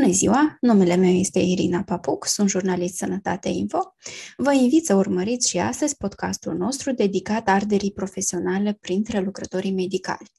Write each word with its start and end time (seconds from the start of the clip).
Bună 0.00 0.12
ziua! 0.12 0.56
Numele 0.60 0.96
meu 0.96 1.10
este 1.10 1.38
Irina 1.38 1.82
Papuc, 1.82 2.26
sunt 2.26 2.48
jurnalist 2.48 2.96
Sănătate 2.96 3.48
Info. 3.48 3.94
Vă 4.36 4.52
invit 4.52 4.84
să 4.84 4.94
urmăriți 4.94 5.48
și 5.48 5.58
astăzi 5.58 5.96
podcastul 5.96 6.54
nostru 6.56 6.92
dedicat 6.92 7.48
arderii 7.48 7.92
profesionale 7.92 8.72
printre 8.80 9.20
lucrătorii 9.20 9.72
medicali. 9.72 10.30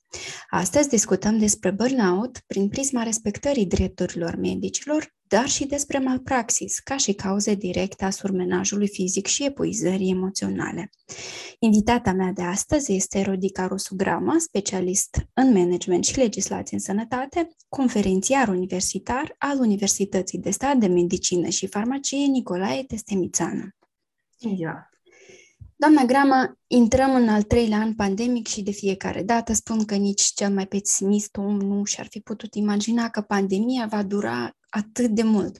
Astăzi 0.49 0.89
discutăm 0.89 1.37
despre 1.37 1.71
burnout 1.71 2.39
prin 2.47 2.69
prisma 2.69 3.03
respectării 3.03 3.65
drepturilor 3.65 4.35
medicilor, 4.35 5.13
dar 5.27 5.47
și 5.47 5.65
despre 5.65 5.99
malpraxis, 5.99 6.79
ca 6.79 6.97
și 6.97 7.13
cauze 7.13 7.53
directe 7.55 8.05
a 8.05 8.09
surmenajului 8.09 8.87
fizic 8.87 9.25
și 9.25 9.43
epuizării 9.45 10.09
emoționale. 10.09 10.89
Invitata 11.59 12.11
mea 12.11 12.31
de 12.31 12.41
astăzi 12.41 12.93
este 12.93 13.21
Rodica 13.21 13.67
Rusugramă, 13.67 14.35
specialist 14.37 15.17
în 15.33 15.53
management 15.53 16.05
și 16.05 16.17
legislație 16.17 16.77
în 16.77 16.83
sănătate, 16.83 17.49
conferențiar 17.69 18.47
universitar 18.47 19.35
al 19.37 19.59
Universității 19.59 20.39
de 20.39 20.49
Stat 20.49 20.77
de 20.77 20.87
Medicină 20.87 21.47
și 21.47 21.67
Farmacie 21.67 22.25
Nicolae 22.25 22.83
Testemițană. 22.83 23.75
Ziua. 24.39 24.89
Doamna 25.77 26.03
Grama, 26.03 26.57
intrăm 26.67 27.15
în 27.15 27.29
al 27.29 27.43
treilea 27.43 27.77
an 27.77 27.93
pandemic 27.93 28.47
și 28.47 28.61
de 28.61 28.71
fiecare 28.71 29.23
dată 29.23 29.53
spun 29.53 29.85
că 29.85 29.95
nici 29.95 30.21
cel 30.21 30.53
mai 30.53 30.67
pesimist 30.67 31.37
om 31.37 31.57
nu 31.61 31.83
și-ar 31.83 32.07
fi 32.09 32.19
putut 32.19 32.53
imagina 32.53 33.09
că 33.09 33.21
pandemia 33.21 33.87
va 33.89 34.03
dura 34.03 34.55
atât 34.75 35.09
de 35.09 35.23
mult. 35.23 35.57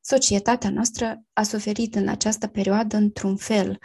Societatea 0.00 0.70
noastră 0.70 1.24
a 1.32 1.42
suferit 1.42 1.94
în 1.94 2.08
această 2.08 2.46
perioadă 2.46 2.96
într-un 2.96 3.36
fel, 3.36 3.78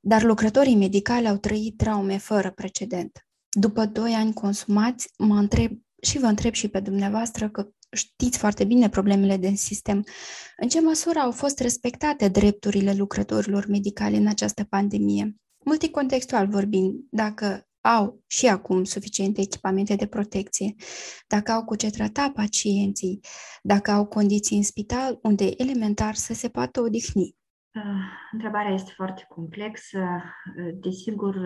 dar 0.00 0.22
lucrătorii 0.22 0.76
medicali 0.76 1.28
au 1.28 1.36
trăit 1.36 1.76
traume 1.76 2.18
fără 2.18 2.50
precedent. 2.50 3.26
După 3.48 3.86
doi 3.86 4.12
ani 4.12 4.32
consumați, 4.32 5.08
mă 5.18 5.34
întreb 5.34 5.72
și 6.02 6.18
vă 6.18 6.26
întreb 6.26 6.52
și 6.52 6.68
pe 6.68 6.80
dumneavoastră 6.80 7.50
că 7.50 7.68
știți 7.92 8.38
foarte 8.38 8.64
bine 8.64 8.88
problemele 8.88 9.36
din 9.36 9.56
sistem. 9.56 10.04
În 10.56 10.68
ce 10.68 10.80
măsură 10.80 11.18
au 11.18 11.30
fost 11.30 11.58
respectate 11.58 12.28
drepturile 12.28 12.94
lucrătorilor 12.94 13.66
medicali 13.66 14.16
în 14.16 14.26
această 14.26 14.64
pandemie? 14.64 15.36
Multicontextual 15.64 16.48
vorbind, 16.48 16.94
dacă 17.10 17.66
au 17.82 18.22
și 18.26 18.46
acum 18.46 18.84
suficiente 18.84 19.40
echipamente 19.40 19.94
de 19.94 20.06
protecție, 20.06 20.74
dacă 21.26 21.52
au 21.52 21.64
cu 21.64 21.76
ce 21.76 21.90
trata 21.90 22.30
pacienții, 22.34 23.20
dacă 23.62 23.90
au 23.90 24.06
condiții 24.06 24.56
în 24.56 24.62
spital 24.62 25.18
unde 25.22 25.44
e 25.44 25.62
elementar 25.62 26.14
să 26.14 26.34
se 26.34 26.48
poată 26.48 26.80
odihni. 26.80 27.36
Ah, 27.74 27.82
întrebarea 28.32 28.72
este 28.72 28.92
foarte 28.96 29.24
complexă. 29.28 30.22
Desigur, 30.74 31.36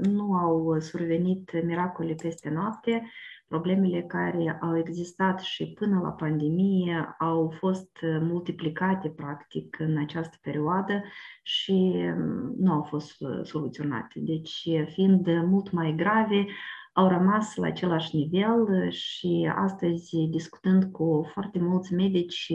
nu 0.00 0.32
au 0.32 0.80
survenit 0.80 1.50
miracole 1.64 2.14
peste 2.14 2.48
noapte, 2.48 3.10
problemele 3.48 4.02
care 4.02 4.58
au 4.60 4.78
existat 4.78 5.40
și 5.40 5.72
până 5.72 6.00
la 6.02 6.10
pandemie 6.10 7.14
au 7.18 7.54
fost 7.58 7.98
uh, 8.02 8.18
multiplicate 8.20 9.08
practic 9.08 9.76
în 9.78 9.98
această 9.98 10.36
perioadă 10.42 11.02
și 11.42 11.94
um, 11.94 12.54
nu 12.58 12.72
au 12.72 12.82
fost 12.82 13.20
uh, 13.20 13.40
soluționate. 13.42 14.20
Deci, 14.20 14.68
fiind 14.86 15.26
mult 15.26 15.70
mai 15.70 15.94
grave, 15.96 16.46
au 16.92 17.08
rămas 17.08 17.54
la 17.54 17.66
același 17.66 18.16
nivel 18.16 18.90
și 18.90 19.52
astăzi, 19.54 20.16
discutând 20.30 20.84
cu 20.84 21.26
foarte 21.32 21.58
mulți 21.58 21.94
medici 21.94 22.52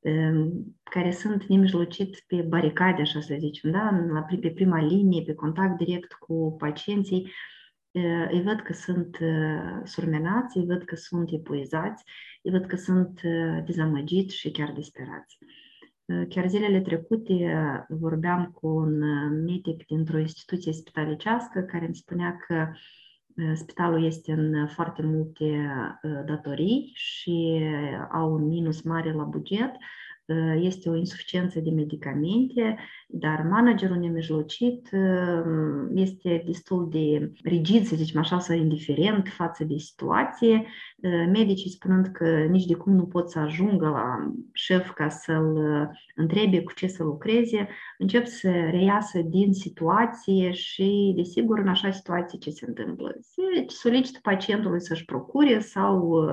um, 0.00 0.76
care 0.82 1.10
sunt 1.10 1.46
nemijlocit 1.46 2.24
pe 2.26 2.42
baricade, 2.48 3.00
așa 3.00 3.20
să 3.20 3.34
zicem, 3.38 3.70
da? 3.70 3.90
pe 4.40 4.50
prima 4.50 4.82
linie, 4.82 5.22
pe 5.22 5.34
contact 5.34 5.76
direct 5.76 6.12
cu 6.12 6.54
pacienții, 6.58 7.32
îi 8.30 8.42
văd 8.42 8.60
că 8.60 8.72
sunt 8.72 9.18
surmenați, 9.84 10.56
îi 10.56 10.66
văd 10.66 10.82
că 10.82 10.96
sunt 10.96 11.30
epuizați, 11.32 12.04
îi 12.42 12.50
văd 12.50 12.66
că 12.66 12.76
sunt 12.76 13.20
dezamăgiți 13.64 14.36
și 14.36 14.50
chiar 14.50 14.72
disperați. 14.72 15.38
Chiar 16.28 16.48
zilele 16.48 16.80
trecute 16.80 17.56
vorbeam 17.88 18.50
cu 18.54 18.66
un 18.68 18.98
medic 19.44 19.86
dintr-o 19.86 20.18
instituție 20.18 20.72
spitalicească 20.72 21.60
care 21.60 21.84
îmi 21.84 21.94
spunea 21.94 22.36
că 22.46 22.68
spitalul 23.54 24.04
este 24.04 24.32
în 24.32 24.66
foarte 24.66 25.02
multe 25.02 25.70
datorii 26.26 26.90
și 26.94 27.62
au 28.12 28.32
un 28.32 28.46
minus 28.46 28.82
mare 28.82 29.12
la 29.12 29.24
buget 29.24 29.70
este 30.60 30.88
o 30.88 30.96
insuficiență 30.96 31.60
de 31.60 31.70
medicamente, 31.70 32.78
dar 33.08 33.46
managerul 33.50 33.96
nemijlocit 33.96 34.88
este 35.94 36.42
destul 36.46 36.88
de 36.90 37.32
rigid, 37.42 37.84
să 37.84 37.96
zicem 37.96 38.20
așa, 38.20 38.38
sau 38.38 38.56
indiferent 38.56 39.28
față 39.28 39.64
de 39.64 39.76
situație, 39.76 40.66
medicii 41.32 41.70
spunând 41.70 42.06
că 42.06 42.46
nici 42.50 42.64
de 42.64 42.74
cum 42.74 42.94
nu 42.94 43.04
pot 43.04 43.30
să 43.30 43.38
ajungă 43.38 43.88
la 43.88 44.32
șef 44.52 44.90
ca 44.90 45.08
să-l 45.08 45.58
întrebe 46.14 46.62
cu 46.62 46.72
ce 46.72 46.86
să 46.86 47.02
lucreze, 47.02 47.68
încep 47.98 48.26
să 48.26 48.50
reiasă 48.70 49.20
din 49.20 49.52
situație 49.52 50.50
și, 50.50 51.12
desigur, 51.16 51.58
în 51.58 51.68
așa 51.68 51.90
situație 51.90 52.38
ce 52.38 52.50
se 52.50 52.64
întâmplă? 52.68 53.16
Se 53.20 53.42
solicită 53.66 54.18
pacientului 54.22 54.80
să-și 54.80 55.04
procure 55.04 55.58
sau 55.58 56.24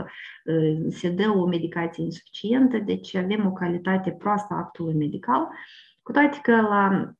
se 0.89 1.09
dă 1.09 1.29
o 1.35 1.45
medicație 1.45 2.03
insuficientă, 2.03 2.77
deci 2.77 3.15
avem 3.15 3.45
o 3.45 3.51
calitate 3.51 3.81
proastă 4.17 4.53
a 4.53 4.57
actului 4.57 4.93
medical, 4.93 5.47
cu 6.01 6.11
toate 6.11 6.39
că 6.41 6.61
la 6.61 7.13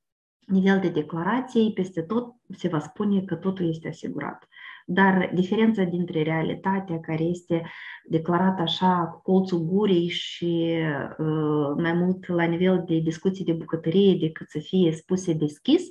nivel 0.46 0.80
de 0.80 0.90
declarații, 0.90 1.74
peste 1.74 2.02
tot 2.02 2.36
se 2.58 2.68
va 2.68 2.80
spune 2.80 3.22
că 3.22 3.36
totul 3.36 3.70
este 3.70 3.88
asigurat. 3.88 4.48
Dar 4.86 5.32
diferența 5.34 5.84
dintre 5.84 6.22
realitatea 6.22 7.00
care 7.00 7.24
este 7.24 7.64
declarată 8.04 8.62
așa 8.62 9.06
cu 9.14 9.22
colțul 9.22 9.60
gurii 9.60 10.08
și 10.08 10.78
uh, 11.18 11.74
mai 11.78 11.94
mult 11.94 12.28
la 12.28 12.44
nivel 12.44 12.84
de 12.88 13.00
discuții 13.00 13.46
de 13.46 13.54
bucătărie 13.54 14.18
decât 14.20 14.50
să 14.50 14.60
fie 14.60 14.92
spuse 14.92 15.34
deschis, 15.34 15.82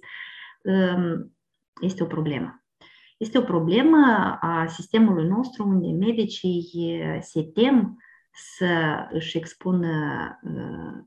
uh, 0.63 1.21
este 1.81 2.03
o 2.03 2.07
problemă. 2.07 2.65
Este 3.19 3.39
o 3.39 3.43
problemă 3.43 4.37
a 4.41 4.67
sistemului 4.67 5.27
nostru 5.27 5.69
unde 5.69 6.07
medicii 6.07 6.71
se 7.21 7.43
tem 7.43 7.97
să 8.33 9.07
își 9.11 9.37
expună 9.37 9.91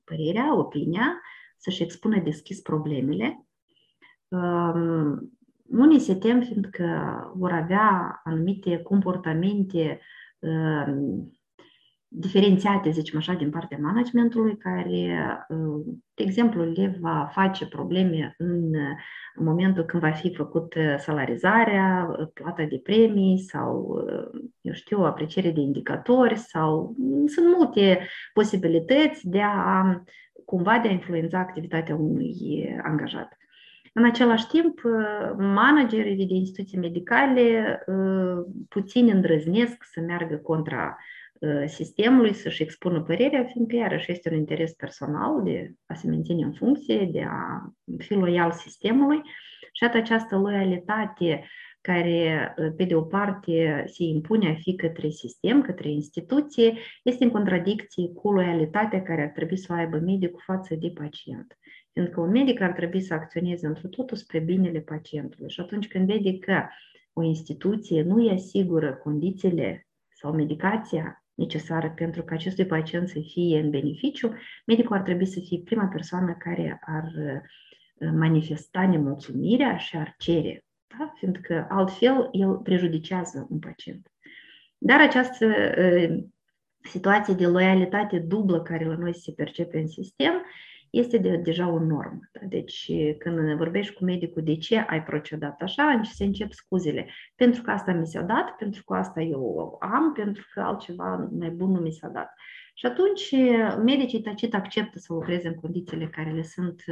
părerea, 0.04 0.58
opinia, 0.58 1.22
să-și 1.58 1.84
expună 1.84 2.20
deschis 2.20 2.62
problemele. 2.62 3.46
Unii 5.66 6.00
se 6.00 6.16
tem 6.16 6.42
fiindcă 6.42 7.32
vor 7.36 7.52
avea 7.52 8.22
anumite 8.24 8.78
comportamente 8.82 10.00
diferențiate, 12.18 12.90
zicem 12.90 13.18
așa, 13.18 13.34
din 13.34 13.50
partea 13.50 13.78
managementului, 13.82 14.58
care, 14.58 15.18
de 16.14 16.24
exemplu, 16.24 16.64
le 16.64 16.98
va 17.02 17.30
face 17.32 17.68
probleme 17.68 18.36
în 18.38 18.72
momentul 19.36 19.84
când 19.84 20.04
va 20.04 20.12
fi 20.12 20.36
făcut 20.36 20.74
salarizarea, 20.98 22.16
plata 22.34 22.64
de 22.64 22.80
premii 22.84 23.40
sau, 23.40 24.04
eu 24.62 24.74
știu, 24.74 25.00
apreciere 25.00 25.52
de 25.52 25.60
indicatori 25.60 26.36
sau 26.38 26.96
sunt 27.26 27.58
multe 27.58 28.08
posibilități 28.34 29.30
de 29.30 29.42
a 29.42 30.04
cumva 30.46 30.80
de 30.80 30.88
a 30.88 30.92
influența 30.92 31.40
activitatea 31.40 31.96
unui 31.96 32.36
angajat. 32.84 33.38
În 33.94 34.06
același 34.06 34.48
timp, 34.48 34.82
managerii 35.38 36.28
de 36.28 36.34
instituții 36.34 36.78
medicale 36.78 37.80
puțin 38.70 39.10
îndrăznesc 39.14 39.84
să 39.84 40.02
meargă 40.02 40.36
contra 40.36 40.98
sistemului 41.66 42.34
să-și 42.34 42.62
expună 42.62 43.02
părerea, 43.02 43.44
fiindcă 43.44 43.76
iarăși 43.76 44.12
este 44.12 44.30
un 44.30 44.38
interes 44.38 44.74
personal 44.74 45.44
de 45.44 45.74
a 45.86 45.94
se 45.94 46.08
menține 46.08 46.44
în 46.44 46.54
funcție, 46.54 47.10
de 47.12 47.24
a 47.28 47.74
fi 47.98 48.14
loial 48.14 48.52
sistemului 48.52 49.22
și 49.74 49.84
atât 49.84 50.02
această 50.02 50.38
loialitate 50.38 51.44
care, 51.82 52.54
pe 52.78 52.84
de 52.84 52.96
o 52.96 53.02
parte, 53.02 53.84
se 53.88 54.04
impune 54.04 54.50
a 54.50 54.54
fi 54.54 54.76
către 54.76 55.10
sistem, 55.10 55.62
către 55.62 55.90
instituție, 55.90 56.74
este 57.04 57.24
în 57.24 57.30
contradicție 57.30 58.08
cu 58.08 58.32
loialitatea 58.32 59.02
care 59.02 59.22
ar 59.22 59.28
trebui 59.28 59.58
să 59.58 59.68
o 59.70 59.76
aibă 59.76 59.98
medicul 59.98 60.42
față 60.46 60.76
de 60.76 60.92
pacient. 60.94 61.58
Fiindcă 61.94 62.22
un 62.22 62.30
medic 62.30 62.62
ar 62.62 62.72
trebui 62.72 63.02
să 63.02 63.14
acționeze 63.14 63.68
într 63.68 63.88
totul 63.88 64.18
spre 64.18 64.40
binele 64.40 64.80
pacientului. 64.80 65.50
Și 65.50 65.60
atunci 65.60 65.88
când 65.88 66.06
vede 66.06 66.38
că 66.38 66.64
o 67.14 67.24
instituție 67.24 68.02
nu 68.02 68.16
îi 68.16 68.32
asigură 68.32 68.94
condițiile 68.94 69.88
sau 70.14 70.34
medicația 70.34 71.25
necesară 71.36 71.90
pentru 71.96 72.24
ca 72.24 72.36
acestui 72.36 72.66
pacient 72.66 73.10
să 73.10 73.20
fie 73.20 73.60
în 73.60 73.70
beneficiu, 73.70 74.34
medicul 74.66 74.96
ar 74.96 75.02
trebui 75.02 75.26
să 75.26 75.40
fie 75.40 75.62
prima 75.66 75.86
persoană 75.86 76.36
care 76.40 76.80
ar 76.86 77.04
uh, 77.04 78.10
manifesta 78.14 78.88
nemulțumirea 78.88 79.78
și 79.78 79.98
ar 79.98 80.16
cere, 80.18 80.66
da? 80.98 81.14
fiindcă 81.16 81.68
altfel 81.70 82.30
el 82.32 82.56
prejudicează 82.58 83.48
un 83.50 83.60
pacient. 83.60 84.12
Dar 84.78 85.02
această 85.02 85.46
uh, 85.78 86.24
situație 86.82 87.34
de 87.34 87.48
loialitate 87.48 88.20
dublă 88.20 88.62
care 88.62 88.86
la 88.86 88.96
noi 88.96 89.16
se 89.16 89.32
percepe 89.32 89.80
în 89.80 89.88
sistem 89.88 90.34
este 90.96 91.18
de, 91.18 91.36
deja 91.36 91.68
o 91.70 91.80
normă. 91.80 92.20
Da? 92.32 92.40
Deci 92.50 92.92
când 93.18 93.58
vorbești 93.58 93.94
cu 93.94 94.04
medicul 94.04 94.44
de 94.44 94.58
ce 94.58 94.78
ai 94.78 95.04
procedat 95.04 95.62
așa, 95.62 96.02
se 96.04 96.24
încep 96.24 96.52
scuzele. 96.52 97.08
Pentru 97.36 97.62
că 97.62 97.72
asta 97.72 97.92
mi 97.92 98.08
s-a 98.08 98.22
dat, 98.22 98.56
pentru 98.58 98.84
că 98.84 98.94
asta 98.94 99.22
eu 99.22 99.78
am, 99.82 100.14
pentru 100.14 100.46
că 100.54 100.62
altceva 100.62 101.30
mai 101.40 101.50
bun 101.50 101.72
nu 101.72 101.80
mi 101.80 101.92
s-a 101.92 102.08
dat. 102.08 102.34
Și 102.74 102.86
atunci 102.86 103.32
medicii 103.84 104.22
tacit 104.22 104.54
acceptă 104.54 105.00
să 105.00 105.14
lucreze 105.14 105.48
în 105.48 105.56
condițiile 105.56 106.08
care 106.08 106.32
le 106.32 106.44
sunt 106.44 106.84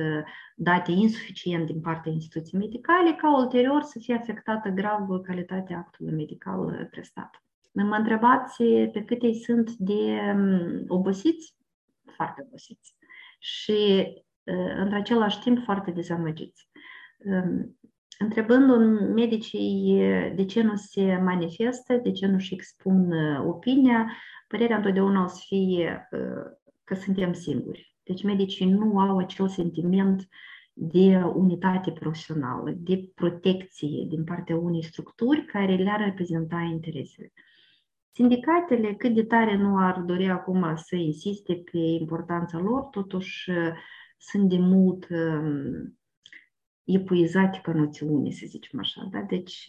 date 0.55 0.91
insuficient 0.91 1.65
din 1.65 1.81
partea 1.81 2.11
instituției 2.11 2.61
medicale, 2.61 3.13
ca 3.13 3.37
ulterior 3.37 3.81
să 3.81 3.99
fie 3.99 4.15
afectată 4.15 4.69
grav 4.69 5.21
calitatea 5.23 5.77
actului 5.77 6.13
medical 6.13 6.87
prestat. 6.91 7.43
Mă 7.71 7.95
întrebați 7.95 8.63
pe 8.63 9.03
cât 9.05 9.23
ei 9.23 9.35
sunt 9.35 9.71
de 9.71 10.19
obosiți? 10.87 11.55
Foarte 12.15 12.43
obosiți. 12.47 12.95
Și 13.45 14.07
într 14.77 14.93
același 14.93 15.39
timp 15.39 15.63
foarte 15.63 15.91
dezamăgiți. 15.91 16.69
Întrebând 18.19 18.69
un 18.69 19.13
medicii 19.13 19.99
de 20.35 20.45
ce 20.45 20.61
nu 20.61 20.75
se 20.75 21.15
manifestă, 21.15 21.95
de 21.95 22.11
ce 22.11 22.25
nu-și 22.25 22.53
expun 22.53 23.11
opinia, 23.47 24.11
părerea 24.47 24.75
întotdeauna 24.75 25.23
o 25.23 25.27
să 25.27 25.41
fie 25.45 26.07
că 26.83 26.95
suntem 26.95 27.33
singuri. 27.33 27.95
Deci 28.03 28.23
medicii 28.23 28.69
nu 28.69 28.99
au 28.99 29.17
acel 29.17 29.47
sentiment 29.47 30.27
de 30.73 31.23
unitate 31.23 31.91
profesională, 31.91 32.73
de 32.77 33.11
protecție 33.15 34.05
din 34.07 34.23
partea 34.23 34.55
unei 34.55 34.83
structuri 34.83 35.45
care 35.45 35.75
le-ar 35.75 35.99
reprezenta 35.99 36.59
interesele. 36.71 37.33
Sindicatele, 38.13 38.93
cât 38.93 39.13
de 39.13 39.23
tare 39.23 39.57
nu 39.57 39.77
ar 39.77 39.99
dori 39.99 40.29
acum 40.29 40.75
să 40.75 40.95
insiste 40.95 41.63
pe 41.71 41.77
importanța 41.77 42.59
lor, 42.59 42.81
totuși 42.81 43.51
sunt 44.17 44.49
de 44.49 44.57
mult 44.57 45.07
epuizate 46.83 47.59
ca 47.63 47.73
noțiune, 47.73 48.29
să 48.31 48.43
zicem 48.45 48.79
așa. 48.79 49.07
Da? 49.11 49.19
Deci, 49.19 49.65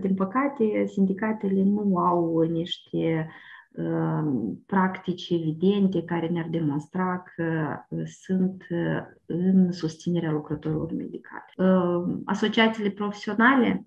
din 0.00 0.14
păcate, 0.14 0.86
sindicatele 0.86 1.62
nu 1.62 1.98
au 1.98 2.40
niște 2.40 3.28
practici 4.66 5.30
evidente 5.30 6.02
care 6.02 6.28
ne-ar 6.28 6.46
demonstra 6.50 7.22
că 7.34 7.76
sunt 8.04 8.66
în 9.26 9.72
susținerea 9.72 10.30
lucrătorilor 10.30 10.92
medicali. 10.92 11.70
Asociațiile 12.24 12.90
profesionale, 12.90 13.86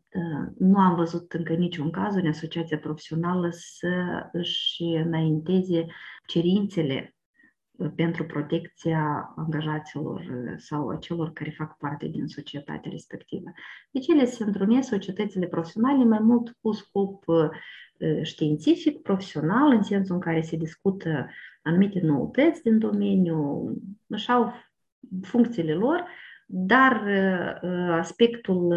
nu 0.58 0.78
am 0.78 0.96
văzut 0.96 1.34
încă 1.34 1.54
niciun 1.54 1.90
caz 1.90 2.16
în 2.16 2.28
asociația 2.28 2.78
profesională 2.78 3.48
să 3.52 3.90
își 4.32 4.84
înainteze 4.84 5.86
cerințele 6.26 7.17
pentru 7.96 8.26
protecția 8.26 9.34
angajaților 9.36 10.24
sau 10.58 10.90
a 10.90 10.96
celor 10.96 11.32
care 11.34 11.50
fac 11.50 11.78
parte 11.78 12.08
din 12.08 12.28
societatea 12.28 12.92
respectivă. 12.92 13.52
Deci 13.92 14.08
ele 14.08 14.26
se 14.26 14.44
întrunesc 14.44 14.90
societățile 14.90 15.48
profesionale 15.48 16.04
mai 16.04 16.20
mult 16.20 16.58
cu 16.62 16.72
scop 16.72 17.24
științific, 18.24 19.02
profesional, 19.02 19.72
în 19.72 19.84
sensul 19.84 20.16
în 20.16 20.22
care 20.22 20.42
se 20.42 20.56
discută 20.56 21.30
anumite 21.62 22.00
noutăți 22.00 22.62
din 22.62 22.80
domeniu, 22.80 23.72
își 24.08 24.32
au 24.32 24.54
funcțiile 25.22 25.74
lor, 25.74 26.06
dar 26.46 27.08
aspectul 27.92 28.76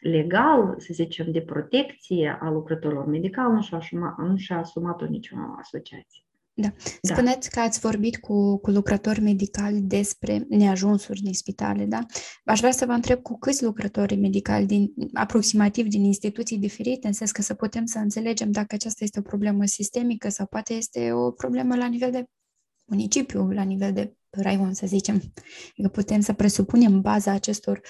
legal, 0.00 0.74
să 0.78 0.88
zicem, 0.92 1.32
de 1.32 1.40
protecție 1.40 2.38
a 2.40 2.50
lucrătorilor 2.50 3.06
medicali 3.06 3.52
nu 3.52 3.62
și-a 3.62 3.76
asumat, 3.78 4.18
nu 4.18 4.36
și-a 4.36 4.58
asumat-o 4.58 5.04
nicio 5.04 5.36
asociație. 5.58 6.25
Da. 6.58 6.68
da. 7.00 7.14
Spuneți 7.14 7.50
da. 7.50 7.60
că 7.60 7.66
ați 7.66 7.80
vorbit 7.80 8.16
cu, 8.16 8.58
cu 8.58 8.70
lucrători 8.70 9.20
medicali 9.20 9.80
despre 9.80 10.46
neajunsuri 10.48 11.20
din 11.20 11.32
spitale, 11.32 11.84
da? 11.84 12.06
Aș 12.44 12.58
vrea 12.58 12.70
să 12.70 12.86
vă 12.86 12.92
întreb 12.92 13.22
cu 13.22 13.38
câți 13.38 13.64
lucrători 13.64 14.16
medicali, 14.16 14.66
din, 14.66 14.92
aproximativ 15.12 15.86
din 15.86 16.04
instituții 16.04 16.58
diferite, 16.58 17.06
în 17.06 17.12
sens 17.12 17.30
că 17.30 17.42
să 17.42 17.54
putem 17.54 17.86
să 17.86 17.98
înțelegem 17.98 18.50
dacă 18.50 18.74
aceasta 18.74 19.04
este 19.04 19.18
o 19.18 19.22
problemă 19.22 19.64
sistemică 19.64 20.28
sau 20.28 20.46
poate 20.46 20.74
este 20.74 21.12
o 21.12 21.30
problemă 21.30 21.76
la 21.76 21.86
nivel 21.86 22.10
de 22.10 22.24
municipiu, 22.84 23.50
la 23.50 23.62
nivel 23.62 23.92
de 23.92 24.16
raion, 24.30 24.74
să 24.74 24.86
zicem. 24.86 25.14
Adică 25.70 25.88
putem 25.92 26.20
să 26.20 26.32
presupunem 26.32 26.92
în 26.92 27.00
baza 27.00 27.30
acestor 27.30 27.80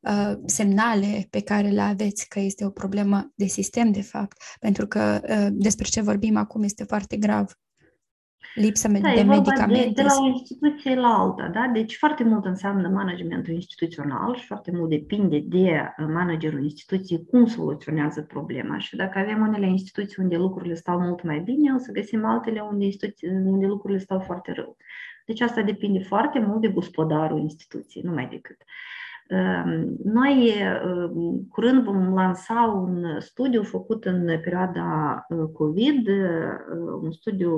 uh, 0.00 0.32
semnale 0.46 1.26
pe 1.30 1.40
care 1.40 1.68
le 1.68 1.80
aveți 1.80 2.28
că 2.28 2.40
este 2.40 2.64
o 2.64 2.70
problemă 2.70 3.32
de 3.34 3.46
sistem, 3.46 3.92
de 3.92 4.02
fapt, 4.02 4.36
pentru 4.60 4.86
că 4.86 5.20
uh, 5.28 5.48
despre 5.50 5.88
ce 5.88 6.00
vorbim 6.00 6.36
acum 6.36 6.62
este 6.62 6.84
foarte 6.84 7.16
grav 7.16 7.52
lipsa 8.56 8.88
da, 8.88 9.14
de 9.14 9.22
medicamente. 9.22 9.84
De, 9.84 9.92
de 9.94 10.02
la 10.02 10.14
o 10.20 10.26
instituție 10.26 10.94
la 10.94 11.08
alta, 11.08 11.48
da? 11.48 11.70
Deci 11.72 11.96
foarte 11.96 12.24
mult 12.24 12.44
înseamnă 12.44 12.88
managementul 12.88 13.54
instituțional 13.54 14.36
și 14.36 14.46
foarte 14.46 14.70
mult 14.74 14.90
depinde 14.90 15.38
de 15.38 15.94
uh, 15.98 16.06
managerul 16.12 16.62
instituției 16.62 17.26
cum 17.30 17.46
soluționează 17.46 18.22
problema. 18.22 18.78
Și 18.78 18.96
dacă 18.96 19.18
avem 19.18 19.40
unele 19.40 19.66
instituții 19.66 20.22
unde 20.22 20.36
lucrurile 20.36 20.74
stau 20.74 21.00
mult 21.00 21.22
mai 21.22 21.38
bine, 21.38 21.72
o 21.74 21.78
să 21.78 21.92
găsim 21.92 22.24
altele 22.24 22.60
unde, 22.60 22.84
instituții, 22.84 23.28
unde 23.28 23.66
lucrurile 23.66 23.98
stau 23.98 24.18
foarte 24.18 24.52
rău. 24.52 24.76
Deci 25.26 25.40
asta 25.40 25.62
depinde 25.62 25.98
foarte 25.98 26.38
mult 26.38 26.60
de 26.60 26.68
gospodarul 26.68 27.40
instituției, 27.40 28.04
nu 28.06 28.12
mai 28.12 28.28
decât. 28.30 28.56
Uh, 28.60 28.66
Ehm, 28.66 29.05
noi 30.04 30.54
ehm, 30.58 31.48
curând 31.48 31.82
vom 31.84 32.14
lansa 32.14 32.84
un 32.84 33.20
studiu 33.20 33.62
făcut 33.62 34.04
în 34.04 34.40
perioada 34.40 35.26
ehm, 35.28 35.52
COVID, 35.52 36.08
un 37.02 37.10
studiu 37.10 37.50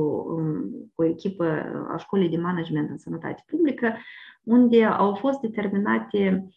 cu 0.95 1.03
o 1.03 1.05
echipă 1.05 1.45
a 1.93 1.97
Școlii 1.97 2.29
de 2.29 2.37
Management 2.37 2.91
în 2.91 2.99
Sănătate 2.99 3.45
Publică, 3.47 3.95
unde 4.43 4.85
au 4.85 5.15
fost 5.15 5.41
determinate 5.41 6.49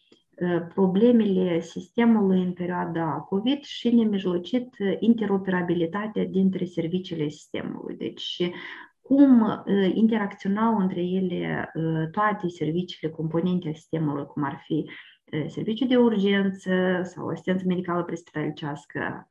problemele 0.74 1.60
sistemului 1.60 2.44
în 2.44 2.54
perioada 2.54 3.06
COVID 3.06 3.62
și 3.62 3.90
nemijlocit 3.90 4.76
interoperabilitatea 5.00 6.26
dintre 6.26 6.66
serviciile 6.66 7.28
sistemului. 7.28 7.96
Deci 7.96 8.52
cum 9.02 9.64
interacționau 9.94 10.78
între 10.78 11.02
ele 11.02 11.72
toate 12.12 12.48
serviciile, 12.48 13.14
componente 13.14 13.70
a 13.70 13.74
sistemului, 13.74 14.26
cum 14.26 14.44
ar 14.44 14.62
fi 14.66 14.90
serviciu 15.48 15.86
de 15.86 15.98
urgență 15.98 17.02
sau 17.04 17.28
asistență 17.28 17.64
medicală 17.68 18.04
prespitalnicească, 18.04 19.28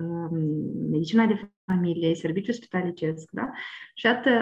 medicina 0.90 1.26
de 1.26 1.50
familie, 1.64 2.14
serviciu 2.14 2.52
spitalicesc, 2.52 3.31
da? 3.31 3.50
Și 3.94 4.06
atât 4.06 4.32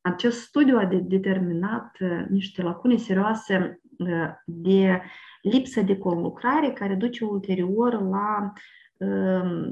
acest 0.00 0.40
studiu 0.40 0.78
a 0.78 0.84
determinat 1.02 1.96
niște 2.28 2.62
lacune 2.62 2.96
serioase 2.96 3.80
de 4.44 5.00
lipsă 5.42 5.80
de 5.80 5.98
conlucrare 5.98 6.72
care 6.72 6.94
duce 6.94 7.24
ulterior 7.24 8.02
la 8.02 8.52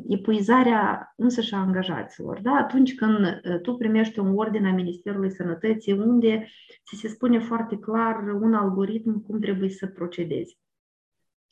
epuizarea 0.08 1.12
însăși 1.16 1.54
a 1.54 1.58
angajaților. 1.58 2.40
Da? 2.40 2.52
Atunci 2.52 2.94
când 2.94 3.40
tu 3.62 3.74
primești 3.74 4.18
un 4.18 4.32
ordin 4.36 4.66
a 4.66 4.72
Ministerului 4.72 5.30
Sănătății 5.30 5.92
unde 5.92 6.48
ți 6.86 7.00
se 7.00 7.08
spune 7.08 7.38
foarte 7.38 7.76
clar 7.76 8.16
un 8.40 8.54
algoritm 8.54 9.22
cum 9.22 9.40
trebuie 9.40 9.68
să 9.68 9.86
procedezi. 9.86 10.58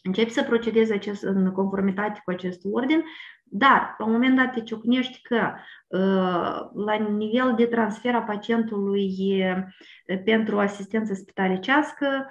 Începi 0.02 0.30
să 0.30 0.42
procedezi 0.42 0.92
acest, 0.92 1.22
în 1.22 1.52
conformitate 1.52 2.20
cu 2.24 2.30
acest 2.30 2.60
ordin, 2.70 3.04
dar 3.50 3.94
la 3.98 4.04
un 4.04 4.12
moment 4.12 4.36
dat 4.36 4.52
te 4.52 4.60
ciocnești 4.60 5.22
că 5.22 5.52
la 6.74 6.94
nivel 6.94 7.54
de 7.56 7.66
transfer 7.66 8.14
a 8.14 8.22
pacientului 8.22 9.14
pentru 10.24 10.58
asistență 10.58 11.14
spitalicească 11.14 12.30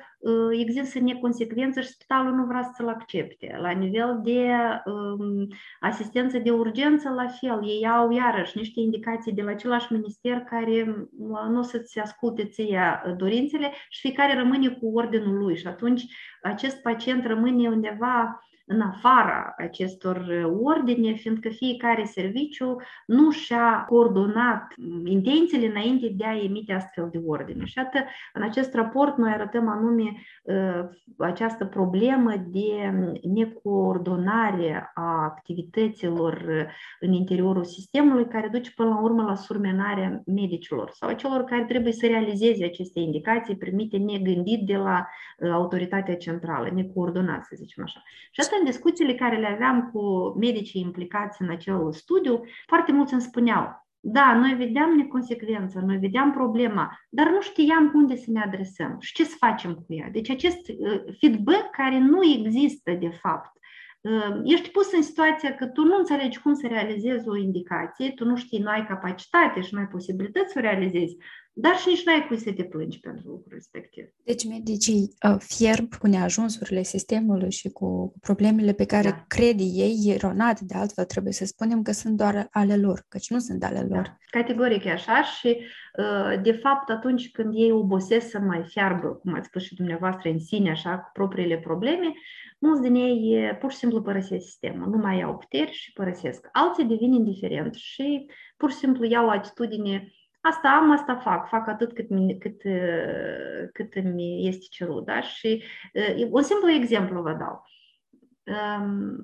există 0.52 1.00
neconsecvență 1.00 1.82
și 1.82 1.88
spitalul 1.88 2.34
nu 2.34 2.46
vrea 2.46 2.72
să-l 2.76 2.88
accepte. 2.88 3.58
La 3.62 3.70
nivel 3.70 4.20
de 4.24 4.52
asistență 5.80 6.38
de 6.38 6.52
urgență, 6.52 7.10
la 7.10 7.28
fel, 7.28 7.60
ei 7.64 7.88
au 7.88 8.12
iarăși 8.12 8.58
niște 8.58 8.80
indicații 8.80 9.34
de 9.34 9.42
la 9.42 9.50
același 9.50 9.94
minister 9.94 10.40
care 10.40 11.08
nu 11.50 11.60
o 11.60 11.62
să-ți 11.62 12.00
asculte 12.00 12.46
ție 12.46 13.02
dorințele 13.18 13.72
și 13.90 14.00
fiecare 14.00 14.38
rămâne 14.38 14.70
cu 14.70 14.92
ordinul 14.94 15.38
lui 15.38 15.58
și 15.58 15.68
atunci 15.68 16.04
acest 16.42 16.82
pacient 16.82 17.26
rămâne 17.26 17.68
undeva 17.68 18.40
în 18.72 18.82
afara 18.82 19.54
acestor 19.58 20.16
uh, 20.16 20.60
ordine, 20.62 21.14
fiindcă 21.14 21.50
fiecare 21.50 22.04
serviciu 22.04 22.76
nu 23.06 23.32
și-a 23.32 23.86
coordonat 23.88 24.74
intențiile 25.06 25.68
înainte 25.68 26.14
de 26.16 26.26
a 26.26 26.44
emite 26.44 26.74
astfel 26.74 27.10
de 27.12 27.22
ordine. 27.26 27.66
Și 27.66 27.80
atât, 27.80 28.04
în 28.34 28.42
acest 28.42 28.74
raport 28.74 29.18
noi 29.18 29.32
arătăm 29.32 29.68
anume 29.68 30.14
uh, 30.44 30.90
această 31.18 31.66
problemă 31.66 32.34
de 32.48 32.94
necoordonare 33.34 34.92
a 34.94 35.24
activităților 35.24 36.34
uh, 36.34 36.66
în 37.00 37.14
interiorul 37.14 37.64
sistemului, 37.64 38.28
care 38.28 38.48
duce 38.52 38.72
până 38.76 38.90
la 38.90 39.02
urmă 39.02 39.24
la 39.24 39.36
surmenarea 39.36 40.22
medicilor 40.26 40.90
sau 40.94 41.10
a 41.10 41.14
celor 41.14 41.44
care 41.44 41.64
trebuie 41.64 41.94
să 41.94 42.06
realizeze 42.06 42.66
aceste 42.66 43.00
indicații 43.00 43.58
primite 43.58 43.98
negândit 43.98 44.66
de 44.66 44.76
la 44.76 45.08
autoritatea 45.52 46.16
centrală, 46.16 46.70
necoordonat, 46.74 47.46
să 47.46 47.54
zicem 47.56 47.84
așa. 47.84 48.02
Și 48.32 48.40
asta 48.40 48.58
în 48.60 48.66
discuțiile 48.66 49.16
care 49.16 49.38
le 49.38 49.48
aveam 49.48 49.90
cu 49.94 50.02
medicii 50.40 50.82
implicați 50.82 51.42
în 51.42 51.50
acel 51.50 51.92
studiu, 51.92 52.44
foarte 52.68 52.92
mulți 52.92 53.14
îmi 53.14 53.22
spuneau, 53.22 53.88
Da, 54.02 54.36
noi 54.36 54.54
vedeam 54.54 54.96
neconsecvența, 54.96 55.80
noi 55.82 55.98
vedeam 55.98 56.32
problema, 56.32 57.00
dar 57.10 57.30
nu 57.30 57.42
știam 57.42 57.92
unde 57.96 58.16
să 58.16 58.32
ne 58.32 58.42
adresăm 58.42 58.96
și 59.00 59.14
ce 59.14 59.24
să 59.24 59.36
facem 59.40 59.74
cu 59.74 59.94
ea. 59.94 60.10
Deci 60.12 60.30
acest 60.30 60.68
uh, 60.68 61.02
feedback 61.20 61.70
care 61.70 62.00
nu 62.00 62.24
există 62.24 62.92
de 62.92 63.10
fapt. 63.10 63.52
Uh, 64.02 64.40
ești 64.44 64.70
pus 64.70 64.94
în 64.94 65.02
situația 65.02 65.56
că 65.56 65.66
tu 65.68 65.84
nu 65.84 65.96
înțelegi 65.98 66.40
cum 66.40 66.54
să 66.54 66.68
realizezi 66.68 67.28
o 67.30 67.36
indicație, 67.36 68.12
tu 68.12 68.26
nu 68.26 68.36
știi, 68.36 68.60
nu 68.60 68.70
ai 68.70 68.86
capacitate 68.86 69.62
și 69.62 69.74
nu 69.74 69.80
ai 69.80 69.88
posibilități 69.88 70.52
să 70.52 70.60
o 70.60 70.62
realizezi, 70.62 71.18
dar 71.54 71.76
și 71.78 71.88
nici 71.88 72.06
nu 72.06 72.14
ai 72.14 72.26
cui 72.28 72.38
să 72.38 72.52
te 72.52 72.64
plângi 72.64 73.00
pentru 73.00 73.30
lucrul 73.30 73.52
respectiv. 73.52 74.04
Deci 74.24 74.48
medicii 74.48 75.14
uh, 75.28 75.36
fierb 75.40 75.94
cu 75.96 76.08
neajunsurile 76.08 76.84
sistemului 76.84 77.52
și 77.52 77.70
cu 77.70 78.14
problemele 78.22 78.74
pe 78.74 78.86
care 78.86 79.10
da. 79.10 79.24
cred 79.28 79.60
ei 79.60 80.04
eronat, 80.06 80.60
de 80.60 80.74
altfel 80.78 81.06
trebuie 81.06 81.34
să 81.34 81.46
spunem 81.46 81.82
că 81.82 81.92
sunt 81.92 82.18
doar 82.18 82.48
ale 82.52 82.78
lor, 82.78 83.06
căci 83.08 83.30
nu 83.30 83.40
sunt 83.40 83.64
ale 83.64 83.80
lor. 83.80 84.02
Da. 84.02 84.18
Categoric 84.40 84.84
e 84.84 84.92
așa 84.92 85.24
și 85.24 85.58
uh, 85.98 86.42
de 86.42 86.52
fapt 86.52 86.90
atunci 86.90 87.32
când 87.32 87.54
ei 87.54 87.72
obosesc 87.72 88.30
să 88.30 88.40
mai 88.40 88.64
fiarbă, 88.68 89.08
cum 89.08 89.34
ați 89.34 89.48
spus 89.48 89.64
și 89.64 89.76
dumneavoastră 89.76 90.30
în 90.30 90.40
sine, 90.40 90.70
așa, 90.70 90.98
cu 90.98 91.10
propriile 91.14 91.58
probleme, 91.58 92.14
mulți 92.60 92.82
din 92.82 92.96
ei 92.96 93.56
pur 93.60 93.72
și 93.72 93.78
simplu 93.78 94.02
părăsesc 94.02 94.46
sistemul, 94.46 94.90
nu 94.90 94.98
mai 94.98 95.22
au 95.22 95.38
puteri 95.38 95.72
și 95.72 95.92
părăsesc. 95.92 96.50
Alții 96.52 96.86
devin 96.86 97.14
indiferenți 97.14 97.80
și 97.80 98.26
pur 98.58 98.72
și 98.72 98.78
simplu 98.78 99.06
iau 99.06 99.26
o 99.26 99.30
atitudine 99.30 100.14
asta 100.42 100.70
am, 100.70 100.92
asta 100.92 101.16
fac, 101.16 101.48
fac 101.48 101.68
atât 101.68 101.94
cât, 101.94 102.08
cât, 102.40 102.62
cât 103.74 103.94
îmi 103.94 104.48
este 104.48 104.66
cerut. 104.70 105.06
Da? 105.06 105.22
Și 105.22 105.64
un 106.30 106.42
simplu 106.42 106.72
exemplu 106.72 107.22
vă 107.22 107.34
dau. 107.40 107.64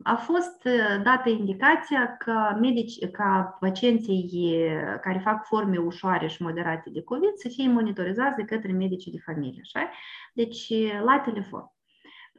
A 0.04 0.16
fost 0.16 0.64
dată 1.04 1.30
indicația 1.30 2.16
ca, 2.18 2.58
medici, 2.62 3.10
ca 3.12 3.58
pacienții 3.60 4.68
care 5.02 5.20
fac 5.24 5.46
forme 5.46 5.78
ușoare 5.78 6.28
și 6.28 6.42
moderate 6.42 6.90
de 6.90 7.04
COVID 7.04 7.36
să 7.36 7.48
fie 7.48 7.68
monitorizați 7.68 8.36
de 8.36 8.44
către 8.44 8.72
medicii 8.72 9.12
de 9.12 9.22
familie. 9.26 9.62
Așa? 9.64 9.90
Deci, 10.34 10.74
la 11.04 11.22
telefon. 11.26 11.75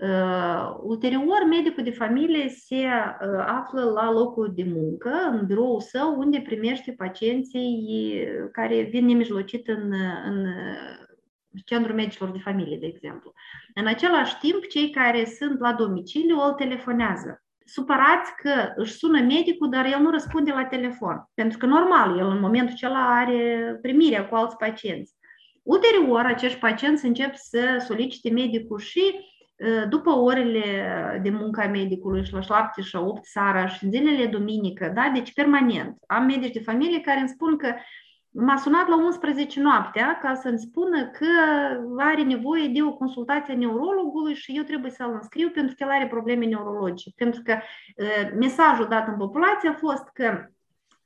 Uh, 0.01 0.77
ulterior, 0.83 1.47
medicul 1.49 1.83
de 1.83 1.91
familie 1.91 2.49
se 2.49 2.77
uh, 2.77 3.45
află 3.47 3.83
la 3.83 4.13
locul 4.13 4.53
de 4.55 4.65
muncă, 4.65 5.11
în 5.31 5.47
biroul 5.47 5.81
său, 5.81 6.19
unde 6.19 6.41
primește 6.41 6.93
pacienții 6.93 8.29
care 8.53 8.83
vin 8.83 9.07
nemijlocit 9.07 9.69
în, 9.69 9.93
în 10.25 10.47
centrul 11.65 11.95
medicilor 11.95 12.31
de 12.31 12.39
familie, 12.39 12.77
de 12.77 12.87
exemplu. 12.87 13.33
În 13.75 13.87
același 13.87 14.39
timp, 14.39 14.67
cei 14.67 14.91
care 14.91 15.25
sunt 15.25 15.61
la 15.61 15.73
domiciliu 15.73 16.41
îl 16.41 16.53
telefonează. 16.53 17.43
Supărați 17.65 18.31
că 18.37 18.73
își 18.77 18.93
sună 18.93 19.21
medicul, 19.21 19.71
dar 19.71 19.87
el 19.87 20.01
nu 20.01 20.11
răspunde 20.11 20.51
la 20.51 20.65
telefon. 20.65 21.31
Pentru 21.35 21.59
că, 21.59 21.67
normal, 21.67 22.19
el 22.19 22.27
în 22.27 22.41
momentul 22.41 22.75
acela 22.75 23.17
are 23.17 23.79
primirea 23.83 24.29
cu 24.29 24.35
alți 24.35 24.57
pacienți. 24.57 25.15
Ulterior, 25.63 26.25
acești 26.25 26.59
pacienți 26.59 27.07
încep 27.07 27.35
să 27.35 27.85
solicite 27.87 28.31
medicul 28.31 28.79
și 28.79 29.15
după 29.89 30.11
orele 30.11 30.63
de 31.23 31.31
muncă 31.31 31.61
a 31.61 31.69
medicului 31.69 32.25
și 32.25 32.33
la 32.33 32.41
7 32.41 32.83
și 32.83 32.95
la 32.95 33.01
8 33.01 33.25
seara 33.25 33.67
și 33.67 33.85
în 33.85 33.91
zilele 33.91 34.27
duminică, 34.27 34.91
da? 34.95 35.11
deci 35.15 35.33
permanent. 35.33 35.97
Am 36.07 36.25
medici 36.25 36.53
de 36.53 36.61
familie 36.61 37.01
care 37.01 37.19
îmi 37.19 37.29
spun 37.29 37.57
că 37.57 37.75
m-a 38.31 38.57
sunat 38.57 38.89
la 38.89 38.97
11 38.97 39.61
noaptea 39.61 40.19
ca 40.23 40.35
să-mi 40.35 40.59
spună 40.59 41.07
că 41.07 41.27
are 41.99 42.23
nevoie 42.23 42.69
de 42.69 42.83
o 42.83 42.93
consultație 42.93 43.55
a 43.55 43.57
neurologului 43.57 44.35
și 44.35 44.57
eu 44.57 44.63
trebuie 44.63 44.91
să-l 44.91 45.13
înscriu 45.13 45.51
pentru 45.51 45.75
că 45.75 45.85
el 45.85 45.91
are 45.91 46.07
probleme 46.07 46.45
neurologice. 46.45 47.11
Pentru 47.17 47.43
că 47.45 47.59
mesajul 48.39 48.87
dat 48.89 49.09
în 49.09 49.17
populație 49.17 49.69
a 49.69 49.73
fost 49.73 50.09
că 50.13 50.47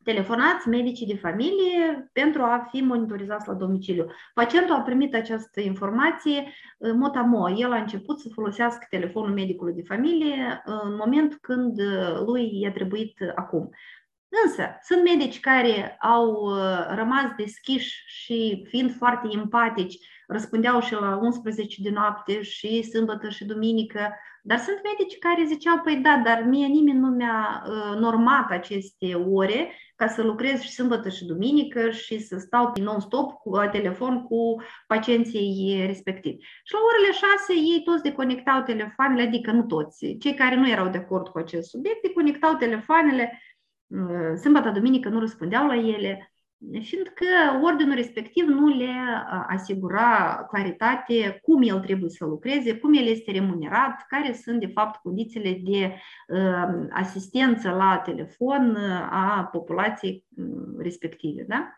telefonați 0.04 0.68
medicii 0.68 1.06
de 1.06 1.16
familie 1.16 2.10
pentru 2.12 2.42
a 2.42 2.68
fi 2.70 2.80
monitorizați 2.80 3.48
la 3.48 3.54
domiciliu. 3.54 4.06
Pacientul 4.34 4.74
a 4.74 4.80
primit 4.80 5.14
această 5.14 5.60
informație 5.60 6.52
motamo. 6.94 7.50
El 7.50 7.72
a 7.72 7.76
început 7.76 8.20
să 8.20 8.28
folosească 8.32 8.86
telefonul 8.90 9.32
medicului 9.32 9.74
de 9.74 9.82
familie 9.82 10.62
în 10.64 10.94
momentul 10.94 11.38
când 11.40 11.80
lui 12.26 12.60
i-a 12.60 12.72
trebuit 12.72 13.18
acum. 13.34 13.70
Însă, 14.44 14.62
sunt 14.82 15.02
medici 15.02 15.40
care 15.40 15.96
au 16.00 16.54
rămas 16.94 17.24
deschiși 17.36 18.02
și 18.06 18.66
fiind 18.68 18.94
foarte 18.96 19.28
empatici, 19.32 19.98
răspundeau 20.26 20.80
și 20.80 20.92
la 20.92 21.18
11 21.22 21.82
de 21.82 21.90
noapte 21.90 22.42
și 22.42 22.82
sâmbătă 22.82 23.28
și 23.28 23.44
duminică, 23.44 24.14
dar 24.42 24.58
sunt 24.58 24.80
medici 24.82 25.18
care 25.18 25.44
ziceau, 25.44 25.78
păi 25.78 25.96
da, 25.96 26.22
dar 26.24 26.42
mie 26.42 26.66
nimeni 26.66 26.98
nu 26.98 27.08
mi-a 27.08 27.62
normat 27.98 28.50
aceste 28.50 29.14
ore 29.14 29.72
ca 29.96 30.06
să 30.06 30.22
lucrez 30.22 30.60
și 30.60 30.72
sâmbătă 30.72 31.08
și 31.08 31.24
duminică 31.26 31.90
și 31.90 32.20
să 32.20 32.38
stau 32.38 32.72
non-stop 32.82 33.32
cu 33.32 33.50
telefon 33.70 34.22
cu 34.22 34.62
pacienții 34.86 35.84
respectivi. 35.86 36.44
Și 36.64 36.72
la 36.72 36.78
orele 36.88 37.12
6 37.12 37.52
ei 37.52 37.82
toți 37.84 38.02
deconectau 38.02 38.62
telefoanele, 38.62 39.22
adică 39.22 39.50
nu 39.50 39.62
toți, 39.62 40.16
cei 40.18 40.34
care 40.34 40.56
nu 40.56 40.68
erau 40.68 40.88
de 40.88 40.98
acord 40.98 41.28
cu 41.28 41.38
acest 41.38 41.68
subiect, 41.68 42.02
deconectau 42.02 42.54
telefoanele, 42.54 43.42
sâmbătă, 44.40 44.70
duminică 44.70 45.08
nu 45.08 45.20
răspundeau 45.20 45.66
la 45.66 45.74
ele, 45.74 46.32
fiindcă 46.80 47.26
ordinul 47.62 47.94
respectiv 47.94 48.44
nu 48.44 48.66
le 48.66 48.92
asigura 49.46 50.46
claritate 50.48 51.38
cum 51.42 51.62
el 51.62 51.80
trebuie 51.80 52.10
să 52.10 52.24
lucreze, 52.24 52.78
cum 52.78 52.94
el 52.94 53.06
este 53.06 53.30
remunerat, 53.30 54.04
care 54.08 54.32
sunt 54.32 54.60
de 54.60 54.66
fapt 54.66 55.00
condițiile 55.00 55.60
de 55.64 55.94
asistență 56.90 57.70
la 57.70 58.02
telefon 58.04 58.76
a 59.10 59.48
populației 59.52 60.24
respective. 60.78 61.44
Da? 61.48 61.74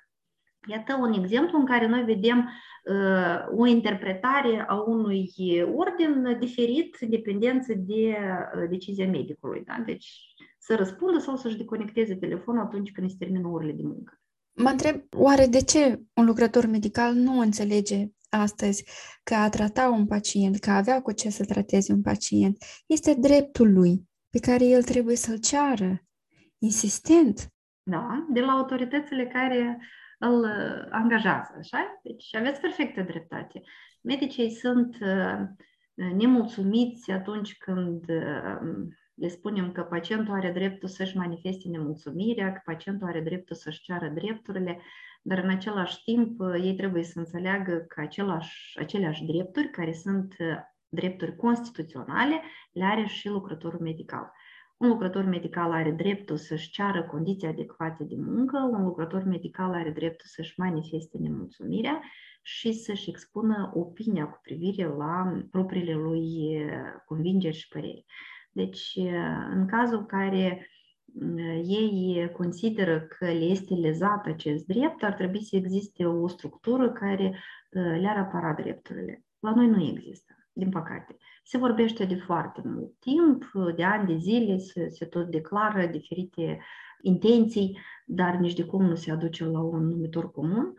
Iată 0.69 0.99
un 1.01 1.13
exemplu 1.13 1.59
în 1.59 1.67
care 1.67 1.87
noi 1.87 2.05
vedem 2.05 2.51
uh, 2.85 3.59
o 3.59 3.67
interpretare 3.67 4.65
a 4.69 4.75
unui 4.75 5.33
ordin 5.75 6.37
diferit 6.39 6.97
în 7.01 7.11
dependență 7.11 7.73
de 7.77 8.17
uh, 8.17 8.69
decizia 8.69 9.07
medicului. 9.07 9.63
Da? 9.65 9.83
Deci 9.87 10.35
să 10.59 10.77
răspundă 10.77 11.19
sau 11.19 11.37
să-și 11.37 11.57
deconecteze 11.57 12.17
telefonul 12.17 12.63
atunci 12.63 12.93
când 12.93 13.07
îți 13.07 13.19
termină 13.19 13.49
orele 13.49 13.73
de 13.73 13.83
muncă. 13.83 14.22
Mă 14.55 14.69
întreb, 14.69 15.03
oare 15.11 15.47
de 15.47 15.63
ce 15.63 16.01
un 16.15 16.25
lucrător 16.25 16.67
medical 16.67 17.15
nu 17.15 17.39
înțelege 17.39 18.07
astăzi 18.29 18.85
că 19.23 19.35
a 19.35 19.49
trata 19.49 19.89
un 19.91 20.07
pacient, 20.07 20.59
că 20.59 20.71
a 20.71 20.77
avea 20.77 21.03
cu 21.03 21.13
ce 21.13 21.31
să 21.31 21.45
trateze 21.45 21.93
un 21.93 22.03
pacient, 22.03 22.57
este 22.87 23.15
dreptul 23.15 23.73
lui 23.73 24.09
pe 24.31 24.39
care 24.39 24.65
el 24.65 24.83
trebuie 24.83 25.17
să-l 25.17 25.39
ceară, 25.39 26.05
insistent. 26.59 27.53
Da, 27.83 28.27
de 28.33 28.41
la 28.41 28.53
autoritățile 28.53 29.27
care 29.27 29.79
îl 30.19 30.45
angajează, 30.91 31.55
așa? 31.59 32.01
Deci 32.03 32.35
aveți 32.35 32.61
perfectă 32.61 33.03
dreptate. 33.03 33.63
Medicii 34.01 34.51
sunt 34.51 34.97
uh, 35.01 35.41
nemulțumiți 35.95 37.11
atunci 37.11 37.57
când 37.57 38.09
uh, 38.09 38.59
le 39.23 39.29
spunem 39.29 39.73
că 39.73 39.83
pacientul 39.83 40.35
are 40.35 40.51
dreptul 40.51 40.89
să-și 40.89 41.17
manifeste 41.17 41.69
nemulțumirea, 41.69 42.53
că 42.53 42.61
pacientul 42.65 43.07
are 43.07 43.21
dreptul 43.21 43.57
să-și 43.57 43.83
ceară 43.83 44.09
drepturile, 44.09 44.81
dar 45.23 45.39
în 45.39 45.49
același 45.49 46.03
timp 46.03 46.41
ei 46.63 46.75
trebuie 46.75 47.03
să 47.03 47.19
înțeleagă 47.19 47.85
că 47.89 48.01
același, 48.01 48.79
aceleași 48.79 49.25
drepturi, 49.25 49.71
care 49.71 49.93
sunt 49.93 50.35
drepturi 50.89 51.37
constituționale, 51.37 52.41
le 52.73 52.85
are 52.85 53.05
și 53.07 53.29
lucrătorul 53.29 53.81
medical. 53.81 54.33
Un 54.77 54.89
lucrător 54.89 55.25
medical 55.25 55.73
are 55.73 55.91
dreptul 55.91 56.37
să-și 56.37 56.71
ceară 56.71 57.03
condiții 57.03 57.49
adecvate 57.49 58.05
de 58.05 58.17
muncă, 58.19 58.69
un 58.73 58.85
lucrător 58.85 59.23
medical 59.23 59.73
are 59.73 59.91
dreptul 59.91 60.27
să-și 60.29 60.61
manifeste 60.61 61.19
nemulțumirea 61.19 62.01
și 62.43 62.73
să-și 62.73 63.11
expună 63.11 63.73
opinia 63.75 64.27
cu 64.27 64.39
privire 64.43 64.85
la 64.87 65.43
propriile 65.51 65.95
lui 65.95 66.27
convingeri 67.07 67.57
și 67.57 67.69
păreri. 67.69 68.05
Deci, 68.53 68.99
în 69.51 69.67
cazul 69.67 69.99
în 69.99 70.07
care 70.07 70.67
ei 71.65 72.31
consideră 72.37 73.01
că 73.01 73.25
le 73.25 73.45
este 73.45 73.75
lezat 73.75 74.27
acest 74.27 74.67
drept, 74.67 75.03
ar 75.03 75.13
trebui 75.13 75.43
să 75.45 75.57
existe 75.57 76.07
o 76.07 76.29
structură 76.29 76.91
care 76.91 77.39
le-ar 77.71 78.17
apăra 78.17 78.53
drepturile. 78.53 79.25
La 79.39 79.55
noi 79.55 79.67
nu 79.67 79.83
există, 79.83 80.35
din 80.53 80.69
păcate. 80.69 81.17
Se 81.45 81.59
vorbește 81.59 82.05
de 82.05 82.15
foarte 82.15 82.63
mult 82.65 82.93
timp, 82.99 83.51
de 83.77 83.85
ani 83.85 84.07
de 84.07 84.17
zile, 84.17 84.59
se, 84.59 84.89
se 84.89 85.05
tot 85.05 85.31
declară 85.31 85.87
diferite 85.87 86.61
intenții, 87.01 87.79
dar 88.07 88.35
nici 88.35 88.55
de 88.55 88.65
cum 88.65 88.85
nu 88.85 88.95
se 88.95 89.11
aduce 89.11 89.45
la 89.45 89.61
un 89.61 89.89
numitor 89.89 90.31
comun. 90.31 90.75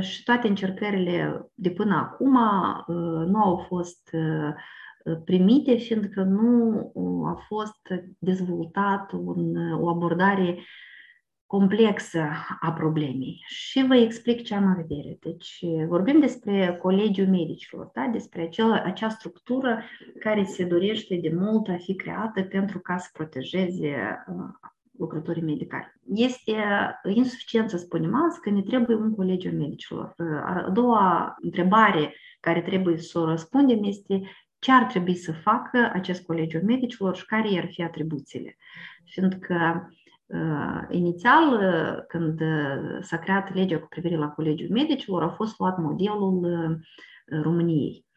Și 0.00 0.22
toate 0.22 0.48
încercările 0.48 1.50
de 1.54 1.70
până 1.70 1.94
acum 1.94 2.32
nu 3.26 3.42
au 3.42 3.56
fost 3.56 4.16
primite, 5.24 5.74
fiindcă 5.74 6.22
nu 6.22 6.92
a 7.26 7.44
fost 7.46 7.80
dezvoltat 8.18 9.12
un, 9.12 9.72
o 9.72 9.88
abordare 9.88 10.58
complexă 11.46 12.24
a 12.60 12.72
problemei. 12.72 13.42
Și 13.46 13.86
vă 13.86 13.96
explic 13.96 14.42
ce 14.42 14.54
am 14.54 14.64
în 14.64 14.74
vedere. 14.74 15.18
Deci 15.20 15.64
vorbim 15.88 16.20
despre 16.20 16.78
Colegiul 16.82 17.26
Medicilor, 17.26 17.90
da? 17.94 18.08
despre 18.12 18.42
acea, 18.42 18.82
acea 18.84 19.08
structură 19.08 19.82
care 20.18 20.44
se 20.44 20.64
dorește 20.64 21.18
de 21.22 21.32
mult 21.34 21.68
a 21.68 21.76
fi 21.76 21.94
creată 21.94 22.42
pentru 22.42 22.78
ca 22.78 22.96
să 22.96 23.08
protejeze 23.12 24.24
lucrătorii 24.98 25.42
medicali. 25.42 25.92
Este 26.14 26.54
insuficient 27.14 27.70
să 27.70 27.76
spunem 27.76 28.14
azi 28.14 28.40
că 28.40 28.50
ne 28.50 28.62
trebuie 28.62 28.96
un 28.96 29.14
colegiu 29.14 29.50
medicilor. 29.50 30.14
A 30.44 30.70
doua 30.72 31.36
întrebare 31.40 32.14
care 32.40 32.60
trebuie 32.60 32.96
să 32.96 33.18
o 33.18 33.24
răspundem 33.24 33.82
este 33.82 34.20
ce 34.60 34.72
ar 34.72 34.84
trebui 34.84 35.14
să 35.14 35.32
facă 35.32 35.90
acest 35.92 36.26
colegiu 36.26 36.60
medicilor 36.64 37.16
și 37.16 37.26
care 37.26 37.58
ar 37.58 37.66
fi 37.66 37.82
atribuțiile. 37.82 38.56
Fiindcă 39.04 39.90
uh, 40.26 40.82
inițial, 40.90 41.52
uh, 41.52 42.04
când 42.08 42.40
s-a 43.00 43.18
creat 43.18 43.54
legea 43.54 43.78
cu 43.78 43.86
privire 43.88 44.16
la 44.16 44.28
colegiul 44.28 44.70
medicilor, 44.70 45.22
a 45.22 45.28
fost 45.28 45.58
luat 45.58 45.78
modelul 45.78 46.44
uh, 46.44 46.76
României. 47.42 48.08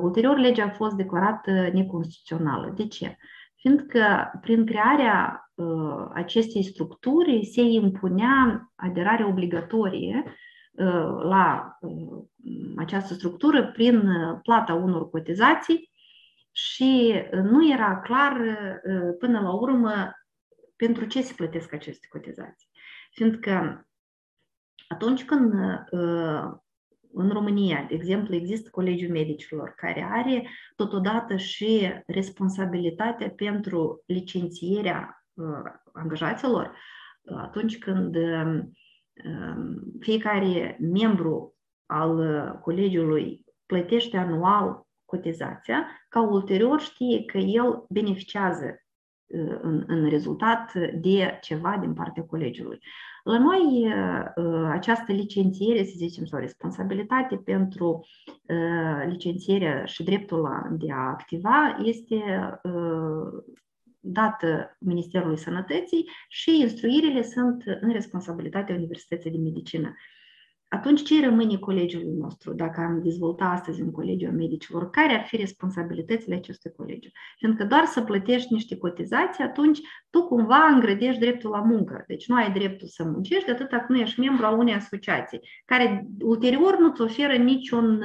Ulterior, 0.00 0.38
legea 0.38 0.64
a 0.64 0.70
fost 0.70 0.94
declarată 0.94 1.70
neconstituțională. 1.72 2.72
De 2.76 2.86
ce? 2.86 3.16
Fiindcă 3.56 4.30
prin 4.40 4.66
crearea 4.66 5.50
uh, 5.54 6.06
acestei 6.14 6.62
structuri 6.62 7.44
se 7.44 7.60
impunea 7.60 8.72
aderarea 8.74 9.28
obligatorie 9.28 10.22
uh, 10.26 10.32
la 11.22 11.78
uh, 11.80 12.24
această 12.76 13.14
structură 13.14 13.70
prin 13.72 14.10
plata 14.42 14.74
unor 14.74 15.10
cotizații 15.10 15.90
și 16.52 17.14
nu 17.30 17.72
era 17.72 18.00
clar 18.00 18.40
până 19.18 19.40
la 19.40 19.52
urmă 19.52 20.10
pentru 20.76 21.04
ce 21.04 21.22
se 21.22 21.34
plătesc 21.34 21.72
aceste 21.72 22.06
cotizații. 22.10 22.68
Fiindcă 23.10 23.86
atunci 24.88 25.24
când 25.24 25.52
în 27.18 27.30
România, 27.30 27.84
de 27.88 27.94
exemplu, 27.94 28.34
există 28.34 28.70
Colegiul 28.70 29.10
Medicilor, 29.10 29.74
care 29.76 30.08
are 30.10 30.48
totodată 30.76 31.36
și 31.36 31.92
responsabilitatea 32.06 33.30
pentru 33.30 34.02
licențierea 34.06 35.24
uh, 35.34 35.46
angajaților 35.92 36.76
atunci 37.36 37.78
când 37.78 38.16
uh, 38.16 38.58
fiecare 40.00 40.78
membru 40.80 41.54
al 41.86 42.50
colegiului 42.62 43.44
plătește 43.66 44.16
anual 44.16 44.86
cotizația, 45.04 45.86
ca 46.08 46.20
ulterior 46.20 46.80
știe 46.80 47.24
că 47.24 47.38
el 47.38 47.84
beneficiază 47.88 48.80
în, 49.60 49.84
în 49.86 50.08
rezultat 50.08 50.72
de 50.94 51.38
ceva 51.40 51.76
din 51.80 51.94
partea 51.94 52.24
colegiului. 52.24 52.78
La 53.24 53.38
noi, 53.38 53.92
această 54.70 55.12
licențiere, 55.12 55.84
să 55.84 55.92
zicem, 55.96 56.24
sau 56.24 56.40
responsabilitate 56.40 57.36
pentru 57.36 58.06
licențierea 59.06 59.84
și 59.84 60.02
dreptul 60.02 60.40
la, 60.40 60.66
de 60.70 60.92
a 60.92 61.08
activa 61.08 61.76
este 61.82 62.22
dată 64.12 64.76
Ministerului 64.80 65.38
Sănătății 65.38 66.10
și 66.28 66.60
instruirile 66.60 67.22
sunt 67.22 67.62
în 67.80 67.92
responsabilitatea 67.92 68.74
Universității 68.74 69.30
de 69.30 69.38
Medicină 69.38 69.94
atunci 70.68 71.02
ce 71.02 71.24
rămâne 71.24 71.56
colegiului 71.56 72.14
nostru 72.18 72.52
dacă 72.52 72.80
am 72.80 73.00
dezvolta 73.02 73.44
astăzi 73.44 73.82
un 73.82 73.90
colegiu 73.90 74.28
a 74.28 74.32
medicilor? 74.32 74.90
Care 74.90 75.12
ar 75.12 75.24
fi 75.24 75.36
responsabilitățile 75.36 76.34
acestui 76.34 76.72
colegiu? 76.76 77.08
Fiindcă 77.38 77.64
doar 77.64 77.84
să 77.84 78.00
plătești 78.02 78.52
niște 78.52 78.76
cotizații, 78.76 79.44
atunci 79.44 79.80
tu 80.10 80.22
cumva 80.22 80.66
îngrădești 80.66 81.20
dreptul 81.20 81.50
la 81.50 81.60
muncă. 81.60 82.04
Deci 82.06 82.28
nu 82.28 82.36
ai 82.36 82.52
dreptul 82.52 82.88
să 82.88 83.04
muncești 83.04 83.44
de 83.44 83.50
atâta 83.50 83.76
când 83.76 83.98
nu 83.98 84.04
ești 84.04 84.20
membru 84.20 84.46
al 84.46 84.58
unei 84.58 84.74
asociații, 84.74 85.40
care 85.64 86.06
ulterior 86.20 86.78
nu-ți 86.78 87.02
oferă 87.02 87.32
niciun 87.32 88.02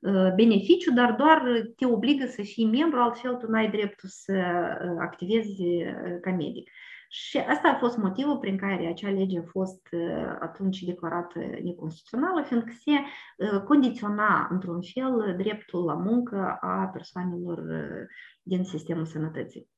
uh, 0.00 0.34
beneficiu, 0.34 0.92
dar 0.92 1.12
doar 1.12 1.42
te 1.76 1.86
obligă 1.86 2.26
să 2.26 2.42
fii 2.42 2.66
membru, 2.66 3.00
altfel 3.00 3.34
tu 3.34 3.50
nu 3.50 3.56
ai 3.56 3.70
dreptul 3.70 4.08
să 4.12 4.32
uh, 4.32 4.96
activezi 4.98 5.62
uh, 5.62 6.20
ca 6.20 6.30
medic. 6.30 6.70
Și 7.08 7.38
asta 7.38 7.68
a 7.68 7.78
fost 7.78 7.96
motivul 7.96 8.38
prin 8.38 8.56
care 8.56 8.86
acea 8.86 9.10
lege 9.10 9.38
a 9.38 9.42
fost 9.46 9.88
uh, 9.92 10.36
atunci 10.40 10.82
declarată 10.82 11.38
neconstituțională, 11.62 12.42
fiindcă 12.42 12.72
se 12.84 12.90
uh, 12.90 13.62
condiționa 13.62 14.48
într-un 14.50 14.80
fel 14.94 15.34
dreptul 15.36 15.84
la 15.84 15.94
muncă 15.94 16.58
a 16.60 16.90
persoanelor 16.92 17.58
uh, 17.58 18.06
din 18.42 18.64
sistemul 18.64 19.06
sănătății. 19.06 19.68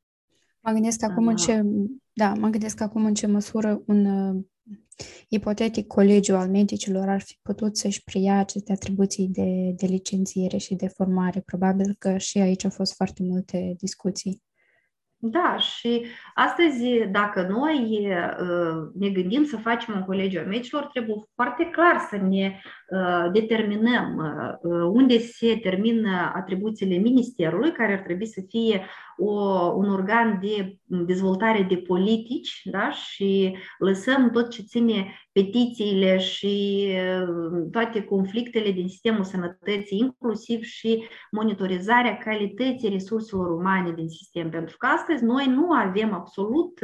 Mă 0.60 0.72
gândesc 0.72 1.04
acum 1.04 1.26
în 1.26 1.36
ce, 1.36 1.62
da, 2.12 2.32
mă 2.32 2.48
gândesc 2.48 2.80
acum 2.80 3.04
în 3.04 3.14
ce 3.14 3.26
măsură 3.26 3.82
un 3.86 4.04
uh, 4.04 4.44
ipotetic 5.28 5.86
colegiu 5.86 6.34
al 6.34 6.48
medicilor 6.48 7.08
ar 7.08 7.20
fi 7.20 7.38
putut 7.42 7.76
să-și 7.76 8.04
preia 8.04 8.38
aceste 8.38 8.72
atribuții 8.72 9.28
de, 9.28 9.72
de 9.76 9.86
licențiere 9.86 10.56
și 10.56 10.74
de 10.74 10.88
formare. 10.88 11.40
Probabil 11.40 11.94
că 11.98 12.16
și 12.16 12.38
aici 12.38 12.64
au 12.64 12.70
fost 12.70 12.94
foarte 12.94 13.22
multe 13.22 13.74
discuții. 13.78 14.42
Da, 15.20 15.56
și 15.56 16.04
astăzi, 16.34 16.84
dacă 17.10 17.42
noi 17.42 18.08
uh, 18.40 18.90
ne 18.94 19.08
gândim 19.08 19.44
să 19.44 19.56
facem 19.56 19.94
un 19.94 20.02
colegiu 20.02 20.40
a 20.40 20.42
medicilor, 20.42 20.84
trebuie 20.84 21.16
foarte 21.34 21.64
clar 21.64 21.98
să 21.98 22.16
ne 22.16 22.52
uh, 22.54 22.77
determinăm 23.32 24.16
uh, 24.62 24.72
unde 24.92 25.18
se 25.18 25.56
termină 25.56 26.32
atribuțiile 26.34 26.96
ministerului, 26.96 27.72
care 27.72 27.92
ar 27.92 27.98
trebui 27.98 28.26
să 28.26 28.40
fie 28.48 28.84
o, 29.16 29.32
un 29.76 29.90
organ 29.90 30.38
de 30.42 30.76
dezvoltare 30.84 31.62
de 31.62 31.76
politici 31.76 32.60
da? 32.64 32.90
și 32.90 33.56
lăsăm 33.78 34.30
tot 34.30 34.50
ce 34.50 34.62
ține 34.62 35.06
petițiile 35.32 36.18
și 36.18 36.88
toate 37.70 38.02
conflictele 38.02 38.70
din 38.70 38.88
sistemul 38.88 39.24
sănătății, 39.24 39.98
inclusiv 39.98 40.62
și 40.62 41.04
monitorizarea 41.30 42.16
calității 42.16 42.88
resurselor 42.88 43.50
umane 43.50 43.92
din 43.92 44.08
sistem. 44.08 44.50
Pentru 44.50 44.76
că 44.76 44.86
astăzi 44.86 45.24
noi 45.24 45.46
nu 45.46 45.72
avem 45.72 46.12
absolut 46.12 46.78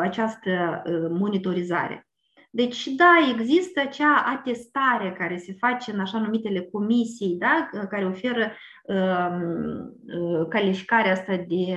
această 0.00 0.82
monitorizare. 1.10 2.05
Deci, 2.50 2.86
da, 2.86 3.14
există 3.38 3.80
acea 3.80 4.24
atestare 4.26 5.12
care 5.18 5.36
se 5.36 5.56
face 5.58 5.92
în 5.92 6.00
așa 6.00 6.18
numitele 6.18 6.60
comisii, 6.60 7.36
da, 7.38 7.68
care 7.88 8.06
oferă 8.06 8.52
uh, 8.84 10.46
calificarea 10.48 11.12
asta 11.12 11.36
de 11.36 11.76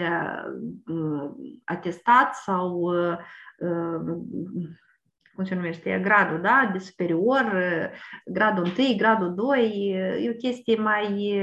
uh, 0.86 1.29
atestat 1.63 2.36
sau 2.36 2.79
uh, 2.79 3.17
cum 5.36 5.43
se 5.47 5.55
numește, 5.55 5.99
gradul 6.03 6.41
da, 6.41 6.69
de 6.73 6.79
superior, 6.79 7.51
gradul 8.25 8.71
1, 8.77 8.95
gradul 8.97 9.34
2, 9.36 9.89
e 10.21 10.29
o 10.29 10.34
chestie 10.34 10.75
mai, 10.75 11.39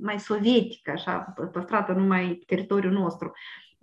mai 0.00 0.18
sovietică, 0.18 0.90
așa, 0.90 1.34
păstrată 1.52 1.92
numai 1.92 2.34
pe 2.38 2.44
teritoriul 2.46 2.92
nostru. 2.92 3.32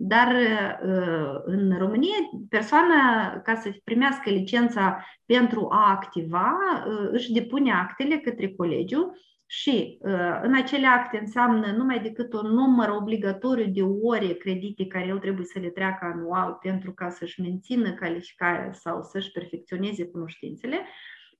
Dar 0.00 0.34
uh, 0.34 1.40
în 1.44 1.78
România, 1.78 2.14
persoana, 2.48 3.30
ca 3.40 3.54
să 3.54 3.70
primească 3.84 4.30
licența 4.30 5.04
pentru 5.26 5.68
a 5.70 5.90
activa, 5.90 6.58
uh, 6.86 7.08
își 7.10 7.32
depune 7.32 7.72
actele 7.72 8.18
către 8.18 8.54
colegiu 8.54 9.12
și 9.46 9.98
uh, 10.00 10.40
în 10.42 10.54
acele 10.54 10.86
acte 10.86 11.18
înseamnă 11.18 11.72
numai 11.72 12.00
decât 12.00 12.32
un 12.32 12.46
număr 12.46 12.88
obligatoriu 12.88 13.66
de 13.66 13.82
ore 13.82 14.32
credite 14.32 14.86
care 14.86 15.06
el 15.06 15.18
trebuie 15.18 15.44
să 15.44 15.58
le 15.58 15.68
treacă 15.68 16.04
anual 16.14 16.58
pentru 16.62 16.92
ca 16.92 17.08
să-și 17.08 17.40
mențină 17.40 17.92
calificarea 17.92 18.72
sau 18.72 19.02
să-și 19.02 19.30
perfecționeze 19.30 20.06
cunoștințele, 20.06 20.86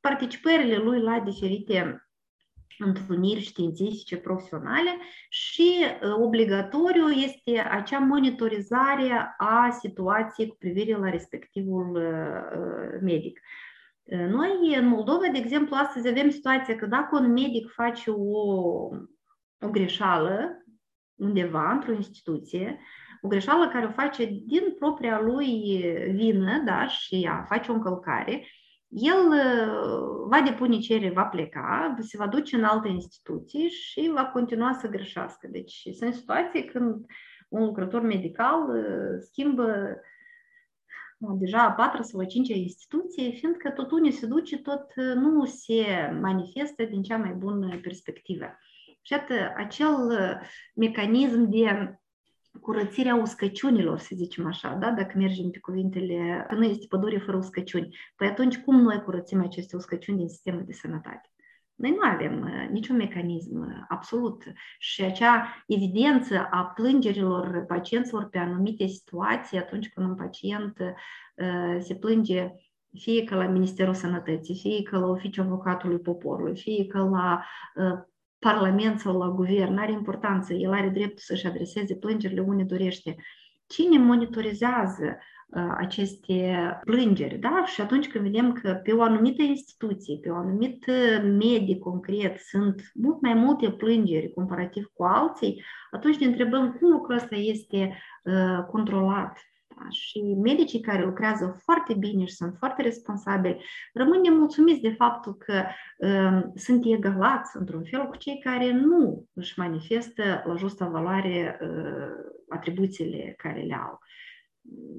participările 0.01 0.77
lui 0.77 1.01
la 1.01 1.21
diferite 1.21 2.08
întruniri 2.79 3.41
științifice 3.41 4.17
profesionale 4.17 4.91
și 5.29 5.85
uh, 5.85 6.15
obligatoriu 6.21 7.09
este 7.09 7.59
acea 7.71 7.99
monitorizare 7.99 9.35
a 9.37 9.71
situației 9.81 10.49
cu 10.49 10.57
privire 10.59 10.97
la 10.97 11.11
respectivul 11.11 11.95
uh, 11.95 12.61
uh, 12.61 13.01
medic. 13.03 13.41
Noi, 14.11 14.75
în 14.77 14.87
Moldova, 14.87 15.27
de 15.33 15.39
exemplu, 15.39 15.77
astăzi 15.77 16.09
avem 16.09 16.31
situația 16.31 16.77
că 16.77 16.87
dacă 16.87 17.17
un 17.17 17.33
medic 17.33 17.71
face 17.71 18.11
o, 18.11 18.41
o 19.61 19.71
greșeală 19.71 20.65
undeva, 21.15 21.73
într-o 21.73 21.93
instituție, 21.93 22.81
o 23.23 23.29
greșeală 23.29 23.69
care 23.69 23.87
o 23.87 23.91
face 23.91 24.25
din 24.25 24.75
propria 24.79 25.21
lui 25.21 25.85
vină 26.15 26.63
da, 26.65 26.87
și 26.87 27.15
ea 27.25 27.45
face 27.49 27.71
o 27.71 27.75
încălcare, 27.75 28.45
el 28.89 29.29
va 30.29 30.41
depune 30.41 30.79
cerere, 30.79 31.15
va 31.15 31.25
pleca, 31.25 31.97
se 32.01 32.17
va 32.17 32.27
duce 32.27 32.57
în 32.57 32.65
alte 32.65 32.89
instituții 32.89 33.69
și 33.69 34.11
va 34.15 34.27
continua 34.27 34.73
să 34.73 34.89
greșească. 34.89 35.49
Deci 35.51 35.89
sunt 35.99 36.15
situații 36.15 36.65
când 36.65 37.05
un 37.49 37.65
lucrător 37.65 38.01
medical 38.01 38.61
schimbă 39.21 39.97
deja 41.19 41.63
a 41.63 41.73
patra 41.73 42.03
sau 42.03 42.21
a 42.21 42.25
cincea 42.25 42.55
instituție, 42.55 43.31
fiindcă 43.31 43.71
tot 43.71 43.91
unde 43.91 44.11
se 44.11 44.27
duce, 44.27 44.59
tot 44.59 44.95
nu 44.95 45.45
se 45.45 45.85
manifestă 46.21 46.85
din 46.85 47.03
cea 47.03 47.17
mai 47.17 47.33
bună 47.33 47.79
perspectivă. 47.83 48.59
Și 49.03 49.15
atât 49.15 49.37
acel 49.57 49.97
mecanism 50.75 51.49
de 51.49 51.99
curățirea 52.61 53.15
uscăciunilor, 53.15 53.99
să 53.99 54.11
zicem 54.15 54.47
așa, 54.47 54.75
da? 54.75 54.91
dacă 54.91 55.19
mergem 55.19 55.51
pe 55.51 55.59
cuvintele 55.59 56.45
că 56.49 56.55
nu 56.55 56.65
este 56.65 56.87
pădure 56.89 57.19
fără 57.19 57.37
uscăciuni. 57.37 57.99
Păi 58.17 58.27
atunci 58.27 58.59
cum 58.59 58.81
noi 58.81 59.03
curățim 59.03 59.41
aceste 59.41 59.77
uscăciuni 59.77 60.19
din 60.19 60.29
sistemul 60.29 60.65
de 60.67 60.73
sănătate? 60.73 61.31
Noi 61.75 61.91
nu 61.91 62.01
avem 62.03 62.41
uh, 62.41 62.69
niciun 62.71 62.97
mecanism 62.97 63.61
uh, 63.61 63.85
absolut 63.89 64.43
și 64.79 65.03
acea 65.03 65.65
evidență 65.67 66.49
a 66.51 66.65
plângerilor 66.65 67.65
pacienților 67.69 68.29
pe 68.29 68.39
anumite 68.39 68.87
situații 68.87 69.59
atunci 69.59 69.89
când 69.89 70.09
un 70.09 70.15
pacient 70.15 70.79
uh, 70.79 71.77
se 71.81 71.95
plânge 71.95 72.51
fie 72.99 73.25
că 73.25 73.35
la 73.35 73.47
Ministerul 73.47 73.95
Sănătății, 73.95 74.59
fie 74.59 74.83
că 74.83 74.99
la 74.99 75.07
Oficiul 75.07 75.45
Avocatului 75.45 75.99
Poporului, 75.99 76.57
fie 76.57 76.87
că 76.87 76.99
la 76.99 77.45
Parlament 78.39 79.01
sau 79.01 79.19
la 79.19 79.29
Guvern, 79.29 79.77
are 79.77 79.93
importanță, 79.93 80.55
el 80.55 80.73
are 80.73 80.89
dreptul 80.89 81.19
să-și 81.19 81.47
adreseze 81.47 81.95
plângerile 81.95 82.41
unde 82.41 82.63
dorește. 82.63 83.17
Cine 83.67 83.99
monitorizează 83.99 85.19
aceste 85.77 86.59
plângeri, 86.85 87.39
da? 87.39 87.65
Și 87.67 87.81
atunci 87.81 88.09
când 88.09 88.25
vedem 88.25 88.53
că 88.53 88.81
pe 88.83 88.93
o 88.93 89.03
anumită 89.03 89.43
instituție, 89.43 90.19
pe 90.19 90.31
o 90.31 90.35
anumită 90.35 90.93
medie 91.23 91.79
concret 91.79 92.39
sunt 92.39 92.91
mult 92.95 93.21
mai 93.21 93.35
multe 93.35 93.71
plângeri 93.71 94.33
comparativ 94.33 94.91
cu 94.93 95.05
alții, 95.05 95.63
atunci 95.91 96.17
ne 96.17 96.27
întrebăm 96.27 96.73
cum 96.73 96.91
lucrul 96.91 97.17
ăsta 97.17 97.37
este 97.37 97.99
uh, 98.25 98.65
controlat. 98.71 99.39
Da? 99.83 99.89
Și 99.91 100.21
medicii 100.43 100.81
care 100.81 101.05
lucrează 101.05 101.61
foarte 101.65 101.95
bine 101.95 102.25
și 102.25 102.35
sunt 102.35 102.55
foarte 102.59 102.83
responsabili 102.83 103.65
rămân 103.93 104.21
nemulțumiți 104.21 104.81
de 104.81 104.91
faptul 104.93 105.35
că 105.35 105.65
uh, 105.99 106.43
sunt 106.55 106.85
egalați 106.85 107.57
într-un 107.57 107.85
fel 107.85 108.07
cu 108.07 108.17
cei 108.17 108.41
care 108.45 108.73
nu 108.73 109.27
își 109.33 109.59
manifestă 109.59 110.43
la 110.47 110.57
justa 110.57 110.87
valoare 110.87 111.59
uh, 111.63 112.33
atribuțiile 112.49 113.35
care 113.37 113.61
le 113.61 113.75
au 113.75 113.99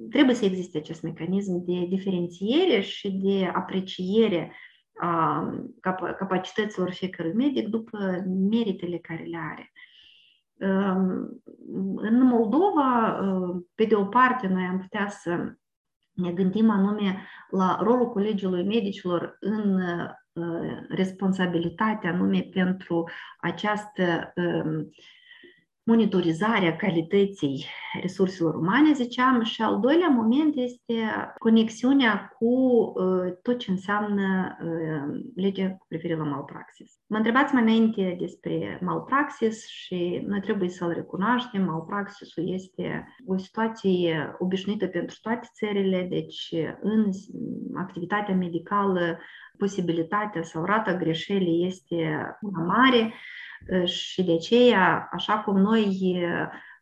trebuie 0.10 0.36
să 0.36 0.46
existe 0.46 0.78
acest 0.78 1.02
mecanism 1.02 1.66
de 1.66 1.86
diferențiere 1.90 2.82
și 2.82 3.12
de 3.12 3.46
apreciere 3.46 4.52
a 5.02 5.50
capacităților 6.18 6.92
fiecărui 6.92 7.34
medic 7.34 7.68
după 7.68 8.24
meritele 8.50 8.98
care 8.98 9.24
le 9.24 9.38
are. 9.52 9.72
În 11.96 12.22
Moldova, 12.22 13.20
pe 13.76 13.84
de 13.86 13.96
o 13.96 14.06
parte, 14.06 14.48
noi 14.48 14.64
am 14.64 14.80
putea 14.80 15.08
să 15.10 15.54
ne 16.14 16.32
gândim 16.32 16.70
anume 16.70 17.26
la 17.50 17.80
rolul 17.82 18.10
Colegiului 18.10 18.64
Medicilor 18.64 19.38
în 19.40 19.80
responsabilitatea 20.90 22.10
anume 22.10 22.48
pentru 22.52 23.10
această 23.40 24.34
monitorizarea 25.90 26.76
calității 26.76 27.66
resurselor 28.02 28.56
umane, 28.56 28.94
ziceam, 28.94 29.44
și 29.44 29.62
al 29.62 29.80
doilea 29.80 30.08
moment 30.08 30.56
este 30.56 30.94
conexiunea 31.38 32.36
cu 32.38 32.46
uh, 32.46 33.34
tot 33.42 33.58
ce 33.58 33.72
înseamnă 33.72 34.58
uh, 34.64 35.22
legea 35.36 35.70
cu 35.70 35.86
privire 35.88 36.16
la 36.16 36.24
malpraxis. 36.24 36.94
Mă 37.08 37.18
întrebați 37.18 37.54
mai 37.54 37.64
înainte 37.64 38.16
despre 38.20 38.80
malpraxis 38.82 39.68
și 39.68 40.24
noi 40.28 40.40
trebuie 40.40 40.70
să-l 40.70 40.94
recunoaștem. 40.94 41.64
Malpraxisul 41.64 42.54
este 42.54 43.16
o 43.26 43.38
situație 43.38 44.36
obișnuită 44.40 44.88
pentru 44.88 45.16
toate 45.22 45.48
țările, 45.54 46.08
deci 46.10 46.56
în 46.82 47.10
activitatea 47.76 48.36
medicală 48.36 49.20
posibilitatea 49.58 50.44
sau 50.44 50.64
rata 50.64 50.96
greșelii 50.96 51.66
este 51.66 51.96
una 52.42 52.64
mare 52.64 53.14
și 53.84 54.24
de 54.24 54.34
aceea, 54.34 55.10
așa 55.12 55.34
cum 55.40 55.58
noi 55.58 56.18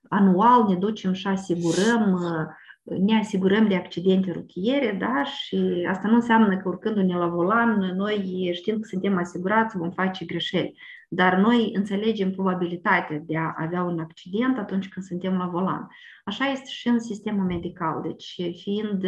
anual 0.09 0.67
ne 0.67 0.75
ducem 0.75 1.13
și 1.13 1.27
asigurăm, 1.27 2.19
ne 2.83 3.17
asigurăm 3.17 3.67
de 3.67 3.75
accidente 3.75 4.31
rutiere, 4.31 4.97
da? 4.99 5.23
și 5.23 5.87
asta 5.89 6.07
nu 6.07 6.15
înseamnă 6.15 6.57
că 6.57 6.69
urcându-ne 6.69 7.17
la 7.17 7.27
volan, 7.27 7.79
noi 7.79 8.49
știm 8.53 8.79
că 8.79 8.87
suntem 8.87 9.17
asigurați, 9.17 9.77
vom 9.77 9.91
face 9.91 10.25
greșeli. 10.25 10.79
Dar 11.09 11.35
noi 11.37 11.71
înțelegem 11.73 12.31
probabilitatea 12.31 13.21
de 13.25 13.37
a 13.37 13.53
avea 13.57 13.83
un 13.83 13.99
accident 13.99 14.57
atunci 14.57 14.89
când 14.89 15.05
suntem 15.05 15.37
la 15.37 15.45
volan. 15.45 15.89
Așa 16.23 16.45
este 16.45 16.69
și 16.69 16.87
în 16.87 16.99
sistemul 16.99 17.45
medical. 17.45 18.01
Deci, 18.01 18.35
fiind 18.61 19.05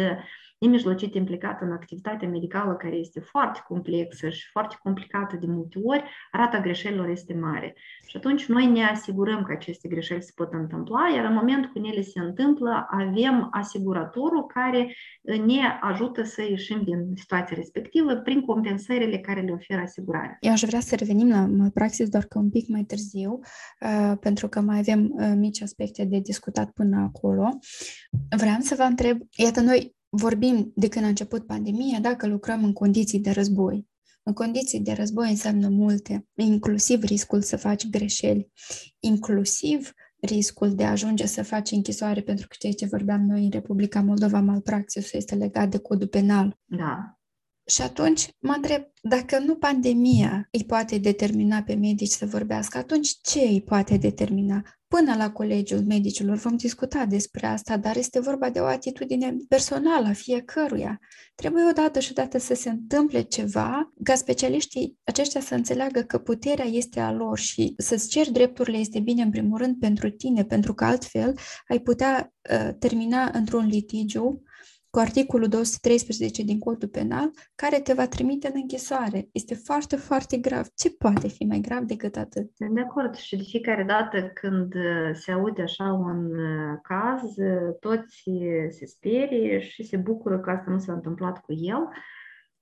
nemijlocit 0.60 1.14
implicat 1.14 1.60
în 1.60 1.72
activitatea 1.72 2.28
medicală 2.28 2.74
care 2.74 2.96
este 2.96 3.20
foarte 3.20 3.60
complexă 3.68 4.28
și 4.28 4.50
foarte 4.50 4.76
complicată 4.82 5.36
de 5.36 5.46
multe 5.46 5.78
ori, 5.84 6.04
rata 6.32 6.60
greșelilor 6.60 7.08
este 7.08 7.34
mare. 7.34 7.74
Și 8.06 8.16
atunci 8.16 8.46
noi 8.46 8.66
ne 8.66 8.84
asigurăm 8.84 9.42
că 9.42 9.52
aceste 9.52 9.88
greșeli 9.88 10.22
se 10.22 10.32
pot 10.34 10.52
întâmpla, 10.52 11.12
iar 11.14 11.24
în 11.24 11.34
momentul 11.34 11.70
când 11.72 11.84
ele 11.84 12.02
se 12.02 12.20
întâmplă, 12.20 12.86
avem 12.90 13.48
asiguratorul 13.50 14.46
care 14.46 14.94
ne 15.22 15.60
ajută 15.80 16.22
să 16.22 16.42
ieșim 16.42 16.82
din 16.84 17.12
situația 17.14 17.56
respectivă 17.56 18.14
prin 18.14 18.40
compensările 18.40 19.18
care 19.18 19.40
le 19.40 19.52
oferă 19.52 19.80
asigurarea. 19.80 20.36
Eu 20.40 20.52
aș 20.52 20.60
vrea 20.60 20.80
să 20.80 20.96
revenim 20.96 21.28
la 21.28 21.46
malpraxis 21.46 22.08
doar 22.08 22.24
că 22.24 22.38
un 22.38 22.50
pic 22.50 22.68
mai 22.68 22.82
târziu, 22.82 23.40
uh, 23.80 24.12
pentru 24.20 24.48
că 24.48 24.60
mai 24.60 24.78
avem 24.78 25.12
uh, 25.12 25.32
mici 25.36 25.62
aspecte 25.62 26.04
de 26.04 26.18
discutat 26.18 26.70
până 26.70 27.00
acolo. 27.00 27.48
Vreau 28.36 28.56
să 28.60 28.74
vă 28.74 28.82
întreb, 28.82 29.18
iată, 29.36 29.60
noi 29.60 29.98
vorbim 30.10 30.72
de 30.74 30.88
când 30.88 31.04
a 31.04 31.08
început 31.08 31.46
pandemia, 31.46 32.00
dacă 32.00 32.26
lucrăm 32.26 32.64
în 32.64 32.72
condiții 32.72 33.20
de 33.20 33.30
război. 33.30 33.88
În 34.22 34.32
condiții 34.32 34.80
de 34.80 34.92
război 34.92 35.30
înseamnă 35.30 35.68
multe, 35.68 36.26
inclusiv 36.34 37.02
riscul 37.02 37.42
să 37.42 37.56
faci 37.56 37.88
greșeli, 37.88 38.52
inclusiv 38.98 39.92
riscul 40.20 40.74
de 40.74 40.84
a 40.84 40.90
ajunge 40.90 41.26
să 41.26 41.42
faci 41.42 41.70
închisoare, 41.70 42.20
pentru 42.20 42.46
că 42.48 42.54
ceea 42.58 42.72
ce 42.72 42.86
vorbeam 42.86 43.20
noi 43.20 43.44
în 43.44 43.50
Republica 43.50 44.00
Moldova, 44.00 44.40
malpraxisul 44.40 45.18
este 45.18 45.34
legat 45.34 45.68
de 45.68 45.78
codul 45.78 46.08
penal. 46.08 46.58
Da. 46.64 47.18
Și 47.66 47.82
atunci 47.82 48.28
mă 48.38 48.52
întreb, 48.56 48.82
dacă 49.02 49.38
nu 49.38 49.56
pandemia 49.56 50.48
îi 50.50 50.64
poate 50.64 50.98
determina 50.98 51.62
pe 51.62 51.74
medici 51.74 52.10
să 52.10 52.26
vorbească, 52.26 52.78
atunci 52.78 53.18
ce 53.22 53.40
îi 53.40 53.62
poate 53.62 53.96
determina? 53.96 54.79
Până 54.96 55.14
la 55.16 55.30
Colegiul 55.30 55.84
Medicilor 55.86 56.36
vom 56.36 56.56
discuta 56.56 57.04
despre 57.04 57.46
asta, 57.46 57.76
dar 57.76 57.96
este 57.96 58.20
vorba 58.20 58.50
de 58.50 58.60
o 58.60 58.64
atitudine 58.64 59.36
personală 59.48 60.06
a 60.08 60.12
fiecăruia. 60.12 61.00
Trebuie 61.34 61.64
odată 61.70 62.00
și 62.00 62.08
odată 62.10 62.38
să 62.38 62.54
se 62.54 62.70
întâmple 62.70 63.20
ceva 63.22 63.92
ca 64.02 64.14
specialiștii 64.14 64.98
aceștia 65.04 65.40
să 65.40 65.54
înțeleagă 65.54 66.00
că 66.00 66.18
puterea 66.18 66.64
este 66.64 67.00
a 67.00 67.12
lor 67.12 67.38
și 67.38 67.74
să-ți 67.76 68.08
ceri 68.08 68.32
drepturile 68.32 68.78
este 68.78 69.00
bine 69.00 69.22
în 69.22 69.30
primul 69.30 69.58
rând 69.58 69.76
pentru 69.78 70.10
tine, 70.10 70.44
pentru 70.44 70.74
că 70.74 70.84
altfel 70.84 71.38
ai 71.68 71.78
putea 71.78 72.32
uh, 72.50 72.70
termina 72.78 73.30
într-un 73.32 73.66
litigiu 73.66 74.42
cu 74.90 74.98
articolul 74.98 75.48
213 75.48 76.42
din 76.42 76.58
codul 76.58 76.88
penal, 76.88 77.30
care 77.54 77.80
te 77.80 77.92
va 77.92 78.06
trimite 78.06 78.46
în 78.46 78.52
închisoare. 78.56 79.28
Este 79.32 79.54
foarte, 79.54 79.96
foarte 79.96 80.36
grav. 80.36 80.66
Ce 80.74 80.90
poate 80.90 81.28
fi 81.28 81.44
mai 81.44 81.60
grav 81.60 81.82
decât 81.82 82.16
atât? 82.16 82.50
Sunt 82.54 82.74
de 82.74 82.80
acord 82.80 83.14
și 83.14 83.36
de 83.36 83.42
fiecare 83.42 83.82
dată 83.82 84.30
când 84.34 84.74
uh, 84.74 85.10
se 85.12 85.32
aude 85.32 85.62
așa 85.62 85.84
un 85.84 86.24
uh, 86.24 86.78
caz, 86.82 87.36
uh, 87.36 87.74
toți 87.80 88.22
se 88.68 88.86
sperie 88.86 89.60
și 89.60 89.82
se 89.82 89.96
bucură 89.96 90.38
că 90.38 90.50
asta 90.50 90.70
nu 90.70 90.78
s-a 90.78 90.92
întâmplat 90.92 91.40
cu 91.40 91.52
el 91.52 91.88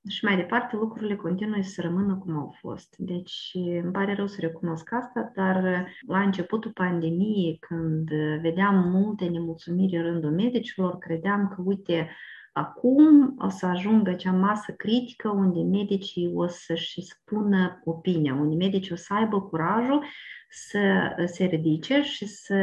și 0.09 0.25
mai 0.25 0.37
departe 0.37 0.77
lucrurile 0.77 1.17
continuă 1.17 1.63
să 1.63 1.81
rămână 1.81 2.17
cum 2.17 2.39
au 2.39 2.57
fost. 2.61 2.95
Deci 2.99 3.51
îmi 3.55 3.93
pare 3.93 4.15
rău 4.15 4.27
să 4.27 4.41
recunosc 4.41 4.93
asta, 4.93 5.33
dar 5.35 5.87
la 6.07 6.21
începutul 6.21 6.71
pandemiei, 6.71 7.57
când 7.61 8.09
vedeam 8.41 8.89
multe 8.91 9.25
nemulțumiri 9.25 9.97
în 9.97 10.03
rândul 10.03 10.31
medicilor, 10.31 10.99
credeam 10.99 11.49
că, 11.49 11.63
uite, 11.65 12.11
Acum 12.53 13.35
o 13.39 13.49
să 13.49 13.67
ajungă 13.67 14.11
acea 14.11 14.33
masă 14.33 14.73
critică 14.73 15.29
unde 15.29 15.61
medicii 15.79 16.33
o 16.35 16.47
să-și 16.47 17.03
spună 17.03 17.81
opinia, 17.85 18.35
unde 18.35 18.55
medicii 18.55 18.93
o 18.93 18.97
să 18.97 19.15
aibă 19.15 19.41
curajul 19.41 20.05
să 20.51 21.13
se 21.27 21.45
ridice 21.45 22.03
și 22.03 22.27
să 22.27 22.55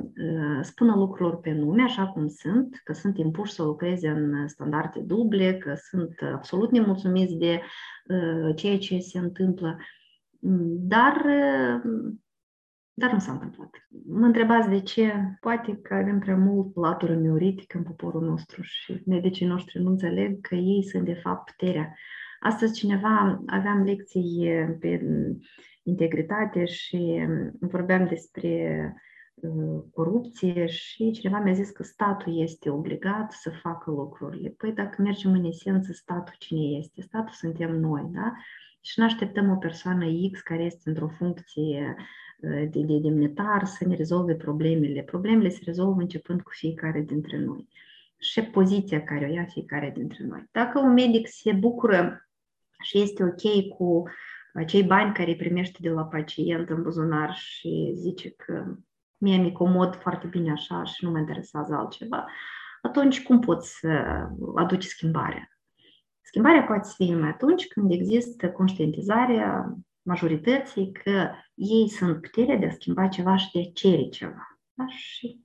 uh, 0.00 0.58
spună 0.60 0.94
lucrurilor 0.94 1.40
pe 1.40 1.52
nume, 1.52 1.82
așa 1.82 2.06
cum 2.06 2.28
sunt, 2.28 2.80
că 2.84 2.92
sunt 2.92 3.18
impuși 3.18 3.52
să 3.52 3.62
lucreze 3.62 4.08
în 4.08 4.48
standarde 4.48 5.00
duble, 5.00 5.58
că 5.58 5.74
sunt 5.74 6.14
absolut 6.32 6.70
nemulțumiți 6.70 7.34
de 7.34 7.60
uh, 8.06 8.56
ceea 8.56 8.78
ce 8.78 8.98
se 8.98 9.18
întâmplă. 9.18 9.76
Dar 10.78 11.24
uh, 11.26 12.12
dar 12.94 13.12
nu 13.12 13.18
s-a 13.18 13.32
întâmplat. 13.32 13.70
Mă 14.06 14.26
întrebați 14.26 14.68
de 14.68 14.80
ce? 14.80 15.12
Poate 15.40 15.76
că 15.76 15.94
avem 15.94 16.18
prea 16.18 16.36
mult 16.36 16.76
latură 16.76 17.14
neuritică 17.14 17.76
în 17.78 17.84
poporul 17.84 18.22
nostru 18.22 18.62
și 18.62 19.02
medicii 19.06 19.46
noștri 19.46 19.82
nu 19.82 19.90
înțeleg 19.90 20.40
că 20.40 20.54
ei 20.54 20.84
sunt 20.84 21.04
de 21.04 21.14
fapt 21.14 21.50
puterea. 21.50 21.94
Astăzi 22.40 22.78
cineva, 22.78 23.42
aveam 23.46 23.82
lecții 23.82 24.50
pe 24.80 25.02
integritate 25.82 26.64
și 26.64 27.26
vorbeam 27.60 28.06
despre 28.06 28.94
corupție 29.92 30.66
și 30.66 31.10
cineva 31.10 31.38
mi-a 31.38 31.52
zis 31.52 31.70
că 31.70 31.82
statul 31.82 32.40
este 32.40 32.70
obligat 32.70 33.32
să 33.32 33.50
facă 33.50 33.90
lucrurile. 33.90 34.48
Păi 34.48 34.72
dacă 34.72 35.02
mergem 35.02 35.32
în 35.32 35.44
esență, 35.44 35.92
statul 35.92 36.34
cine 36.38 36.78
este? 36.78 37.00
Statul 37.00 37.32
suntem 37.32 37.70
noi, 37.70 38.10
da? 38.12 38.32
Și 38.80 38.98
nu 38.98 39.04
așteptăm 39.04 39.50
o 39.50 39.56
persoană 39.56 40.04
X 40.32 40.40
care 40.40 40.62
este 40.62 40.88
într-o 40.88 41.08
funcție 41.08 41.96
de, 42.48 42.80
de 42.80 42.98
demnitar 42.98 43.64
să 43.64 43.86
ne 43.86 43.94
rezolve 43.94 44.34
problemele. 44.34 45.02
Problemele 45.02 45.48
se 45.48 45.60
rezolvă 45.64 46.00
începând 46.00 46.42
cu 46.42 46.50
fiecare 46.54 47.00
dintre 47.00 47.38
noi 47.38 47.68
și 48.18 48.42
poziția 48.42 49.02
care 49.02 49.26
o 49.26 49.32
ia 49.32 49.44
fiecare 49.44 49.92
dintre 49.96 50.24
noi. 50.24 50.48
Dacă 50.52 50.78
un 50.78 50.92
medic 50.92 51.28
se 51.28 51.52
bucură 51.52 52.28
și 52.82 53.00
este 53.00 53.24
ok 53.24 53.76
cu 53.76 54.02
acei 54.54 54.82
bani 54.82 55.14
care 55.14 55.30
îi 55.30 55.36
primește 55.36 55.78
de 55.80 55.88
la 55.88 56.04
pacient 56.04 56.70
în 56.70 56.82
buzunar 56.82 57.34
și 57.34 57.92
zice 57.94 58.30
că 58.30 58.76
mie 59.16 59.36
mi 59.36 59.52
comod 59.52 59.96
foarte 59.96 60.26
bine 60.26 60.50
așa 60.50 60.84
și 60.84 61.04
nu 61.04 61.10
mă 61.10 61.18
interesează 61.18 61.74
altceva, 61.74 62.26
atunci 62.82 63.22
cum 63.22 63.40
poți 63.40 63.78
să 63.78 63.88
aduci 64.54 64.84
schimbarea? 64.84 65.48
Schimbarea 66.20 66.62
poate 66.62 66.88
fi 66.94 67.10
numai 67.10 67.28
atunci 67.28 67.66
când 67.66 67.90
există 67.90 68.50
conștientizarea 68.50 69.76
majorității 70.02 70.92
că 70.92 71.30
ei 71.54 71.88
sunt 71.88 72.20
puterea 72.20 72.56
de 72.56 72.66
a 72.66 72.70
schimba 72.70 73.08
ceva 73.08 73.36
și 73.36 73.50
de 73.52 73.58
a 73.58 73.70
cere 73.74 74.08
ceva. 74.08 74.58
Da? 74.74 74.86
Și 74.88 75.40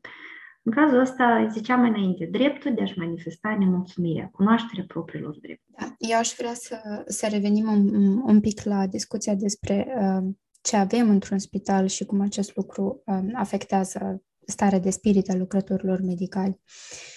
în 0.63 0.71
cazul 0.71 0.99
ăsta, 0.99 1.47
ziceam 1.51 1.79
mai 1.79 1.89
înainte, 1.89 2.25
dreptul 2.25 2.73
de 2.73 2.81
a-și 2.81 2.97
manifesta 2.97 3.55
nemulțumirea, 3.59 4.29
cunoașterea 4.31 4.85
propriilor 4.87 5.37
drepturi. 5.41 5.77
Da, 5.79 5.95
eu 5.97 6.17
aș 6.17 6.33
vrea 6.37 6.53
să, 6.53 7.03
să 7.05 7.27
revenim 7.31 7.71
un, 7.71 8.17
un 8.17 8.39
pic 8.39 8.63
la 8.63 8.87
discuția 8.87 9.35
despre 9.35 9.87
uh, 9.99 10.33
ce 10.61 10.75
avem 10.75 11.09
într-un 11.09 11.39
spital 11.39 11.87
și 11.87 12.05
cum 12.05 12.21
acest 12.21 12.55
lucru 12.55 13.01
uh, 13.05 13.19
afectează 13.33 14.23
starea 14.45 14.79
de 14.79 14.89
spirit 14.89 15.29
a 15.29 15.35
lucrătorilor 15.35 16.01
medicali. 16.01 16.59
Uh, 16.63 17.16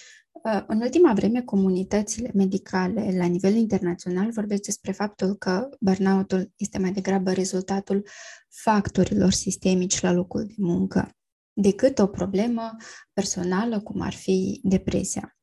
în 0.66 0.80
ultima 0.80 1.12
vreme, 1.12 1.42
comunitățile 1.42 2.30
medicale 2.34 3.14
la 3.16 3.24
nivel 3.24 3.54
internațional 3.54 4.30
vorbesc 4.30 4.62
despre 4.62 4.92
faptul 4.92 5.34
că 5.34 5.68
burnout-ul 5.80 6.52
este 6.56 6.78
mai 6.78 6.92
degrabă 6.92 7.32
rezultatul 7.32 8.06
factorilor 8.48 9.32
sistemici 9.32 10.00
la 10.00 10.12
locul 10.12 10.44
de 10.46 10.54
muncă 10.56 11.14
decât 11.52 11.98
o 11.98 12.06
problemă 12.06 12.76
personală, 13.12 13.80
cum 13.80 14.00
ar 14.00 14.12
fi 14.12 14.60
depresia. 14.62 15.36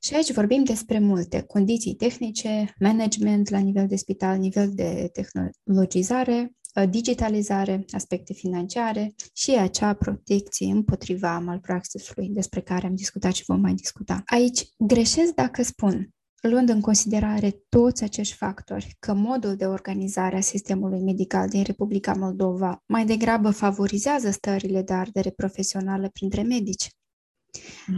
Și 0.00 0.14
aici 0.14 0.32
vorbim 0.32 0.64
despre 0.64 0.98
multe 0.98 1.42
condiții 1.42 1.94
tehnice, 1.94 2.74
management 2.78 3.48
la 3.48 3.58
nivel 3.58 3.86
de 3.86 3.96
spital, 3.96 4.38
nivel 4.38 4.70
de 4.74 5.10
tehnologizare, 5.12 6.52
digitalizare, 6.86 7.84
aspecte 7.90 8.32
financiare 8.32 9.14
și 9.32 9.50
acea 9.50 9.94
protecție 9.94 10.72
împotriva 10.72 11.38
malpraxisului 11.38 12.28
despre 12.28 12.60
care 12.60 12.86
am 12.86 12.94
discutat 12.94 13.32
și 13.32 13.44
vom 13.46 13.60
mai 13.60 13.74
discuta. 13.74 14.22
Aici 14.26 14.68
greșesc 14.78 15.34
dacă 15.34 15.62
spun 15.62 16.12
luând 16.40 16.68
în 16.68 16.80
considerare 16.80 17.62
toți 17.68 18.04
acești 18.04 18.34
factori, 18.34 18.96
că 18.98 19.14
modul 19.14 19.56
de 19.56 19.66
organizare 19.66 20.36
a 20.36 20.40
sistemului 20.40 21.00
medical 21.00 21.48
din 21.48 21.62
Republica 21.62 22.12
Moldova 22.12 22.82
mai 22.86 23.06
degrabă 23.06 23.50
favorizează 23.50 24.30
stările 24.30 24.82
de 24.82 24.92
ardere 24.92 25.30
profesională 25.30 26.08
printre 26.08 26.42
medici? 26.42 26.88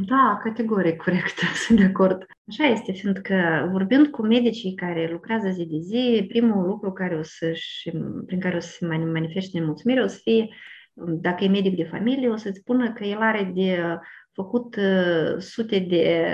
Da, 0.06 0.40
categoric 0.42 0.96
corect, 0.96 1.38
sunt 1.66 1.78
de 1.78 1.84
acord. 1.84 2.26
Așa 2.48 2.64
este, 2.64 2.92
fiindcă 2.92 3.68
vorbind 3.72 4.06
cu 4.06 4.22
medicii 4.22 4.74
care 4.74 5.08
lucrează 5.12 5.48
zi 5.48 5.66
de 5.66 5.78
zi, 5.78 6.24
primul 6.28 6.66
lucru 6.66 6.92
care 6.92 7.16
o 7.16 7.22
să 7.22 7.52
prin 8.26 8.40
care 8.40 8.56
o 8.56 8.60
să 8.60 8.68
se 8.68 8.86
manifeste 8.86 9.58
nemulțumire 9.58 10.02
o 10.02 10.06
să 10.06 10.18
fie 10.22 10.48
dacă 10.94 11.44
e 11.44 11.48
medic 11.48 11.76
de 11.76 11.84
familie, 11.84 12.28
o 12.28 12.36
să-ți 12.36 12.58
spună 12.58 12.92
că 12.92 13.04
el 13.04 13.18
are 13.18 13.52
de 13.54 13.98
făcut 14.32 14.76
uh, 14.76 15.38
sute 15.38 15.78
de 15.78 16.24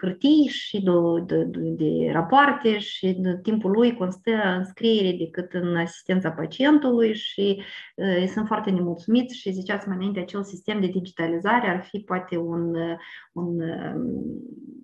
hârtii 0.00 0.46
și 0.48 0.82
de, 0.82 1.44
de, 1.44 1.58
de 1.58 2.10
rapoarte 2.12 2.78
și 2.78 3.12
de 3.18 3.38
timpul 3.42 3.70
lui 3.70 3.94
constă 3.94 4.30
în 4.56 4.64
scriere 4.64 5.16
decât 5.16 5.52
în 5.52 5.76
asistența 5.76 6.30
pacientului 6.30 7.14
și 7.14 7.62
uh, 7.94 8.26
sunt 8.28 8.46
foarte 8.46 8.70
nemulțumiți 8.70 9.36
și 9.36 9.52
ziceați 9.52 9.88
mai 9.88 9.96
înainte, 9.96 10.20
acel 10.20 10.44
sistem 10.44 10.80
de 10.80 10.86
digitalizare 10.86 11.68
ar 11.68 11.84
fi 11.84 11.98
poate 11.98 12.36
un, 12.36 12.74
un, 13.32 13.60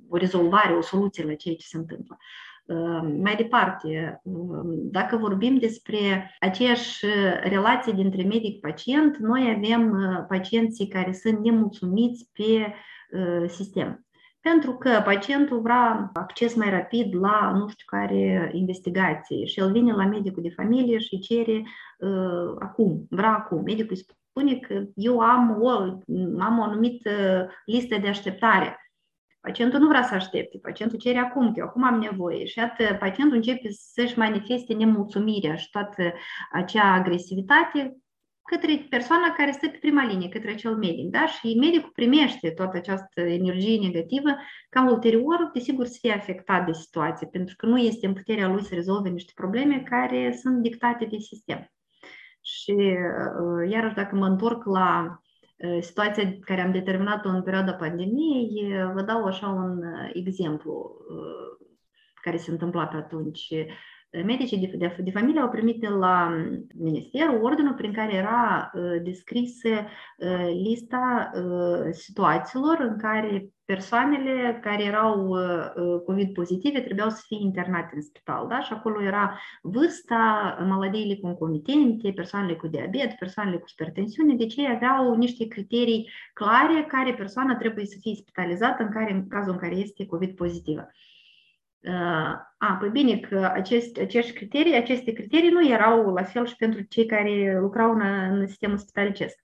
o 0.09 0.16
rezolvare, 0.16 0.72
o 0.72 0.81
soluție 0.81 1.25
la 1.25 1.35
ceea 1.35 1.55
ce 1.55 1.66
se 1.66 1.77
întâmplă. 1.77 2.18
Mai 3.22 3.37
departe, 3.37 4.20
dacă 4.90 5.16
vorbim 5.16 5.59
despre 5.59 6.31
aceeași 6.40 7.07
relație 7.42 7.92
dintre 7.92 8.22
medic-pacient, 8.22 9.16
noi 9.16 9.55
avem 9.57 9.96
pacienții 10.29 10.88
care 10.88 11.12
sunt 11.12 11.38
nemulțumiți 11.38 12.31
pe 12.33 12.75
sistem. 13.46 14.07
Pentru 14.42 14.72
că 14.72 15.03
pacientul 15.05 15.61
vrea 15.61 16.11
acces 16.12 16.55
mai 16.55 16.70
rapid 16.70 17.14
la 17.14 17.53
nu 17.55 17.68
știu 17.68 17.85
care 17.87 18.51
investigație 18.53 19.44
și 19.44 19.61
el 19.61 19.72
vine 19.72 19.92
la 19.92 20.05
medicul 20.05 20.42
de 20.42 20.48
familie 20.48 20.98
și 20.98 21.18
cere 21.18 21.62
uh, 21.98 22.55
acum, 22.59 23.07
vrea 23.11 23.31
acum. 23.31 23.62
Medicul 23.62 23.96
îi 23.96 24.16
spune 24.31 24.55
că 24.55 24.85
eu 24.94 25.18
am 25.18 25.57
o, 25.61 25.68
am 26.38 26.59
o 26.59 26.62
anumită 26.62 27.11
listă 27.64 27.98
de 27.98 28.09
așteptare 28.09 28.77
Pacientul 29.43 29.81
nu 29.81 29.89
vrea 29.89 30.03
să 30.03 30.15
aștepte, 30.15 30.59
pacientul 30.59 30.99
cere 30.99 31.19
acum, 31.19 31.53
că 31.53 31.59
eu 31.59 31.65
acum 31.65 31.85
am 31.85 31.99
nevoie. 31.99 32.45
Și 32.45 32.61
atât 32.61 32.99
pacientul 32.99 33.37
începe 33.37 33.69
să-și 33.71 34.19
manifeste 34.19 34.75
nemulțumirea 34.75 35.55
și 35.55 35.71
toată 35.71 36.13
acea 36.53 36.93
agresivitate 36.93 37.97
către 38.43 38.87
persoana 38.91 39.33
care 39.37 39.51
stă 39.51 39.69
pe 39.69 39.77
prima 39.81 40.05
linie, 40.05 40.29
către 40.29 40.51
acel 40.51 40.77
medic. 40.77 41.11
Da? 41.11 41.27
Și 41.27 41.57
medicul 41.61 41.91
primește 41.95 42.51
toată 42.51 42.77
această 42.77 43.21
energie 43.21 43.79
negativă 43.79 44.31
ca 44.69 44.91
ulterior, 44.91 45.51
desigur, 45.53 45.87
să 45.87 45.99
fie 46.01 46.13
afectat 46.13 46.67
de 46.67 46.73
situație, 46.73 47.27
pentru 47.27 47.55
că 47.57 47.67
nu 47.67 47.79
este 47.79 48.07
în 48.07 48.13
puterea 48.13 48.49
lui 48.49 48.63
să 48.63 48.75
rezolve 48.75 49.09
niște 49.09 49.33
probleme 49.35 49.83
care 49.83 50.39
sunt 50.43 50.63
dictate 50.63 51.05
de 51.05 51.17
sistem. 51.17 51.67
Și 52.41 52.75
iarăși 53.69 53.95
dacă 53.95 54.17
mă 54.17 54.27
întorc 54.27 54.65
la 54.65 55.19
situația 55.81 56.38
care 56.40 56.61
am 56.61 56.72
determinat-o 56.72 57.29
în 57.29 57.42
perioada 57.42 57.75
pandemiei, 57.75 58.75
vă 58.94 59.03
dau 59.03 59.25
așa 59.25 59.46
un 59.48 59.83
exemplu 60.12 60.96
care 62.22 62.37
se 62.37 62.51
întâmpla 62.51 62.87
pe 62.87 62.96
atunci. 62.96 63.55
Medicii 64.25 64.59
de, 64.59 64.77
de, 64.77 64.96
de 65.03 65.11
familie 65.11 65.40
au 65.40 65.48
primit 65.48 65.88
la 65.88 66.44
minister 66.75 67.29
ordinul 67.40 67.75
prin 67.75 67.92
care 67.92 68.14
era 68.14 68.70
descrisă 69.03 69.68
lista 70.62 71.31
situațiilor 71.90 72.79
în 72.81 72.98
care 72.98 73.53
persoanele 73.64 74.59
care 74.62 74.85
erau 74.85 75.29
uh, 75.29 76.01
COVID 76.07 76.33
pozitive 76.33 76.81
trebuiau 76.81 77.11
să 77.11 77.22
fie 77.27 77.38
internate 77.40 77.92
în 77.94 78.03
spital, 78.03 78.46
da? 78.48 78.61
Și 78.61 78.72
acolo 78.72 79.03
era 79.03 79.38
vârsta, 79.62 80.57
maladiile 80.68 81.16
concomitente, 81.16 82.12
persoanele 82.12 82.55
cu 82.55 82.66
diabet, 82.66 83.12
persoanele 83.12 83.57
cu 83.57 83.64
hipertensiune, 83.68 84.35
deci 84.35 84.57
ei 84.57 84.68
aveau 84.75 85.14
niște 85.14 85.46
criterii 85.48 86.09
clare 86.33 86.85
care 86.88 87.14
persoana 87.14 87.57
trebuie 87.57 87.87
să 87.87 87.96
fie 88.01 88.14
spitalizată 88.14 88.83
în, 88.83 88.90
care, 88.90 89.12
în 89.12 89.29
cazul 89.29 89.53
în 89.53 89.59
care 89.59 89.75
este 89.75 90.07
COVID 90.07 90.35
pozitivă. 90.35 90.88
Uh, 91.85 92.35
a, 92.59 92.77
păi 92.81 92.90
bine 92.90 93.18
că 93.18 93.51
acest, 93.55 93.99
acești 93.99 94.33
criterii, 94.33 94.77
aceste 94.77 95.12
criterii 95.12 95.51
nu 95.51 95.68
erau 95.68 96.12
la 96.12 96.23
fel 96.23 96.47
și 96.47 96.57
pentru 96.57 96.81
cei 96.81 97.07
care 97.07 97.59
lucrau 97.61 97.90
în, 97.90 98.01
în 98.31 98.47
sistemul 98.47 98.79
spitalicesc. 98.79 99.38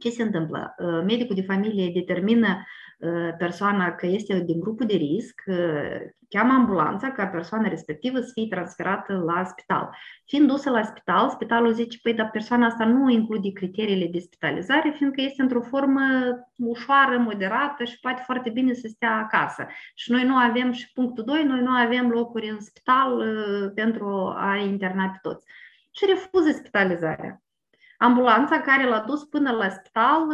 Ce 0.00 0.10
se 0.10 0.22
întâmplă? 0.22 0.74
Uh, 0.78 1.02
medicul 1.04 1.34
de 1.34 1.42
familie 1.42 1.90
determină 1.94 2.64
persoana 3.38 3.94
că 3.94 4.06
este 4.06 4.40
din 4.40 4.60
grupul 4.60 4.86
de 4.86 4.94
risc, 4.94 5.42
cheamă 6.28 6.52
ambulanța 6.52 7.10
ca 7.10 7.26
persoana 7.26 7.68
respectivă 7.68 8.20
să 8.20 8.30
fie 8.34 8.46
transferată 8.46 9.12
la 9.12 9.44
spital. 9.44 9.96
Fiind 10.24 10.48
dusă 10.48 10.70
la 10.70 10.82
spital, 10.82 11.30
spitalul 11.30 11.72
zice, 11.72 11.98
păi, 12.02 12.14
dar 12.14 12.30
persoana 12.30 12.66
asta 12.66 12.84
nu 12.84 13.10
include 13.10 13.52
criteriile 13.52 14.06
de 14.06 14.18
spitalizare, 14.18 14.92
fiindcă 14.96 15.20
este 15.20 15.42
într-o 15.42 15.60
formă 15.60 16.00
ușoară, 16.56 17.18
moderată 17.18 17.84
și 17.84 18.00
poate 18.00 18.22
foarte 18.24 18.50
bine 18.50 18.72
să 18.72 18.88
stea 18.88 19.16
acasă. 19.16 19.66
Și 19.94 20.10
noi 20.10 20.24
nu 20.24 20.34
avem, 20.34 20.72
și 20.72 20.92
punctul 20.92 21.24
2, 21.24 21.44
noi 21.44 21.60
nu 21.60 21.70
avem 21.70 22.10
locuri 22.10 22.48
în 22.48 22.60
spital 22.60 23.24
pentru 23.74 24.34
a 24.36 24.56
interna 24.56 25.08
pe 25.08 25.18
toți. 25.22 25.46
Și 25.90 26.04
refuză 26.08 26.50
spitalizarea. 26.50 27.42
Ambulanța 28.02 28.60
care 28.60 28.88
l-a 28.88 29.00
dus 29.00 29.24
până 29.24 29.50
la 29.50 29.68
spital, 29.68 30.26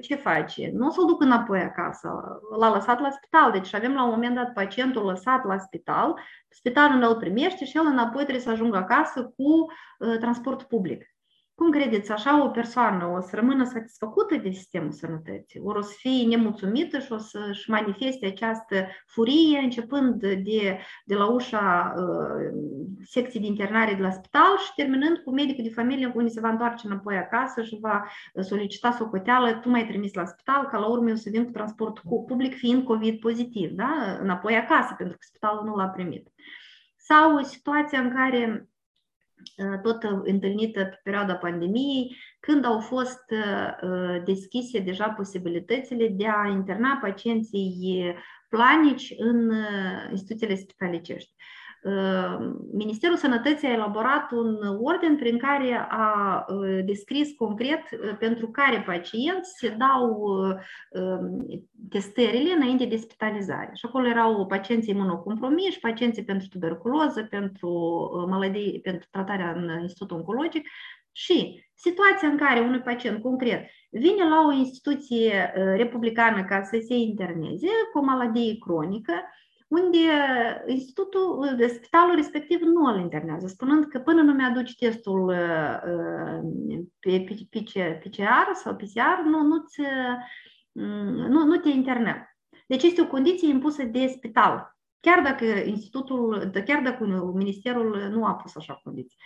ce 0.00 0.14
face? 0.14 0.70
Nu 0.74 0.86
o 0.86 0.90
să-l 0.90 1.06
duc 1.06 1.22
înapoi 1.22 1.60
acasă, 1.60 2.40
l-a 2.58 2.72
lăsat 2.72 3.00
la 3.00 3.10
spital. 3.10 3.52
Deci 3.52 3.74
avem 3.74 3.94
la 3.94 4.04
un 4.04 4.10
moment 4.10 4.34
dat 4.34 4.52
pacientul 4.52 5.04
lăsat 5.04 5.44
la 5.44 5.58
spital, 5.58 6.18
spitalul 6.48 6.98
nu 6.98 7.08
îl 7.08 7.16
primește 7.16 7.64
și 7.64 7.76
el 7.76 7.86
înapoi 7.86 8.22
trebuie 8.22 8.44
să 8.44 8.50
ajungă 8.50 8.76
acasă 8.76 9.22
cu 9.22 9.66
uh, 9.98 10.18
transport 10.18 10.62
public. 10.62 11.11
Cum 11.54 11.70
credeți, 11.70 12.12
așa 12.12 12.44
o 12.44 12.48
persoană 12.48 13.06
o 13.06 13.20
să 13.20 13.36
rămână 13.36 13.64
satisfăcută 13.64 14.36
de 14.36 14.50
sistemul 14.50 14.90
sănătății? 14.90 15.60
Ori 15.64 15.78
o 15.78 15.82
să 15.82 15.94
fie 15.96 16.26
nemulțumită 16.26 16.98
și 16.98 17.12
o 17.12 17.18
să-și 17.18 17.70
manifeste 17.70 18.26
această 18.26 18.86
furie 19.06 19.58
începând 19.58 20.20
de, 20.20 20.78
de 21.04 21.14
la 21.14 21.26
ușa 21.26 21.94
uh, 21.96 22.52
secției 23.04 23.42
de 23.42 23.48
internare 23.48 23.94
de 23.94 24.02
la 24.02 24.10
spital 24.10 24.58
și 24.58 24.74
terminând 24.74 25.16
cu 25.18 25.30
medicul 25.30 25.64
de 25.64 25.70
familie 25.70 26.12
unde 26.14 26.28
se 26.30 26.40
va 26.40 26.48
întoarce 26.48 26.86
înapoi 26.86 27.16
acasă 27.16 27.62
și 27.62 27.78
va 27.80 28.04
solicita 28.40 28.90
socoteală, 28.90 29.52
tu 29.52 29.68
mai 29.68 29.86
trimis 29.86 30.14
la 30.14 30.24
spital, 30.24 30.66
ca 30.66 30.78
la 30.78 30.86
urmă 30.86 31.08
eu 31.08 31.16
să 31.16 31.30
vin 31.30 31.44
cu 31.44 31.50
transport 31.50 31.98
public 32.26 32.54
fiind 32.54 32.84
COVID 32.84 33.20
pozitiv, 33.20 33.70
da? 33.70 34.18
înapoi 34.20 34.56
acasă, 34.56 34.94
pentru 34.96 35.16
că 35.16 35.24
spitalul 35.26 35.64
nu 35.64 35.74
l-a 35.74 35.88
primit. 35.88 36.28
Sau 36.96 37.42
situația 37.42 38.00
în 38.00 38.14
care 38.14 38.66
tot 39.82 40.02
întâlnită 40.22 40.84
pe 40.84 41.00
perioada 41.02 41.34
pandemiei, 41.34 42.16
când 42.40 42.64
au 42.64 42.80
fost 42.80 43.24
deschise 44.24 44.78
deja 44.78 45.08
posibilitățile 45.08 46.08
de 46.08 46.26
a 46.26 46.48
interna 46.48 46.98
pacienții 47.00 48.14
planici 48.48 49.14
în 49.16 49.52
instituțiile 50.10 50.54
spitalicești. 50.54 51.34
Ministerul 52.72 53.16
Sănătății 53.16 53.68
a 53.68 53.72
elaborat 53.72 54.30
un 54.30 54.58
ordin 54.80 55.16
prin 55.16 55.38
care 55.38 55.86
a 55.88 56.44
descris 56.84 57.32
concret 57.36 57.80
pentru 58.18 58.48
care 58.48 58.82
pacienți 58.86 59.52
se 59.56 59.76
dau 59.78 60.32
testările 61.90 62.52
înainte 62.52 62.84
de 62.84 62.96
spitalizare. 62.96 63.70
Și 63.74 63.86
acolo 63.86 64.06
erau 64.06 64.46
pacienții 64.46 64.94
imunocompromiși, 64.94 65.80
pacienții 65.80 66.24
pentru 66.24 66.48
tuberculoză, 66.48 67.22
pentru 67.30 67.70
maladii, 68.28 68.80
pentru 68.82 69.08
tratarea 69.10 69.52
în 69.56 69.80
institutul 69.80 70.16
oncologic 70.16 70.68
și 71.12 71.64
situația 71.74 72.28
în 72.28 72.36
care 72.36 72.60
unui 72.60 72.80
pacient 72.80 73.22
concret 73.22 73.68
vine 73.90 74.28
la 74.28 74.44
o 74.46 74.52
instituție 74.52 75.52
republicană 75.76 76.44
ca 76.44 76.62
să 76.62 76.78
se 76.88 76.94
interneze 76.94 77.66
cu 77.92 77.98
o 77.98 78.02
maladie 78.02 78.58
cronică, 78.58 79.12
unde 79.72 79.98
institutul, 80.66 81.56
spitalul 81.68 82.14
respectiv 82.14 82.60
nu 82.60 82.84
îl 82.84 83.00
internează, 83.00 83.46
spunând 83.46 83.84
că 83.84 83.98
până 83.98 84.22
nu 84.22 84.32
mi-aduci 84.32 84.74
testul 84.74 85.34
pe 86.98 87.24
PCR 88.00 88.52
sau 88.52 88.76
PCR, 88.76 89.24
nu, 89.24 89.42
nu, 89.42 89.64
nu, 91.28 91.44
nu 91.44 91.56
te 91.56 91.68
internăm. 91.68 92.36
Deci 92.66 92.82
este 92.82 93.00
o 93.00 93.06
condiție 93.06 93.48
impusă 93.48 93.82
de 93.82 94.06
spital, 94.06 94.76
chiar 95.00 95.22
dacă 95.22 95.44
institutul, 95.44 96.50
chiar 96.64 96.82
dacă 96.82 97.32
ministerul 97.34 98.08
nu 98.10 98.24
a 98.24 98.34
pus 98.34 98.56
așa 98.56 98.80
condiții. 98.84 99.18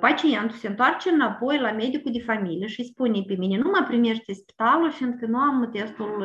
Pacientul 0.00 0.56
se 0.56 0.68
întoarce 0.68 1.10
înapoi 1.10 1.58
la 1.58 1.72
medicul 1.72 2.12
de 2.12 2.22
familie 2.22 2.66
și 2.66 2.84
spune 2.84 3.22
pe 3.26 3.34
mine, 3.34 3.58
nu 3.58 3.70
mă 3.70 3.84
primește 3.88 4.32
spitalul 4.32 4.90
fiindcă 4.90 5.26
nu 5.26 5.38
am 5.38 5.70
testul 5.72 6.24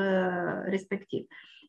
respectiv 0.66 1.26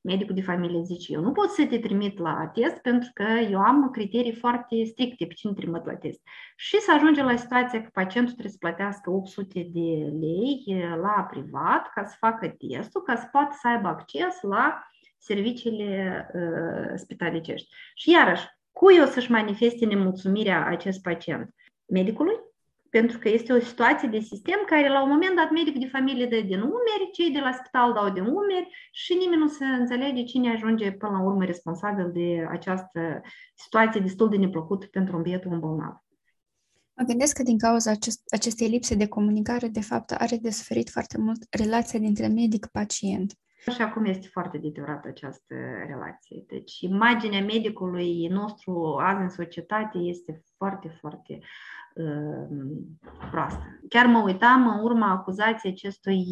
medicul 0.06 0.34
de 0.34 0.42
familie 0.42 0.82
zice, 0.82 1.12
eu 1.12 1.20
nu 1.20 1.32
pot 1.32 1.50
să 1.50 1.66
te 1.66 1.78
trimit 1.78 2.18
la 2.18 2.50
test 2.54 2.76
pentru 2.76 3.10
că 3.14 3.22
eu 3.50 3.58
am 3.58 3.90
criterii 3.90 4.34
foarte 4.34 4.84
stricte 4.84 5.26
pe 5.26 5.34
cine 5.34 5.52
trimit 5.52 5.84
la 5.84 5.96
test. 5.96 6.20
Și 6.56 6.80
să 6.80 6.92
ajunge 6.92 7.22
la 7.22 7.36
situația 7.36 7.82
că 7.82 7.88
pacientul 7.92 8.32
trebuie 8.32 8.52
să 8.52 8.58
plătească 8.60 9.10
800 9.10 9.68
de 9.72 9.90
lei 10.20 10.64
la 11.00 11.26
privat 11.30 11.90
ca 11.94 12.04
să 12.04 12.16
facă 12.18 12.48
testul, 12.48 13.02
ca 13.02 13.16
să 13.16 13.28
poată 13.32 13.56
să 13.60 13.68
aibă 13.68 13.88
acces 13.88 14.40
la 14.40 14.82
serviciile 15.18 16.26
uh, 16.34 16.92
spitalicești. 16.94 17.68
Și 17.94 18.10
iarăși, 18.10 18.46
cui 18.72 19.00
o 19.00 19.04
să-și 19.04 19.30
manifeste 19.30 19.86
nemulțumirea 19.86 20.66
acest 20.66 21.02
pacient? 21.02 21.54
Medicului? 21.86 22.34
Pentru 22.98 23.18
că 23.18 23.28
este 23.28 23.52
o 23.52 23.60
situație 23.60 24.08
de 24.08 24.20
sistem 24.20 24.60
care 24.66 24.88
la 24.88 25.02
un 25.02 25.08
moment 25.08 25.36
dat 25.36 25.50
medicul 25.50 25.80
de 25.80 25.94
familie 25.96 26.26
dă 26.26 26.40
din 26.40 26.60
umeri, 26.60 27.10
cei 27.12 27.30
de 27.30 27.38
la 27.38 27.52
spital 27.52 27.92
dau 27.92 28.08
din 28.10 28.22
umeri 28.22 28.68
și 28.92 29.12
nimeni 29.14 29.42
nu 29.42 29.48
se 29.48 29.64
înțelege 29.64 30.22
cine 30.24 30.50
ajunge 30.50 30.92
până 30.92 31.12
la 31.12 31.22
urmă 31.22 31.44
responsabil 31.44 32.10
de 32.12 32.46
această 32.50 33.00
situație 33.54 34.00
destul 34.00 34.28
de 34.28 34.36
neplăcută 34.36 34.86
pentru 34.86 35.16
un 35.16 35.22
bietul 35.22 35.52
un 35.52 35.60
bolnav. 35.60 35.94
Mă 36.96 37.04
gândesc 37.06 37.36
că 37.36 37.42
din 37.42 37.58
cauza 37.58 37.90
acest, 37.90 38.20
acestei 38.30 38.68
lipse 38.68 38.94
de 38.94 39.06
comunicare, 39.06 39.68
de 39.68 39.80
fapt, 39.80 40.10
are 40.10 40.36
de 40.36 40.50
suferit 40.50 40.88
foarte 40.90 41.18
mult 41.18 41.46
relația 41.50 41.98
dintre 41.98 42.26
medic-pacient. 42.26 43.32
Și 43.72 43.82
acum 43.82 44.04
este 44.04 44.28
foarte 44.32 44.58
deteriorată 44.58 45.08
această 45.08 45.54
relație. 45.86 46.44
Deci 46.46 46.80
imaginea 46.80 47.40
medicului 47.40 48.26
nostru 48.26 48.96
azi 49.00 49.20
în 49.20 49.28
societate 49.28 49.98
este 49.98 50.42
foarte, 50.56 50.96
foarte 51.00 51.38
proastă. 53.30 53.62
Chiar 53.88 54.06
mă 54.06 54.18
uitam 54.18 54.68
în 54.68 54.84
urma 54.84 55.10
acuzației 55.10 55.72
acestui 55.72 56.24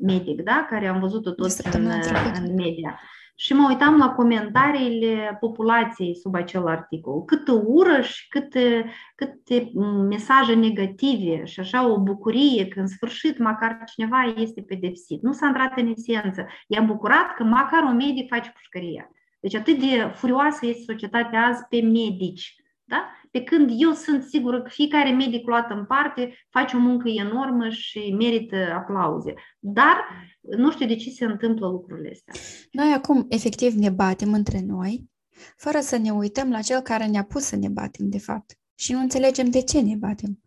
medic, 0.00 0.42
da? 0.42 0.66
care 0.70 0.86
am 0.86 1.00
văzut-o 1.00 1.30
tot 1.30 1.50
în, 1.72 1.90
în 2.34 2.54
media. 2.54 3.00
Și 3.40 3.54
mă 3.54 3.66
uitam 3.68 3.96
la 3.96 4.10
comentariile 4.10 5.36
populației 5.40 6.16
sub 6.16 6.34
acel 6.34 6.66
articol. 6.66 7.24
Câtă 7.24 7.62
ură 7.64 8.00
și 8.00 8.28
câte, 8.28 8.90
câte 9.14 9.70
mesaje 10.08 10.54
negative 10.54 11.44
și 11.44 11.60
așa 11.60 11.88
o 11.88 12.00
bucurie 12.00 12.68
că 12.68 12.80
în 12.80 12.86
sfârșit 12.86 13.38
măcar 13.38 13.82
cineva 13.94 14.22
este 14.36 14.62
pedepsit. 14.62 15.22
Nu 15.22 15.32
s-a 15.32 15.46
intrat 15.46 15.78
în 15.78 15.94
esență. 15.96 16.46
I-a 16.66 16.80
bucurat 16.80 17.34
că 17.34 17.42
măcar 17.44 17.82
un 17.82 17.96
medic 17.96 18.28
face 18.28 18.50
pușcăria. 18.50 19.10
Deci 19.40 19.54
atât 19.54 19.78
de 19.78 20.10
furioasă 20.14 20.66
este 20.66 20.92
societatea 20.92 21.46
azi 21.46 21.64
pe 21.68 21.80
medici. 21.80 22.56
Da? 22.88 23.10
Pe 23.30 23.42
când 23.42 23.70
eu 23.76 23.92
sunt 23.92 24.22
sigură 24.22 24.62
că 24.62 24.68
fiecare 24.68 25.10
medic 25.10 25.46
luat 25.46 25.70
în 25.70 25.84
parte 25.84 26.46
face 26.50 26.76
o 26.76 26.78
muncă 26.78 27.08
enormă 27.08 27.68
și 27.68 28.14
merită 28.18 28.56
aplauze. 28.74 29.34
Dar 29.58 29.96
nu 30.40 30.70
știu 30.70 30.86
de 30.86 30.96
ce 30.96 31.10
se 31.10 31.24
întâmplă 31.24 31.66
lucrurile 31.66 32.10
astea. 32.10 32.34
Noi 32.70 32.92
acum 32.92 33.26
efectiv 33.28 33.72
ne 33.72 33.90
batem 33.90 34.32
între 34.32 34.60
noi, 34.60 35.10
fără 35.56 35.80
să 35.80 35.96
ne 35.96 36.10
uităm 36.10 36.50
la 36.50 36.60
cel 36.60 36.80
care 36.80 37.06
ne-a 37.06 37.24
pus 37.24 37.42
să 37.42 37.56
ne 37.56 37.68
batem, 37.68 38.08
de 38.08 38.18
fapt. 38.18 38.58
Și 38.74 38.92
nu 38.92 39.00
înțelegem 39.00 39.50
de 39.50 39.62
ce 39.62 39.80
ne 39.80 39.96
batem. 39.96 40.42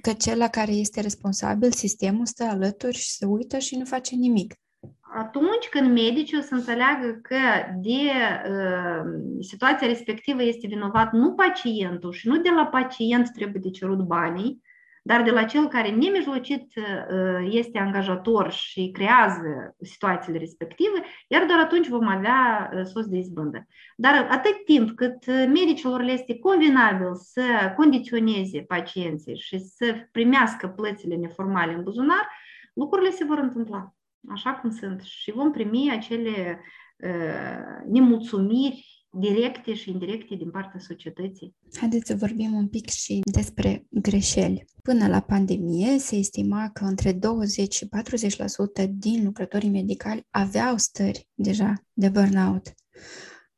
Că 0.00 0.12
cel 0.12 0.38
la 0.38 0.48
care 0.48 0.72
este 0.72 1.00
responsabil, 1.00 1.72
sistemul 1.72 2.26
stă 2.26 2.44
alături 2.44 2.96
și 2.96 3.10
se 3.10 3.26
uită 3.26 3.58
și 3.58 3.76
nu 3.76 3.84
face 3.84 4.14
nimic 4.14 4.54
atunci 5.14 5.68
când 5.70 5.92
medicii 5.92 6.38
o 6.38 6.40
să 6.40 6.54
înțeleagă 6.54 7.18
că 7.22 7.36
de 7.76 8.10
uh, 8.50 9.02
situația 9.40 9.86
respectivă 9.86 10.42
este 10.42 10.66
vinovat 10.66 11.12
nu 11.12 11.32
pacientul 11.32 12.12
și 12.12 12.28
nu 12.28 12.36
de 12.36 12.50
la 12.50 12.66
pacient 12.66 13.30
trebuie 13.30 13.60
de 13.64 13.70
cerut 13.70 13.98
banii, 13.98 14.62
dar 15.02 15.22
de 15.22 15.30
la 15.30 15.44
cel 15.44 15.68
care 15.68 15.90
nemijlocit 15.90 16.72
uh, 16.76 17.48
este 17.50 17.78
angajator 17.78 18.50
și 18.50 18.90
creează 18.92 19.76
situațiile 19.80 20.38
respective, 20.38 21.02
iar 21.28 21.46
doar 21.46 21.58
atunci 21.58 21.88
vom 21.88 22.08
avea 22.08 22.70
uh, 22.74 22.84
sos 22.84 23.06
de 23.06 23.16
izbândă. 23.16 23.66
Dar 23.96 24.26
atât 24.30 24.64
timp 24.64 24.90
cât 24.90 25.26
medicilor 25.26 26.02
le 26.02 26.12
este 26.12 26.38
convenabil 26.38 27.14
să 27.14 27.42
condiționeze 27.76 28.60
pacienții 28.60 29.36
și 29.36 29.58
să 29.58 29.94
primească 30.12 30.68
plățile 30.68 31.14
neformale 31.16 31.72
în 31.72 31.82
buzunar, 31.82 32.28
lucrurile 32.74 33.10
se 33.10 33.24
vor 33.24 33.38
întâmpla 33.38 33.94
așa 34.28 34.52
cum 34.52 34.70
sunt 34.70 35.00
și 35.00 35.32
vom 35.32 35.50
primi 35.50 35.90
acele 35.90 36.60
uh, 36.96 37.90
nemulțumiri 37.90 38.92
directe 39.12 39.74
și 39.74 39.90
indirecte 39.90 40.34
din 40.34 40.50
partea 40.50 40.80
societății. 40.80 41.54
Haideți 41.76 42.06
să 42.06 42.16
vorbim 42.16 42.52
un 42.54 42.68
pic 42.68 42.88
și 42.88 43.20
despre 43.32 43.86
greșeli. 43.90 44.64
Până 44.82 45.08
la 45.08 45.20
pandemie 45.20 45.98
se 45.98 46.16
estima 46.16 46.70
că 46.72 46.84
între 46.84 47.12
20 47.12 47.74
și 47.74 47.88
40% 48.84 48.88
din 48.90 49.24
lucrătorii 49.24 49.70
medicali 49.70 50.26
aveau 50.30 50.76
stări 50.76 51.28
deja 51.34 51.72
de 51.92 52.08
burnout. 52.08 52.74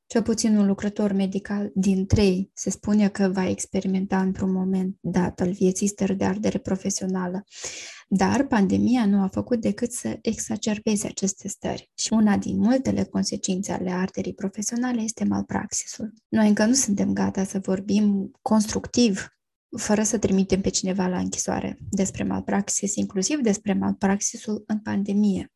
Cel 0.06 0.22
puțin 0.22 0.56
un 0.56 0.66
lucrător 0.66 1.12
medical 1.12 1.70
din 1.74 2.06
trei 2.06 2.50
se 2.54 2.70
spune 2.70 3.08
că 3.08 3.28
va 3.28 3.48
experimenta 3.48 4.20
într-un 4.20 4.52
moment 4.52 4.96
dat 5.00 5.40
al 5.40 5.52
vieții 5.52 5.86
stări 5.86 6.16
de 6.16 6.24
ardere 6.24 6.58
profesională. 6.58 7.44
Dar 8.08 8.46
pandemia 8.46 9.06
nu 9.06 9.22
a 9.22 9.28
făcut 9.28 9.60
decât 9.60 9.92
să 9.92 10.18
exacerbeze 10.22 11.06
aceste 11.06 11.48
stări 11.48 11.90
și 11.94 12.12
una 12.12 12.36
din 12.36 12.58
multele 12.58 13.04
consecințe 13.04 13.72
ale 13.72 13.90
arderii 13.90 14.34
profesionale 14.34 15.00
este 15.00 15.24
malpraxisul. 15.24 16.12
Noi 16.28 16.48
încă 16.48 16.64
nu 16.64 16.74
suntem 16.74 17.12
gata 17.12 17.44
să 17.44 17.58
vorbim 17.58 18.30
constructiv 18.42 19.28
fără 19.76 20.02
să 20.02 20.18
trimitem 20.18 20.60
pe 20.60 20.68
cineva 20.68 21.06
la 21.06 21.18
închisoare 21.18 21.78
despre 21.90 22.24
malpraxis, 22.24 22.94
inclusiv 22.94 23.38
despre 23.38 23.72
malpraxisul 23.72 24.64
în 24.66 24.78
pandemie. 24.78 25.52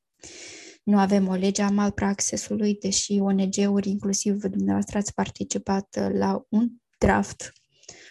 Nu 0.88 0.98
avem 0.98 1.28
o 1.28 1.34
lege 1.34 1.62
a 1.62 1.70
malpraxisului, 1.70 2.74
deși 2.74 3.18
ONG-uri, 3.18 3.88
inclusiv 3.88 4.42
dumneavoastră, 4.42 4.98
ați 4.98 5.14
participat 5.14 6.12
la 6.12 6.46
un 6.48 6.68
draft 6.98 7.52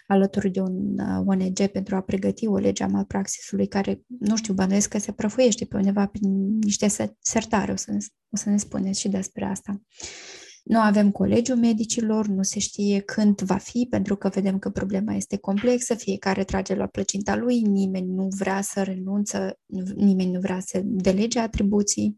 alături 0.07 0.49
de 0.49 0.59
un 0.59 0.99
uh, 0.99 1.23
ONG 1.25 1.67
pentru 1.67 1.95
a 1.95 2.01
pregăti 2.01 2.47
o 2.47 2.57
lege 2.57 2.83
a 2.83 2.87
malpraxisului 2.87 3.67
care, 3.67 4.01
nu 4.19 4.35
știu, 4.35 4.53
bănuiesc 4.53 4.89
că 4.89 4.97
se 4.97 5.11
prăfuiește 5.11 5.65
pe 5.65 5.75
undeva 5.75 6.05
prin 6.05 6.57
niște 6.57 6.87
sertare, 7.19 7.71
o 7.71 7.75
să, 7.75 7.91
ne, 7.91 7.97
o 8.29 8.37
să 8.37 8.49
ne 8.49 8.57
spuneți 8.57 8.99
și 8.99 9.09
despre 9.09 9.45
asta. 9.45 9.81
Nu 10.63 10.79
avem 10.79 11.11
colegiul 11.11 11.57
medicilor, 11.57 12.27
nu 12.27 12.43
se 12.43 12.59
știe 12.59 12.99
când 12.99 13.41
va 13.41 13.57
fi, 13.57 13.87
pentru 13.89 14.15
că 14.15 14.29
vedem 14.29 14.59
că 14.59 14.69
problema 14.69 15.13
este 15.13 15.37
complexă, 15.37 15.95
fiecare 15.95 16.43
trage 16.43 16.75
la 16.75 16.87
plăcinta 16.87 17.35
lui, 17.35 17.61
nimeni 17.61 18.13
nu 18.13 18.27
vrea 18.37 18.61
să 18.61 18.83
renunță, 18.83 19.59
nimeni 19.95 20.31
nu 20.31 20.39
vrea 20.39 20.59
să 20.59 20.81
delege 20.83 21.39
atribuții. 21.39 22.17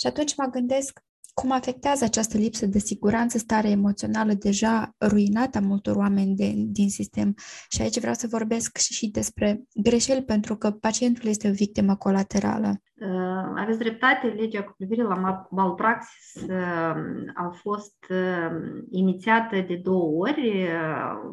Și 0.00 0.06
atunci 0.06 0.36
mă 0.36 0.44
gândesc 0.50 1.00
cum 1.34 1.50
afectează 1.50 2.04
această 2.04 2.36
lipsă 2.36 2.66
de 2.66 2.78
siguranță 2.78 3.38
starea 3.38 3.70
emoțională 3.70 4.32
deja 4.32 4.94
ruinată 5.00 5.58
a 5.58 5.60
multor 5.60 5.96
oameni 5.96 6.36
de, 6.36 6.52
din 6.56 6.90
sistem. 6.90 7.34
Și 7.68 7.82
aici 7.82 7.98
vreau 7.98 8.14
să 8.14 8.26
vorbesc 8.26 8.76
și, 8.76 8.92
și 8.92 9.06
despre 9.06 9.62
greșeli, 9.74 10.22
pentru 10.22 10.56
că 10.56 10.70
pacientul 10.70 11.28
este 11.28 11.48
o 11.48 11.52
victimă 11.52 11.96
colaterală. 11.96 12.82
Uh, 13.00 13.52
aveți 13.54 13.78
dreptate, 13.78 14.26
legea 14.26 14.62
cu 14.62 14.74
privire 14.76 15.02
la 15.02 15.46
malpraxis 15.50 16.42
uh, 16.42 16.96
a 17.34 17.48
fost 17.52 18.06
uh, 18.08 18.50
inițiată 18.90 19.60
de 19.60 19.76
două 19.76 20.26
ori. 20.26 20.68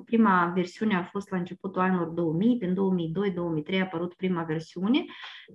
Prima 0.05 0.51
versiune 0.55 0.95
a 0.95 1.03
fost 1.03 1.31
la 1.31 1.37
începutul 1.37 1.81
anilor 1.81 2.07
2000, 2.07 2.57
în 2.61 2.75
2002-2003 3.73 3.79
a 3.79 3.81
apărut 3.81 4.13
prima 4.13 4.43
versiune, 4.43 5.05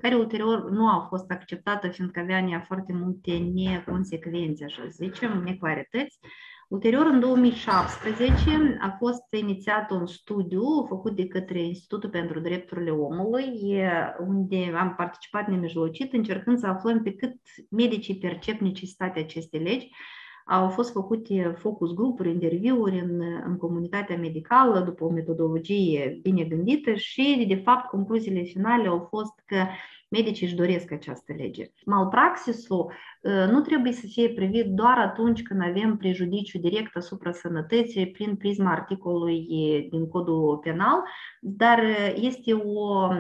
care 0.00 0.14
ulterior 0.14 0.70
nu 0.70 0.88
a 0.88 1.06
fost 1.08 1.30
acceptată 1.30 1.88
fiindcă 1.88 2.20
avea 2.20 2.60
foarte 2.66 2.92
multe 2.92 3.32
neconsecvențe, 3.54 4.64
așa 4.64 4.86
zicem, 4.86 5.42
neclarități. 5.44 6.18
Ulterior, 6.72 7.06
în 7.06 7.20
2017, 7.20 8.78
a 8.80 8.96
fost 8.98 9.22
inițiat 9.30 9.90
un 9.90 10.06
studiu 10.06 10.84
făcut 10.88 11.16
de 11.16 11.26
către 11.26 11.62
Institutul 11.62 12.10
pentru 12.10 12.40
Drepturile 12.40 12.90
Omului, 12.90 13.82
unde 14.26 14.72
am 14.76 14.94
participat 14.96 15.48
nemijlocit, 15.48 16.12
încercând 16.12 16.58
să 16.58 16.66
aflăm 16.66 17.02
pe 17.02 17.14
cât 17.14 17.36
medicii 17.70 18.18
percep 18.18 18.60
necesitatea 18.60 19.22
acestei 19.22 19.60
legi. 19.60 19.90
Au 20.46 20.68
fost 20.68 20.92
făcute 20.92 21.54
focus 21.58 21.94
grupuri, 21.94 22.30
interviuri 22.30 22.98
în, 22.98 23.20
în 23.46 23.56
comunitatea 23.56 24.16
medicală 24.16 24.80
după 24.80 25.04
o 25.04 25.10
metodologie 25.10 26.18
bine 26.22 26.44
gândită 26.44 26.94
și, 26.94 27.44
de 27.48 27.56
fapt, 27.56 27.88
concluziile 27.88 28.42
finale 28.42 28.88
au 28.88 29.06
fost 29.10 29.42
că 29.46 29.66
medicii 30.08 30.46
își 30.46 30.54
doresc 30.54 30.92
această 30.92 31.32
lege. 31.36 31.64
Malpraxisul 31.84 32.80
ă, 32.80 32.92
nu 33.22 33.60
trebuie 33.60 33.92
să 33.92 34.06
fie 34.06 34.28
privit 34.28 34.66
doar 34.66 34.98
atunci 34.98 35.42
când 35.42 35.62
avem 35.62 35.96
prejudiciu 35.96 36.58
direct 36.58 36.96
asupra 36.96 37.32
sănătății 37.32 38.10
prin 38.10 38.36
prisma 38.36 38.70
articolului 38.70 39.46
din 39.90 40.08
codul 40.08 40.58
penal, 40.62 41.02
dar 41.40 41.82
este 42.14 42.52
o 42.52 43.02
ă, 43.02 43.18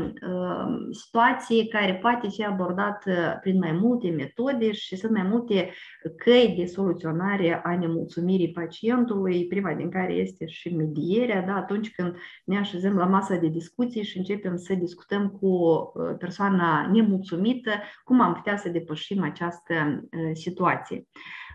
situație 0.90 1.66
care 1.66 1.94
poate 1.94 2.28
fi 2.28 2.44
abordată 2.44 3.38
prin 3.40 3.58
mai 3.58 3.72
multe 3.72 4.10
metode 4.10 4.72
și 4.72 4.96
sunt 4.96 5.12
mai 5.12 5.22
multe 5.22 5.70
căi 6.16 6.54
de 6.58 6.64
soluționare 6.64 7.60
a 7.64 7.76
nemulțumirii 7.76 8.50
pacientului, 8.50 9.46
prima 9.46 9.74
din 9.74 9.90
care 9.90 10.12
este 10.12 10.46
și 10.46 10.74
medierea, 10.76 11.42
da? 11.42 11.54
atunci 11.54 11.94
când 11.94 12.16
ne 12.44 12.58
așezăm 12.58 12.96
la 12.96 13.06
masa 13.06 13.36
de 13.36 13.48
discuții 13.48 14.02
și 14.02 14.18
începem 14.18 14.56
să 14.56 14.74
discutăm 14.74 15.28
cu 15.28 15.56
ă, 15.96 16.02
persoana 16.18 16.90
nemulțumită, 16.92 17.70
cum 18.04 18.20
am 18.20 18.32
putea 18.32 18.56
să 18.56 18.68
depășim 18.68 19.22
această 19.22 19.91
situație. 20.32 21.06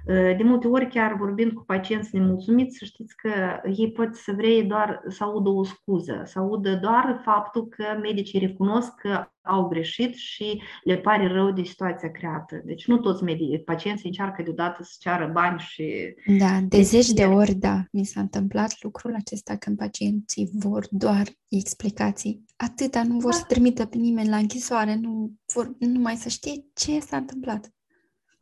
De 0.07 0.41
multe 0.43 0.67
ori, 0.67 0.87
chiar 0.87 1.15
vorbind 1.17 1.51
cu 1.51 1.63
pacienți 1.63 2.15
nemulțumiți, 2.15 2.77
să 2.77 2.85
știți 2.85 3.15
că 3.15 3.29
ei 3.75 3.91
pot 3.91 4.15
să 4.15 4.31
vrei 4.35 4.63
doar 4.63 5.01
să 5.07 5.23
audă 5.23 5.49
o 5.49 5.63
scuză, 5.63 6.21
să 6.25 6.39
audă 6.39 6.75
doar 6.75 7.21
faptul 7.23 7.67
că 7.67 7.83
medicii 8.01 8.39
recunosc 8.39 8.93
că 8.95 9.31
au 9.41 9.67
greșit 9.67 10.15
și 10.15 10.61
le 10.83 10.97
pare 10.97 11.27
rău 11.27 11.51
de 11.51 11.63
situația 11.63 12.11
creată. 12.11 12.61
Deci 12.65 12.87
nu 12.87 12.97
toți 12.97 13.23
medicii, 13.23 13.59
pacienții 13.59 14.07
încearcă 14.07 14.41
deodată 14.41 14.83
să 14.83 14.95
ceară 14.99 15.29
bani 15.33 15.59
și... 15.59 16.13
Da, 16.39 16.59
de 16.67 16.81
zeci 16.81 17.09
de 17.09 17.23
ori, 17.23 17.53
da, 17.53 17.83
mi 17.91 18.05
s-a 18.05 18.19
întâmplat 18.19 18.75
lucrul 18.81 19.13
acesta 19.15 19.55
când 19.55 19.77
pacienții 19.77 20.49
vor 20.53 20.85
doar 20.89 21.27
explicații. 21.47 22.43
Atâta 22.55 23.03
nu 23.03 23.17
vor 23.17 23.31
da. 23.31 23.37
să 23.37 23.43
trimită 23.47 23.85
pe 23.85 23.97
nimeni 23.97 24.29
la 24.29 24.37
închisoare, 24.37 24.95
nu 24.95 25.31
vor 25.53 25.75
numai 25.79 26.15
să 26.15 26.29
știe 26.29 26.65
ce 26.73 26.99
s-a 26.99 27.17
întâmplat. 27.17 27.71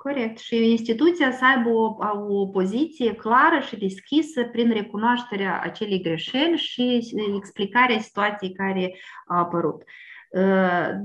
Corect. 0.06 0.38
Și 0.38 0.72
instituția 0.72 1.32
să 1.32 1.46
aibă 1.46 1.70
o, 1.70 1.96
o 2.28 2.48
poziție 2.48 3.14
clară 3.14 3.60
și 3.60 3.78
deschisă 3.78 4.44
prin 4.44 4.72
recunoașterea 4.72 5.62
acelei 5.64 6.02
greșeli 6.02 6.58
și 6.58 7.00
explicarea 7.38 8.00
situației 8.00 8.52
care 8.52 8.96
a 9.26 9.38
apărut. 9.38 9.84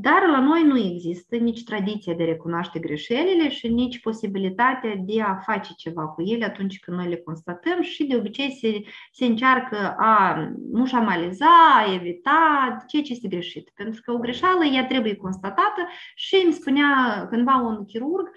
Dar 0.00 0.22
la 0.30 0.40
noi 0.40 0.62
nu 0.62 0.78
există 0.78 1.36
nici 1.36 1.64
tradiția 1.64 2.14
de 2.14 2.24
recunoaște 2.24 2.78
greșelile 2.78 3.50
și 3.50 3.68
nici 3.68 4.00
posibilitatea 4.00 4.94
de 4.96 5.22
a 5.22 5.34
face 5.34 5.72
ceva 5.76 6.06
cu 6.06 6.22
ele 6.22 6.44
atunci 6.44 6.78
când 6.78 6.96
noi 6.96 7.08
le 7.08 7.16
constatăm 7.16 7.82
și 7.82 8.04
de 8.04 8.16
obicei 8.16 8.50
se, 8.60 8.80
se 9.12 9.24
încearcă 9.24 9.94
a 9.98 10.44
mușamaliza, 10.72 11.46
a 11.76 11.94
evita 11.94 12.76
ceea 12.86 13.02
ce 13.02 13.12
este 13.12 13.28
greșit. 13.28 13.70
Pentru 13.74 14.00
că 14.04 14.12
o 14.12 14.18
greșeală 14.18 14.64
ea 14.64 14.86
trebuie 14.86 15.16
constatată 15.16 15.88
și 16.14 16.42
îmi 16.44 16.52
spunea 16.52 17.26
cândva 17.30 17.56
un 17.56 17.84
chirurg 17.84 18.30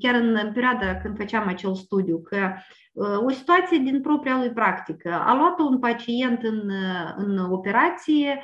chiar 0.00 0.14
în 0.14 0.52
perioada 0.52 0.96
când 0.96 1.16
făceam 1.16 1.48
acel 1.48 1.74
studiu, 1.74 2.20
că 2.22 2.52
o 3.24 3.30
situație 3.30 3.78
din 3.78 4.00
propria 4.00 4.36
lui 4.36 4.50
practică. 4.50 5.22
A 5.26 5.34
luat 5.34 5.58
un 5.58 5.78
pacient 5.78 6.42
în, 6.42 6.70
în 7.16 7.38
operație 7.38 8.42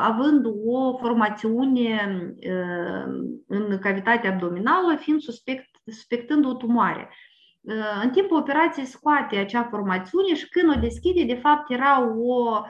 având 0.00 0.46
o 0.66 0.96
formațiune 0.96 2.12
în 3.46 3.78
cavitatea 3.78 4.30
abdominală, 4.30 4.96
fiind 4.96 5.20
suspect, 5.20 5.68
suspectând 5.84 6.46
o 6.46 6.54
tumoare. 6.54 7.08
În 8.02 8.10
timpul 8.10 8.36
operației 8.36 8.84
scoate 8.84 9.36
acea 9.36 9.66
formațiune 9.70 10.34
și 10.34 10.48
când 10.48 10.76
o 10.76 10.80
deschide, 10.80 11.24
de 11.24 11.40
fapt 11.40 11.70
era 11.70 12.08
o 12.16 12.60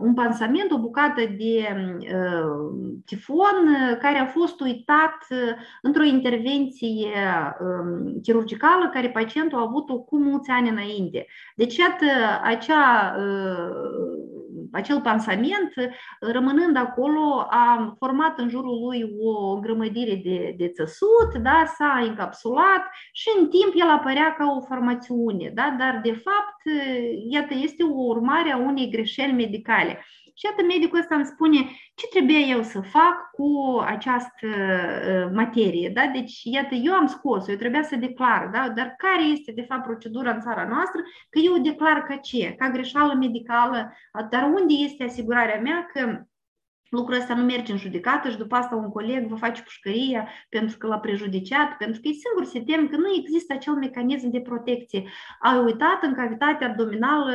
un 0.00 0.14
pansament, 0.14 0.70
o 0.70 0.78
bucată 0.78 1.20
de 1.20 1.68
tifon 3.04 3.96
care 4.00 4.18
a 4.18 4.26
fost 4.26 4.60
uitat 4.60 5.26
într-o 5.82 6.02
intervenție 6.02 7.12
chirurgicală 8.22 8.90
care 8.92 9.08
pacientul 9.08 9.58
a 9.58 9.62
avut-o 9.62 9.98
cu 9.98 10.18
mulți 10.18 10.50
ani 10.50 10.68
înainte. 10.68 11.26
Deci, 11.56 11.76
iată, 11.76 12.06
acea 12.42 13.16
acel 14.72 15.00
pansament, 15.00 15.72
rămânând 16.20 16.76
acolo, 16.76 17.46
a 17.50 17.94
format 17.98 18.38
în 18.38 18.48
jurul 18.48 18.84
lui 18.84 19.04
o 19.20 19.58
grămădire 19.58 20.20
de, 20.24 20.54
de 20.56 20.68
țăsut, 20.68 21.34
da? 21.42 21.64
s-a 21.76 22.02
încapsulat 22.06 22.82
și 23.12 23.28
în 23.38 23.48
timp 23.48 23.72
el 23.74 23.90
apărea 23.90 24.34
ca 24.38 24.54
o 24.56 24.60
formațiune, 24.60 25.50
da? 25.54 25.76
dar 25.78 26.00
de 26.02 26.12
fapt, 26.12 26.62
iată, 27.30 27.54
este 27.54 27.82
o 27.82 28.04
urmare 28.06 28.52
a 28.52 28.56
unei 28.56 28.90
greșeli 28.90 29.32
medicale. 29.32 30.04
Și 30.38 30.46
iată, 30.46 30.62
medicul 30.62 30.98
ăsta 30.98 31.14
îmi 31.14 31.24
spune 31.24 31.58
ce 31.94 32.06
trebuie 32.06 32.38
eu 32.38 32.62
să 32.62 32.80
fac 32.80 33.30
cu 33.30 33.78
această 33.86 34.46
uh, 34.46 35.30
materie. 35.32 35.88
Da? 35.94 36.06
Deci, 36.06 36.40
iată, 36.42 36.74
eu 36.74 36.92
am 36.92 37.06
scos-o, 37.06 37.50
eu 37.50 37.56
trebuia 37.56 37.82
să 37.82 37.96
declar, 37.96 38.48
da? 38.52 38.68
dar 38.68 38.94
care 38.96 39.22
este, 39.22 39.52
de 39.52 39.62
fapt, 39.62 39.82
procedura 39.82 40.30
în 40.30 40.40
țara 40.40 40.68
noastră? 40.68 41.00
Că 41.30 41.38
eu 41.38 41.58
declar 41.58 42.02
ca 42.02 42.16
ce? 42.16 42.54
Ca 42.58 42.70
greșeală 42.70 43.14
medicală, 43.14 43.92
dar 44.30 44.42
unde 44.42 44.74
este 44.74 45.04
asigurarea 45.04 45.60
mea 45.60 45.90
că 45.92 46.22
lucrul 46.90 47.18
ăsta 47.18 47.34
nu 47.34 47.44
merge 47.44 47.72
în 47.72 47.78
judecată 47.78 48.30
și 48.30 48.36
după 48.36 48.54
asta 48.54 48.74
un 48.74 48.90
coleg 48.90 49.26
vă 49.26 49.34
face 49.34 49.62
pușcăria 49.62 50.28
pentru 50.48 50.78
că 50.78 50.86
l-a 50.86 50.98
prejudiciat, 50.98 51.76
pentru 51.76 52.00
că 52.00 52.08
e 52.08 52.12
singur 52.12 52.44
se 52.44 52.72
tem 52.72 52.88
că 52.88 52.96
nu 52.96 53.14
există 53.18 53.52
acel 53.52 53.74
mecanism 53.74 54.30
de 54.30 54.40
protecție. 54.40 55.04
Ai 55.40 55.58
uitat 55.58 56.02
în 56.02 56.14
cavitatea 56.14 56.68
abdominală 56.68 57.32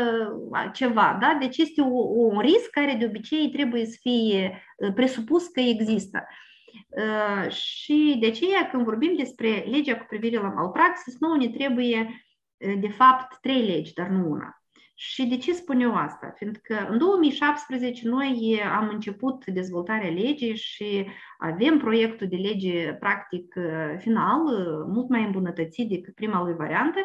ceva, 0.73 1.17
da? 1.21 1.37
Deci 1.39 1.57
este 1.57 1.81
o, 1.81 2.03
un 2.15 2.39
risc 2.39 2.69
care 2.69 2.95
de 2.99 3.05
obicei 3.05 3.49
trebuie 3.49 3.85
să 3.85 3.97
fie 4.01 4.63
presupus 4.95 5.47
că 5.47 5.59
există. 5.59 6.27
Și 7.49 8.17
de 8.19 8.27
aceea 8.27 8.69
când 8.69 8.83
vorbim 8.83 9.15
despre 9.17 9.65
legea 9.69 9.97
cu 9.97 10.05
privire 10.09 10.37
la 10.37 10.49
malpraxis, 10.49 11.19
nouă 11.19 11.37
ne 11.37 11.49
trebuie 11.49 12.25
de 12.79 12.89
fapt 12.89 13.37
trei 13.41 13.65
legi, 13.65 13.93
dar 13.93 14.07
nu 14.07 14.29
una. 14.29 14.62
Și 14.95 15.25
de 15.25 15.37
ce 15.37 15.53
spun 15.53 15.79
eu 15.79 15.95
asta? 15.95 16.33
Fiindcă 16.35 16.87
în 16.89 16.97
2017 16.97 18.07
noi 18.07 18.61
am 18.75 18.89
început 18.89 19.45
dezvoltarea 19.45 20.09
legii 20.09 20.55
și 20.55 21.07
avem 21.37 21.77
proiectul 21.77 22.27
de 22.27 22.35
lege 22.35 22.93
practic 22.93 23.53
final, 23.97 24.41
mult 24.87 25.09
mai 25.09 25.23
îmbunătățit 25.23 25.89
decât 25.89 26.15
prima 26.15 26.43
lui 26.43 26.53
variantă, 26.53 26.99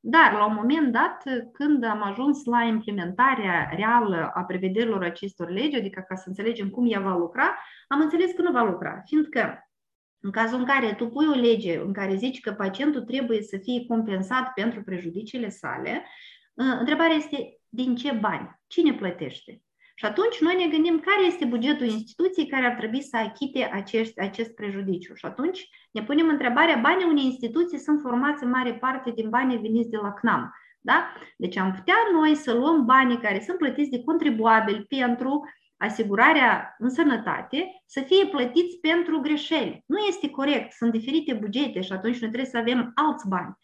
dar 0.00 0.32
la 0.32 0.46
un 0.46 0.54
moment 0.54 0.92
dat, 0.92 1.22
când 1.52 1.84
am 1.84 2.02
ajuns 2.02 2.44
la 2.44 2.62
implementarea 2.62 3.72
reală 3.76 4.30
a 4.34 4.42
prevederilor 4.42 5.04
acestor 5.04 5.50
legi, 5.50 5.76
adică 5.76 6.04
ca 6.08 6.14
să 6.14 6.24
înțelegem 6.26 6.68
cum 6.68 6.92
ea 6.92 7.00
va 7.00 7.16
lucra, 7.16 7.58
am 7.88 8.00
înțeles 8.00 8.32
că 8.32 8.42
nu 8.42 8.50
va 8.50 8.62
lucra, 8.62 9.02
fiindcă 9.04 9.70
în 10.20 10.30
cazul 10.30 10.58
în 10.58 10.64
care 10.64 10.94
tu 10.94 11.08
pui 11.08 11.26
o 11.26 11.34
lege 11.34 11.78
în 11.78 11.92
care 11.92 12.14
zici 12.14 12.40
că 12.40 12.52
pacientul 12.52 13.00
trebuie 13.00 13.42
să 13.42 13.56
fie 13.56 13.84
compensat 13.86 14.52
pentru 14.54 14.82
prejudiciile 14.82 15.48
sale, 15.48 16.04
Întrebarea 16.62 17.16
este 17.16 17.58
din 17.68 17.96
ce 17.96 18.12
bani? 18.12 18.60
Cine 18.66 18.92
plătește? 18.92 19.62
Și 19.94 20.04
atunci 20.04 20.40
noi 20.40 20.54
ne 20.56 20.66
gândim 20.70 20.98
care 20.98 21.26
este 21.26 21.44
bugetul 21.44 21.86
instituției 21.86 22.46
care 22.46 22.66
ar 22.66 22.74
trebui 22.74 23.02
să 23.02 23.16
achite 23.16 23.70
acest, 23.72 24.18
acest 24.18 24.54
prejudiciu. 24.54 25.14
Și 25.14 25.26
atunci 25.26 25.68
ne 25.90 26.02
punem 26.02 26.28
întrebarea, 26.28 26.76
banii 26.76 27.06
unei 27.06 27.24
instituții 27.24 27.78
sunt 27.78 28.00
formați 28.00 28.44
în 28.44 28.50
mare 28.50 28.74
parte 28.74 29.10
din 29.10 29.28
banii 29.28 29.58
veniți 29.58 29.90
de 29.90 29.96
la 29.96 30.12
CNAM. 30.12 30.54
Da? 30.80 31.12
Deci 31.36 31.56
am 31.56 31.72
putea 31.72 31.94
noi 32.12 32.34
să 32.34 32.52
luăm 32.52 32.84
banii 32.84 33.18
care 33.18 33.40
sunt 33.40 33.58
plătiți 33.58 33.90
de 33.90 34.02
contribuabili 34.02 34.84
pentru 34.88 35.44
asigurarea 35.76 36.74
în 36.78 36.90
sănătate 36.90 37.82
să 37.86 38.00
fie 38.00 38.26
plătiți 38.26 38.78
pentru 38.80 39.20
greșeli. 39.20 39.84
Nu 39.86 39.98
este 39.98 40.30
corect, 40.30 40.72
sunt 40.72 40.92
diferite 40.92 41.32
bugete 41.34 41.80
și 41.80 41.92
atunci 41.92 42.18
noi 42.18 42.30
trebuie 42.30 42.50
să 42.50 42.58
avem 42.58 42.92
alți 42.94 43.28
bani. 43.28 43.54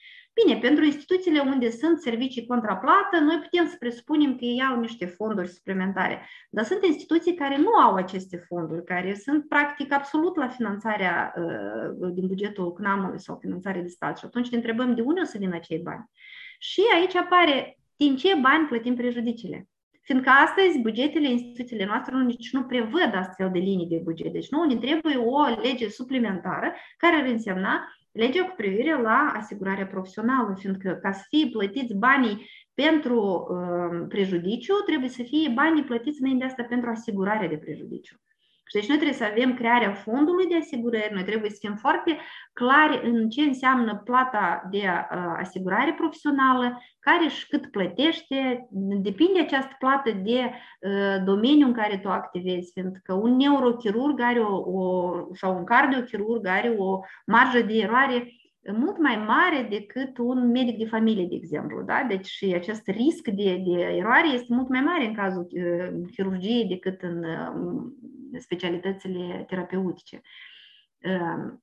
Bine, 0.45 0.59
pentru 0.59 0.85
instituțiile 0.85 1.41
unde 1.41 1.71
sunt 1.71 1.99
servicii 2.01 2.47
contraplată, 2.47 3.19
noi 3.21 3.39
putem 3.39 3.69
să 3.69 3.77
presupunem 3.79 4.37
că 4.37 4.45
ei 4.45 4.63
au 4.63 4.81
niște 4.81 5.07
fonduri 5.07 5.49
suplimentare, 5.49 6.29
dar 6.51 6.65
sunt 6.65 6.85
instituții 6.85 7.35
care 7.35 7.57
nu 7.57 7.75
au 7.75 7.95
aceste 7.95 8.37
fonduri, 8.37 8.85
care 8.85 9.15
sunt 9.15 9.49
practic 9.49 9.93
absolut 9.93 10.37
la 10.37 10.49
finanțarea 10.49 11.35
uh, 11.37 12.11
din 12.13 12.27
bugetul 12.27 12.73
CNAM-ului 12.73 13.21
sau 13.21 13.39
finanțare 13.41 13.81
de 13.81 13.89
stat 13.89 14.19
și 14.19 14.25
atunci 14.25 14.49
ne 14.49 14.57
întrebăm 14.57 14.95
de 14.95 15.01
unde 15.01 15.21
o 15.21 15.25
să 15.25 15.39
vină 15.39 15.55
acei 15.55 15.79
bani. 15.79 16.11
Și 16.59 16.83
aici 16.95 17.15
apare 17.15 17.79
din 17.97 18.17
ce 18.17 18.35
bani 18.41 18.67
plătim 18.67 18.95
prejudiciile. 18.95 19.69
Fiindcă 20.03 20.31
astăzi 20.31 20.81
bugetele 20.81 21.31
instituțiile 21.31 21.85
noastre 21.85 22.15
nu, 22.15 22.25
nici 22.25 22.53
nu 22.53 22.63
prevăd 22.63 23.11
astfel 23.15 23.51
de 23.53 23.59
linii 23.59 23.87
de 23.87 24.01
buget. 24.05 24.33
Deci 24.33 24.49
nu 24.49 24.65
ne 24.65 24.77
trebuie 24.77 25.17
o 25.17 25.45
lege 25.63 25.89
suplimentară 25.89 26.75
care 26.97 27.17
ar 27.17 27.27
însemna 27.27 27.96
legea 28.17 28.45
cu 28.45 28.55
privire 28.57 29.03
la 29.03 29.33
asigurarea 29.37 29.87
profesională, 29.87 30.55
fiindcă 30.59 30.99
ca 31.03 31.13
să 31.13 31.25
fie 31.29 31.49
plătiți 31.49 31.95
banii 31.95 32.49
pentru 32.75 33.47
uh, 33.51 34.07
prejudiciu, 34.09 34.75
trebuie 34.75 35.09
să 35.09 35.23
fie 35.23 35.53
banii 35.55 35.85
plătiți 35.85 36.21
înainte 36.21 36.45
de 36.45 36.51
asta 36.51 36.63
pentru 36.63 36.91
asigurarea 36.91 37.49
de 37.49 37.57
prejudiciu. 37.57 38.17
Și 38.69 38.75
deci 38.75 38.89
noi 38.89 38.97
trebuie 38.97 39.19
să 39.19 39.25
avem 39.25 39.55
crearea 39.55 39.93
fondului 39.93 40.47
de 40.47 40.57
asigurări, 40.57 41.13
noi 41.13 41.25
trebuie 41.25 41.51
să 41.51 41.57
fim 41.61 41.75
foarte 41.75 42.19
clari 42.53 43.01
în 43.05 43.29
ce 43.29 43.41
înseamnă 43.41 44.01
plata 44.05 44.67
de 44.71 44.79
uh, 44.79 45.35
asigurare 45.39 45.93
profesională, 45.93 46.83
care 47.01 47.29
și 47.29 47.49
cât 47.49 47.71
plătește, 47.71 48.69
depinde 49.03 49.41
această 49.41 49.77
plată 49.79 50.11
de 50.11 50.41
uh, 50.41 51.25
domeniu 51.25 51.67
în 51.67 51.73
care 51.73 51.99
tu 51.99 52.09
activezi, 52.09 52.73
fiindcă 52.73 53.13
un 53.13 53.37
neurochirurg 53.37 54.21
are 54.21 54.41
o, 54.41 54.57
o, 54.57 55.13
sau 55.35 55.57
un 55.57 55.65
cardiochirurg 55.65 56.47
are 56.47 56.75
o 56.79 57.01
marjă 57.27 57.61
de 57.61 57.75
eroare 57.75 58.33
mult 58.73 58.99
mai 58.99 59.17
mare 59.27 59.67
decât 59.71 60.19
un 60.19 60.51
medic 60.51 60.79
de 60.79 60.85
familie, 60.85 61.27
de 61.27 61.35
exemplu. 61.35 61.83
Da? 61.83 62.07
Deci 62.09 62.27
și 62.27 62.53
acest 62.55 62.89
risc 62.89 63.29
de, 63.29 63.63
de 63.67 63.81
eroare 63.81 64.29
este 64.35 64.55
mult 64.55 64.69
mai 64.69 64.81
mare 64.81 65.07
în 65.07 65.15
cazul 65.15 65.47
uh, 65.51 66.09
chirurgiei 66.13 66.67
decât 66.69 67.03
în 67.03 67.19
uh, 67.19 67.93
specialitățile 68.41 69.45
terapeutice. 69.49 70.21
Uh, 70.99 71.55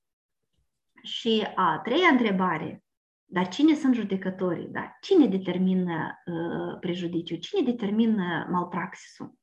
și 1.04 1.48
a 1.56 1.80
treia 1.84 2.08
întrebare, 2.08 2.84
dar 3.26 3.48
cine 3.48 3.76
sunt 3.76 3.96
judecătorii? 3.96 4.68
Da? 4.68 4.98
Cine 5.02 5.28
determină 5.28 6.22
uh, 6.26 6.80
prejudiciul? 6.80 7.38
Cine 7.38 7.72
determină 7.72 8.48
malpraxisul? 8.52 9.34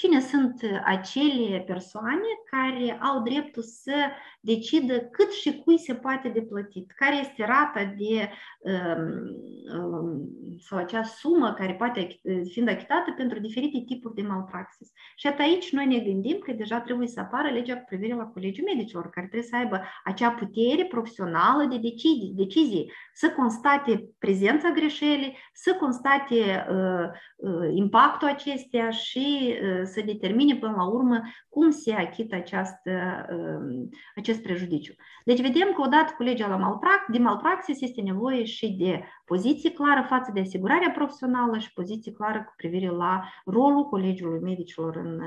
Cine 0.00 0.20
sunt 0.20 0.62
uh, 0.62 0.80
acele 0.84 1.60
persoane 1.66 2.28
care 2.50 2.98
au 3.00 3.22
dreptul 3.22 3.62
să 3.62 3.94
decidă 4.40 4.98
cât 5.00 5.32
și 5.32 5.58
cui 5.64 5.78
se 5.78 5.94
poate 5.94 6.28
de 6.28 6.42
plătit, 6.42 6.90
care 6.90 7.16
este 7.16 7.44
rata 7.44 7.94
de 7.96 8.30
um, 8.60 9.80
um, 9.80 10.28
sau 10.58 10.78
acea 10.78 11.02
sumă 11.02 11.52
care 11.52 11.74
poate 11.74 12.20
fi 12.50 12.60
achitată 12.60 13.14
pentru 13.16 13.38
diferite 13.38 13.82
tipuri 13.86 14.14
de 14.14 14.22
malpraxis. 14.22 14.88
Și 15.16 15.26
atât 15.26 15.40
aici 15.40 15.72
noi 15.72 15.86
ne 15.86 15.98
gândim 15.98 16.38
că 16.38 16.52
deja 16.52 16.80
trebuie 16.80 17.06
să 17.06 17.20
apară 17.20 17.48
legea 17.48 17.76
cu 17.76 17.84
privire 17.88 18.14
la 18.14 18.24
Colegiul 18.24 18.68
Medicilor, 18.74 19.10
care 19.10 19.26
trebuie 19.26 19.50
să 19.50 19.56
aibă 19.56 19.82
acea 20.04 20.30
putere 20.30 20.84
profesională 20.84 21.64
de 21.64 21.78
decizii, 21.78 22.32
decizii 22.36 22.92
să 23.14 23.30
constate 23.30 24.08
prezența 24.18 24.70
greșelii, 24.70 25.36
să 25.52 25.76
constate 25.80 26.66
uh, 26.70 27.06
uh, 27.36 27.70
impactul 27.74 28.28
acesteia 28.28 28.90
și 28.90 29.54
uh, 29.62 29.87
să 29.92 30.02
determine 30.04 30.56
până 30.56 30.74
la 30.76 30.86
urmă 30.86 31.22
cum 31.48 31.70
se 31.70 31.92
achită 31.92 32.34
această, 32.34 32.90
um, 33.30 33.88
acest 34.16 34.42
prejudiciu. 34.42 34.94
Deci 35.24 35.40
vedem 35.40 35.72
că 35.74 35.82
odată 35.82 36.12
cu 36.16 36.22
legea 36.22 36.46
la 36.46 36.56
malprax, 36.56 37.02
de 37.12 37.18
malpraxis 37.18 37.80
este 37.80 38.00
nevoie 38.00 38.44
și 38.44 38.68
de 38.68 39.02
poziție 39.24 39.70
clară 39.70 40.06
față 40.08 40.30
de 40.34 40.40
asigurarea 40.40 40.90
profesională 40.90 41.58
și 41.58 41.72
poziție 41.72 42.12
clară 42.12 42.44
cu 42.46 42.52
privire 42.56 42.90
la 42.90 43.22
rolul 43.44 43.84
Colegiului 43.88 44.40
Medicilor 44.40 44.96
în, 44.96 45.20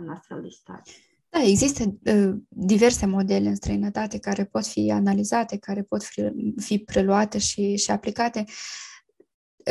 în 0.00 0.08
astfel 0.08 0.40
de 0.42 0.48
situații. 0.48 1.08
Da, 1.28 1.42
există 1.42 1.82
uh, 1.84 2.34
diverse 2.48 3.06
modele 3.06 3.48
în 3.48 3.54
străinătate 3.54 4.18
care 4.18 4.44
pot 4.44 4.66
fi 4.66 4.90
analizate, 4.94 5.58
care 5.58 5.82
pot 5.82 6.02
fi, 6.02 6.32
fi 6.56 6.78
preluate 6.78 7.38
și, 7.38 7.76
și 7.76 7.90
aplicate. 7.90 8.44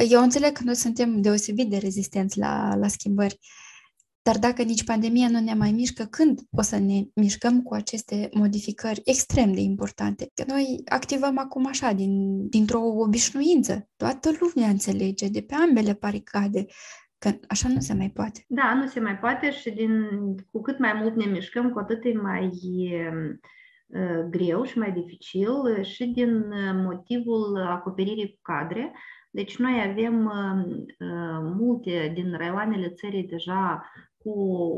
Eu 0.10 0.22
înțeleg 0.22 0.52
că 0.52 0.62
noi 0.64 0.76
suntem 0.76 1.22
deosebit 1.22 1.70
de 1.70 1.78
rezistenți 1.78 2.38
la, 2.38 2.76
la 2.76 2.88
schimbări. 2.88 3.40
Uh, 3.42 3.69
dar 4.30 4.40
dacă 4.40 4.64
nici 4.64 4.84
pandemia 4.84 5.30
nu 5.30 5.40
ne 5.40 5.54
mai 5.54 5.72
mișcă, 5.72 6.04
când 6.04 6.40
o 6.52 6.62
să 6.62 6.78
ne 6.78 7.00
mișcăm 7.16 7.62
cu 7.62 7.74
aceste 7.74 8.30
modificări 8.34 9.02
extrem 9.06 9.54
de 9.54 9.60
importante? 9.60 10.32
Că 10.34 10.44
noi 10.48 10.82
activăm 10.86 11.38
acum 11.38 11.66
așa, 11.68 11.92
din, 11.92 12.14
dintr-o 12.50 12.80
obișnuință. 12.80 13.90
Toată 13.98 14.30
lumea 14.40 14.70
înțelege 14.70 15.28
de 15.28 15.42
pe 15.42 15.56
ambele 15.56 15.94
paricade 15.94 16.66
că 17.18 17.30
așa 17.48 17.70
nu 17.70 17.80
se 17.80 17.94
mai 17.94 18.10
poate. 18.10 18.46
Da, 18.48 18.74
nu 18.74 18.88
se 18.88 19.00
mai 19.00 19.18
poate 19.18 19.52
și 19.52 19.72
din, 19.72 19.92
cu 20.52 20.62
cât 20.62 20.80
mai 20.80 20.94
mult 21.02 21.16
ne 21.16 21.26
mișcăm, 21.26 21.70
cu 21.70 21.80
atât 21.80 22.04
e 22.04 22.14
mai 22.14 22.50
uh, 23.88 24.26
greu 24.30 24.64
și 24.64 24.78
mai 24.78 24.92
dificil 24.92 25.84
și 25.84 26.06
din 26.06 26.44
motivul 26.74 27.58
acoperirii 27.68 28.30
cu 28.30 28.40
cadre. 28.42 28.92
Deci 29.32 29.58
noi 29.58 29.86
avem 29.90 30.26
uh, 30.26 30.80
multe 31.58 32.12
din 32.14 32.38
raioanele 32.38 32.90
țării 32.90 33.28
deja 33.28 33.92
cu 34.24 34.30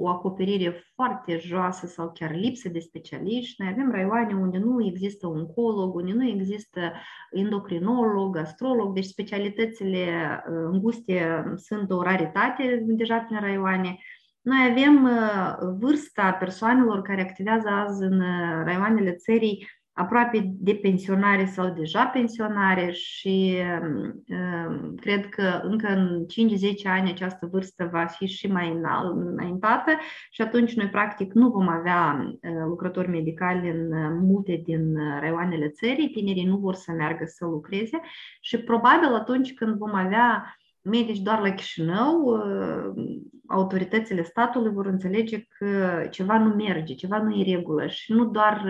o 0.02 0.08
acoperire 0.08 0.84
foarte 0.96 1.38
joasă 1.38 1.88
sau 1.88 2.12
chiar 2.12 2.36
lipsă 2.36 2.70
de 2.70 2.80
specialiști. 2.80 3.62
Noi 3.62 3.72
avem 3.72 3.92
raioane 3.92 4.34
unde 4.34 4.58
nu 4.58 4.86
există 4.86 5.28
oncolog, 5.28 5.96
unde 5.96 6.12
nu 6.12 6.28
există 6.28 6.94
endocrinolog, 7.32 8.38
astrolog, 8.38 8.94
deci 8.94 9.06
specialitățile 9.06 10.06
uh, 10.48 10.54
înguste 10.72 11.44
sunt 11.56 11.92
o 11.92 12.02
raritate 12.02 12.84
deja 12.88 13.18
prin 13.18 13.40
raioane. 13.40 13.98
Noi 14.42 14.58
avem 14.70 15.04
uh, 15.04 15.56
vârsta 15.80 16.32
persoanelor 16.32 17.02
care 17.02 17.22
activează 17.22 17.68
azi 17.68 18.04
în 18.04 18.20
uh, 18.20 18.62
raioanele 18.64 19.12
țării 19.12 19.68
aproape 20.02 20.54
de 20.60 20.74
pensionare 20.82 21.46
sau 21.46 21.74
deja 21.74 22.06
pensionare 22.06 22.92
și 22.92 23.58
uh, 24.28 24.94
cred 24.96 25.30
că 25.30 25.60
încă 25.64 25.88
în 25.88 26.26
5-10 26.26 26.64
ani 26.84 27.10
această 27.10 27.48
vârstă 27.52 27.90
va 27.92 28.06
fi 28.06 28.26
și 28.26 28.48
mai 28.48 28.80
înaintată 29.14 29.92
și 30.32 30.42
atunci 30.42 30.74
noi 30.74 30.88
practic 30.88 31.34
nu 31.34 31.50
vom 31.50 31.68
avea 31.68 32.28
uh, 32.28 32.52
lucrători 32.68 33.10
medicali 33.10 33.70
în 33.70 33.90
multe 34.26 34.62
din 34.64 34.96
raioanele 35.20 35.70
țării, 35.70 36.10
tinerii 36.10 36.46
nu 36.46 36.58
vor 36.58 36.74
să 36.74 36.92
meargă 36.92 37.26
să 37.26 37.46
lucreze 37.46 38.00
și 38.42 38.58
probabil 38.58 39.14
atunci 39.14 39.54
când 39.54 39.78
vom 39.78 39.94
avea 39.94 40.56
medici 40.82 41.20
doar 41.20 41.40
la 41.40 41.54
Chișinău, 41.54 42.44
autoritățile 43.48 44.24
statului 44.24 44.72
vor 44.74 44.86
înțelege 44.86 45.44
că 45.58 46.02
ceva 46.12 46.38
nu 46.40 46.54
merge, 46.54 46.94
ceva 46.94 47.22
nu 47.22 47.36
e 47.36 47.56
regulă 47.56 47.88
și 47.88 48.12
nu 48.12 48.26
doar 48.26 48.66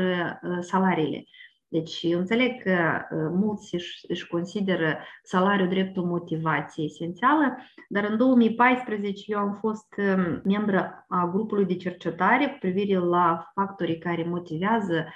salariile. 0.60 1.24
Deci 1.72 2.00
eu 2.02 2.20
înțeleg 2.20 2.64
că 2.64 3.02
mulți 3.34 3.76
își, 3.76 4.06
își 4.08 4.28
consideră 4.28 4.98
salariul 5.24 5.68
dreptul 5.68 6.04
motivație 6.04 6.84
esențială, 6.84 7.58
dar 7.90 8.04
în 8.04 8.18
2014 8.18 9.24
eu 9.32 9.40
am 9.40 9.54
fost 9.54 9.96
membră 10.44 11.06
a 11.08 11.30
grupului 11.32 11.66
de 11.66 11.76
cercetare 11.76 12.48
cu 12.48 12.58
privire 12.60 12.98
la 12.98 13.52
factorii 13.54 13.98
care 13.98 14.24
motivează 14.24 15.08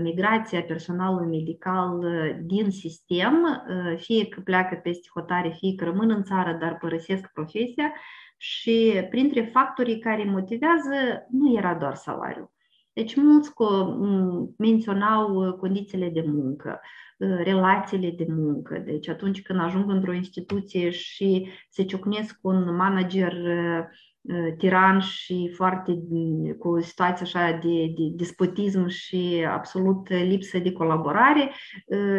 migrația 0.00 0.62
personalului 0.62 1.36
medical 1.36 2.04
din 2.42 2.70
sistem, 2.70 3.64
fie 3.96 4.26
că 4.26 4.40
pleacă 4.40 4.80
peste 4.82 5.08
hotare, 5.14 5.56
fie 5.58 5.74
că 5.74 5.84
rămân 5.84 6.10
în 6.10 6.22
țară, 6.22 6.56
dar 6.60 6.78
părăsesc 6.78 7.32
profesia 7.32 7.92
și 8.36 9.06
printre 9.10 9.50
factorii 9.52 9.98
care 9.98 10.24
motivează 10.24 11.26
nu 11.30 11.56
era 11.56 11.74
doar 11.74 11.94
salariul. 11.94 12.56
Deci 12.98 13.16
mulți 13.16 13.52
menționau 14.56 15.52
condițiile 15.52 16.08
de 16.08 16.24
muncă, 16.26 16.80
relațiile 17.18 18.10
de 18.10 18.26
muncă. 18.28 18.82
Deci 18.84 19.08
atunci 19.08 19.42
când 19.42 19.60
ajung 19.60 19.90
într-o 19.90 20.12
instituție 20.12 20.90
și 20.90 21.48
se 21.70 21.84
ciocnesc 21.84 22.40
cu 22.40 22.48
un 22.48 22.76
manager 22.76 23.32
tiran 24.56 24.98
și 24.98 25.50
foarte 25.54 25.98
cu 26.58 26.68
o 26.68 26.80
situație 26.80 27.26
așa 27.26 27.58
de, 27.62 27.86
de 27.96 28.12
despotism 28.16 28.86
și 28.86 29.46
absolut 29.52 30.08
lipsă 30.08 30.58
de 30.58 30.72
colaborare, 30.72 31.52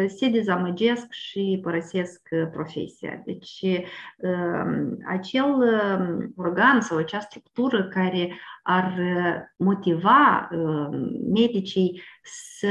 se 0.06 0.28
dezamăgesc 0.28 1.06
și 1.10 1.58
părăsesc 1.62 2.28
profesia. 2.52 3.22
Deci 3.24 3.64
acel 5.08 5.54
organ 6.36 6.80
sau 6.80 6.98
acea 6.98 7.20
structură 7.20 7.84
care 7.84 8.32
ar 8.62 8.94
motiva 9.56 10.48
medicii 11.32 12.02
să, 12.22 12.68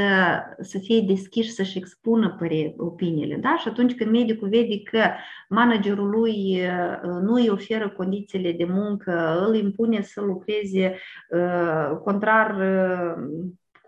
să 0.59 0.77
fie 0.77 1.01
deschiși 1.01 1.51
să-și 1.51 1.77
expună 1.77 2.35
păre, 2.39 2.73
opiniile. 2.77 3.35
Da? 3.35 3.55
Și 3.57 3.67
atunci 3.67 3.95
când 3.95 4.11
medicul 4.11 4.49
vede 4.49 4.81
că 4.81 5.03
managerul 5.49 6.09
lui 6.09 6.61
nu 7.21 7.33
îi 7.33 7.49
oferă 7.49 7.89
condițiile 7.89 8.51
de 8.51 8.65
muncă, 8.65 9.45
îl 9.47 9.55
impune 9.55 10.01
să 10.01 10.21
lucreze 10.21 10.95
contrar 12.03 12.55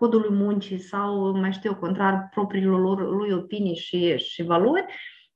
codului 0.01 0.35
muncii 0.35 0.79
sau, 0.79 1.37
mai 1.37 1.51
știu, 1.51 1.75
contrar 1.75 2.29
propriilor 2.31 3.15
lui 3.17 3.31
opinii 3.31 3.75
și, 3.75 4.17
și 4.17 4.43
valori, 4.43 4.85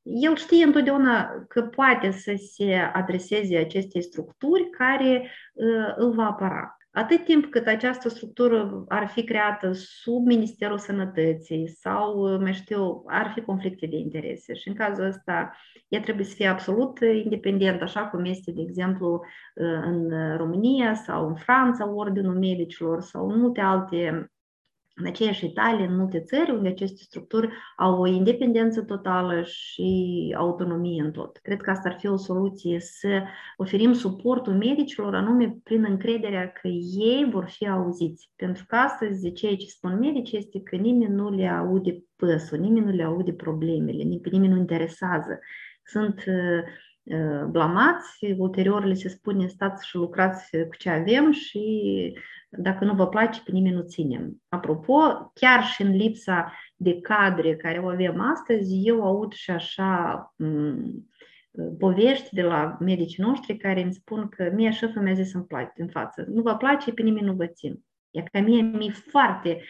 el 0.06 0.36
știe 0.36 0.64
întotdeauna 0.64 1.45
că 1.47 1.62
poate 1.62 2.12
să 2.12 2.34
se 2.53 2.74
adreseze 2.93 3.58
acestei 3.58 4.01
structuri 4.03 4.70
care 4.70 5.32
uh, 5.53 5.93
îl 5.95 6.14
va 6.14 6.26
apăra. 6.26 6.78
Atât 6.91 7.24
timp 7.24 7.45
cât 7.45 7.68
această 7.68 8.10
structură 8.10 8.84
ar 8.88 9.08
fi 9.08 9.24
creată 9.24 9.72
sub 9.74 10.26
Ministerul 10.26 10.78
Sănătății 10.78 11.68
sau, 11.68 12.38
mai 12.39 12.53
știu, 12.53 13.03
ar 13.08 13.32
fi 13.34 13.41
conflicte 13.41 13.86
de 13.86 13.97
interese 13.97 14.53
și 14.53 14.68
în 14.68 14.74
cazul 14.74 15.06
ăsta 15.06 15.51
ea 15.88 15.99
trebuie 15.99 16.26
să 16.26 16.36
fie 16.36 16.47
absolut 16.47 16.99
independent, 17.24 17.82
așa 17.82 18.08
cum 18.08 18.26
este, 18.26 18.51
de 18.51 18.62
exemplu, 18.62 19.22
în 19.84 20.38
România 20.38 20.93
sau 20.93 21.28
în 21.28 21.36
Franța, 21.36 21.93
Ordinul 21.93 22.39
Medicilor 22.39 23.01
sau 23.01 23.36
multe 23.36 23.62
alte 23.62 24.32
în 24.98 25.06
aceeași 25.06 25.46
Italie, 25.46 25.86
în 25.86 25.96
multe 25.96 26.20
țări 26.20 26.52
unde 26.52 26.68
aceste 26.68 27.04
structuri 27.04 27.50
au 27.78 28.02
o 28.02 28.08
independență 28.08 28.84
totală 28.84 29.41
și 29.43 30.34
autonomie 30.38 31.02
în 31.02 31.12
tot. 31.12 31.38
Cred 31.38 31.62
că 31.62 31.70
asta 31.70 31.89
ar 31.89 31.96
fi 32.00 32.08
o 32.08 32.18
soluție 32.18 32.80
să 32.80 33.24
oferim 33.58 33.93
suportul 33.93 34.54
medicilor 34.54 35.16
anume 35.16 35.58
prin 35.64 35.86
încrederea 35.89 36.52
că 36.52 36.68
ei 36.98 37.28
vor 37.32 37.46
fi 37.50 37.68
auziți. 37.68 38.32
Pentru 38.36 38.64
că 38.68 38.76
astăzi 38.76 39.32
ceea 39.32 39.56
ce 39.56 39.66
spun 39.66 40.00
medici 40.00 40.32
este 40.32 40.62
că 40.62 40.76
nimeni 40.76 41.14
nu 41.14 41.30
le 41.30 41.48
aude 41.48 42.04
păsul, 42.16 42.60
nimeni 42.60 42.86
nu 42.86 42.91
le 42.91 43.04
aude 43.04 43.34
problemele, 43.34 44.04
nimeni 44.04 44.48
nu 44.48 44.58
interesează. 44.58 45.39
Sunt 45.84 46.24
uh, 46.28 46.34
uh, 46.34 46.64
blamați, 47.49 48.36
ulterior 48.38 48.86
le 48.86 48.93
se 48.93 49.10
spune 49.10 49.47
stați 49.47 49.88
și 49.88 49.95
lucrați 49.95 50.58
cu 50.58 50.76
ce 50.78 50.89
avem 50.89 51.32
și 51.32 52.14
dacă 52.49 52.86
nu 52.86 52.93
vă 52.93 53.08
place, 53.08 53.41
pe 53.45 53.51
nimeni 53.51 53.76
nu 53.76 53.82
ținem. 53.82 54.41
Apropo, 54.47 55.32
chiar 55.34 55.64
și 55.64 55.82
în 55.82 55.95
lipsa 55.95 56.53
de 56.76 57.01
cadre 57.01 57.56
care 57.56 57.80
o 57.80 57.88
avem 57.88 58.22
astăzi, 58.22 58.88
eu 58.88 59.06
aud 59.06 59.34
și 59.34 59.51
așa 59.51 60.34
povești 61.80 62.36
de 62.36 62.41
la 62.41 62.78
medicii 62.80 63.24
noștri 63.24 63.58
care 63.58 63.82
îmi 63.82 63.93
spun 63.93 64.30
că 64.30 64.51
mie 64.53 64.72
șeful 64.72 65.01
mi-a 65.01 65.14
zis 65.14 65.34
în, 65.34 65.43
place, 65.43 65.82
în 65.82 65.88
față, 65.88 66.26
nu 66.28 66.41
vă 66.41 66.56
place, 66.56 66.93
pe 66.93 67.01
nimeni 67.01 67.26
nu 67.26 67.34
vă 67.34 67.47
țin. 67.47 67.80
E 68.16 68.24
ca 68.32 68.39
mie 68.39 68.61
mi-e 68.61 68.91
foarte 69.07 69.61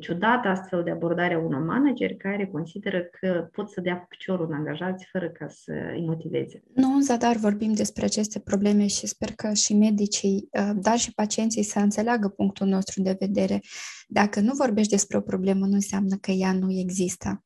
ciudată 0.00 0.48
astfel 0.48 0.82
de 0.82 0.90
abordare 0.90 1.34
a 1.34 1.38
unor 1.38 1.60
manageri 1.60 2.16
care 2.16 2.46
consideră 2.46 3.02
că 3.02 3.48
pot 3.52 3.70
să 3.70 3.80
dea 3.80 3.98
cu 3.98 4.06
piciorul 4.08 4.46
în 4.46 4.54
angajați 4.54 5.06
fără 5.12 5.28
ca 5.28 5.48
să 5.48 5.72
îi 5.94 6.04
motiveze. 6.06 6.62
Nu, 6.74 6.94
în 6.94 7.02
zadar 7.02 7.36
vorbim 7.36 7.72
despre 7.72 8.04
aceste 8.04 8.40
probleme 8.40 8.86
și 8.86 9.06
sper 9.06 9.28
că 9.36 9.52
și 9.52 9.74
medicii, 9.74 10.48
dar 10.74 10.98
și 10.98 11.14
pacienții 11.14 11.62
să 11.62 11.78
înțeleagă 11.78 12.28
punctul 12.28 12.66
nostru 12.66 13.02
de 13.02 13.16
vedere. 13.18 13.60
Dacă 14.06 14.40
nu 14.40 14.52
vorbești 14.54 14.90
despre 14.90 15.16
o 15.16 15.20
problemă, 15.20 15.66
nu 15.66 15.74
înseamnă 15.74 16.16
că 16.20 16.30
ea 16.30 16.52
nu 16.52 16.72
există. 16.72 17.44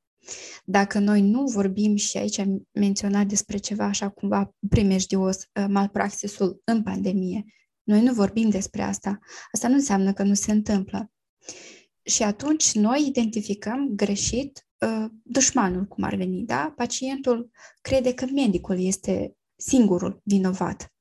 Dacă 0.65 0.99
noi 0.99 1.23
nu 1.23 1.45
vorbim 1.45 1.97
și 1.97 2.17
aici 2.17 2.39
am 2.39 2.69
menționat 2.73 3.27
despre 3.27 3.57
ceva 3.57 3.85
așa 3.85 4.09
cumva 4.09 4.55
primejdios, 4.69 5.49
malpraxisul 5.69 6.61
în 6.65 6.83
pandemie, 6.83 7.45
noi 7.87 8.03
nu 8.03 8.13
vorbim 8.13 8.49
despre 8.49 8.83
asta. 8.83 9.19
Asta 9.53 9.69
nu 9.69 9.75
înseamnă 9.75 10.13
că 10.13 10.23
nu 10.23 10.35
se 10.35 10.53
întâmplă. 10.53 11.13
Și 12.03 12.23
atunci 12.23 12.73
noi 12.73 13.07
identificăm 13.07 13.89
greșit 13.89 14.67
uh, 14.79 15.05
dușmanul, 15.23 15.85
cum 15.85 16.05
ar 16.05 16.15
veni, 16.15 16.45
da? 16.45 16.73
Pacientul 16.77 17.51
crede 17.81 18.15
că 18.15 18.27
medicul 18.35 18.81
este 18.81 19.37
singurul 19.57 20.21
vinovat. 20.25 20.95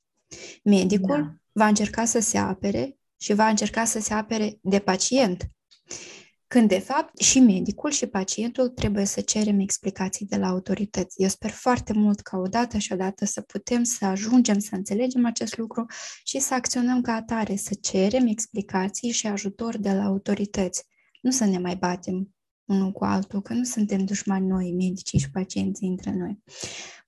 Medicul 0.64 1.22
da. 1.22 1.36
va 1.52 1.68
încerca 1.68 2.06
să 2.06 2.20
se 2.20 2.38
apere 2.38 2.98
și 3.18 3.34
va 3.34 3.48
încerca 3.48 3.86
să 3.86 4.00
se 4.00 4.14
apere 4.14 4.60
de 4.62 4.80
pacient. 4.80 5.50
Când, 6.56 6.70
de 6.70 6.80
fapt, 6.80 7.18
și 7.18 7.40
medicul 7.40 7.92
și 7.92 8.06
pacientul 8.06 8.70
trebuie 8.70 9.06
să 9.06 9.22
cerem 9.22 9.60
explicații 9.60 10.26
de 10.26 10.38
la 10.38 10.48
autorități. 10.48 11.22
Eu 11.22 11.28
sper 11.28 11.50
foarte 11.50 11.94
mult 11.94 12.20
ca 12.20 12.38
odată 12.38 12.78
și 12.78 12.94
odată 12.94 13.26
să 13.26 13.42
putem 13.42 13.84
să 13.84 14.06
ajungem 14.06 14.60
să 14.60 14.76
înțelegem 14.76 15.26
acest 15.26 15.58
lucru 15.58 15.86
și 16.24 16.40
să 16.40 16.54
acționăm 16.54 17.02
ca 17.02 17.14
atare, 17.14 17.56
să 17.56 17.74
cerem 17.82 18.28
explicații 18.28 19.12
și 19.12 19.28
ajutor 19.28 19.78
de 19.78 19.94
la 19.94 20.04
autorități. 20.04 20.84
Nu 21.22 21.32
să 21.32 21.46
ne 21.46 21.58
mai 21.58 21.76
batem 21.76 22.35
unul 22.66 22.92
cu 22.92 23.04
altul, 23.04 23.42
că 23.42 23.54
nu 23.54 23.64
suntem 23.64 24.06
dușmani 24.06 24.48
noi, 24.48 24.74
medicii 24.78 25.20
și 25.20 25.32
pacienții 25.32 25.88
între 25.88 26.14
noi. 26.18 26.44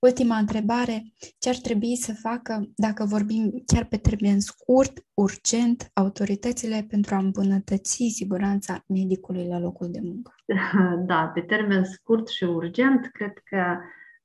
Ultima 0.00 0.36
întrebare, 0.36 1.12
ce 1.38 1.48
ar 1.48 1.56
trebui 1.56 1.96
să 1.96 2.14
facă, 2.14 2.70
dacă 2.76 3.04
vorbim 3.04 3.62
chiar 3.66 3.84
pe 3.84 3.96
termen 3.96 4.40
scurt, 4.40 5.06
urgent, 5.14 5.90
autoritățile 5.92 6.86
pentru 6.88 7.14
a 7.14 7.18
îmbunătăți 7.18 8.08
siguranța 8.14 8.84
medicului 8.86 9.46
la 9.46 9.58
locul 9.58 9.90
de 9.90 10.00
muncă? 10.02 10.34
Da, 11.06 11.30
pe 11.34 11.40
termen 11.40 11.84
scurt 11.84 12.28
și 12.28 12.44
urgent, 12.44 13.10
cred 13.12 13.32
că, 13.44 13.76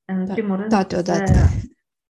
în 0.05 0.25
da, 0.25 0.33
primul 0.33 0.55
rând, 0.55 0.69
toate 0.69 0.97
odată. 0.97 1.33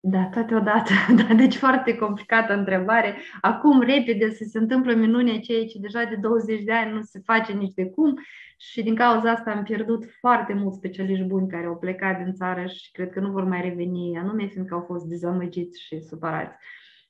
Să 0.02 0.08
da, 0.08 0.26
toate 0.26 0.54
odată. 0.54 0.90
Da, 1.16 1.34
deci 1.34 1.56
foarte 1.56 1.96
complicată 1.96 2.52
întrebare. 2.52 3.16
Acum, 3.40 3.80
repede, 3.80 4.30
să 4.30 4.44
se 4.44 4.58
întâmplă 4.58 4.94
minune 4.94 5.38
ceea 5.38 5.66
ce 5.66 5.78
deja 5.78 6.04
de 6.04 6.16
20 6.16 6.62
de 6.62 6.72
ani 6.72 6.92
nu 6.92 7.02
se 7.02 7.20
face 7.24 7.52
nici 7.52 7.74
de 7.74 7.84
cum 7.84 8.14
și 8.56 8.82
din 8.82 8.94
cauza 8.94 9.30
asta 9.30 9.50
am 9.50 9.62
pierdut 9.62 10.04
foarte 10.20 10.52
mulți 10.52 10.76
specialiști 10.76 11.24
buni 11.24 11.48
care 11.48 11.66
au 11.66 11.76
plecat 11.76 12.22
din 12.24 12.32
țară 12.32 12.66
și 12.66 12.90
cred 12.92 13.10
că 13.10 13.20
nu 13.20 13.30
vor 13.30 13.44
mai 13.44 13.60
reveni, 13.60 14.18
anume 14.18 14.46
fiindcă 14.46 14.74
au 14.74 14.84
fost 14.86 15.04
dezamăgiți 15.04 15.82
și 15.82 16.00
supărați. 16.00 16.56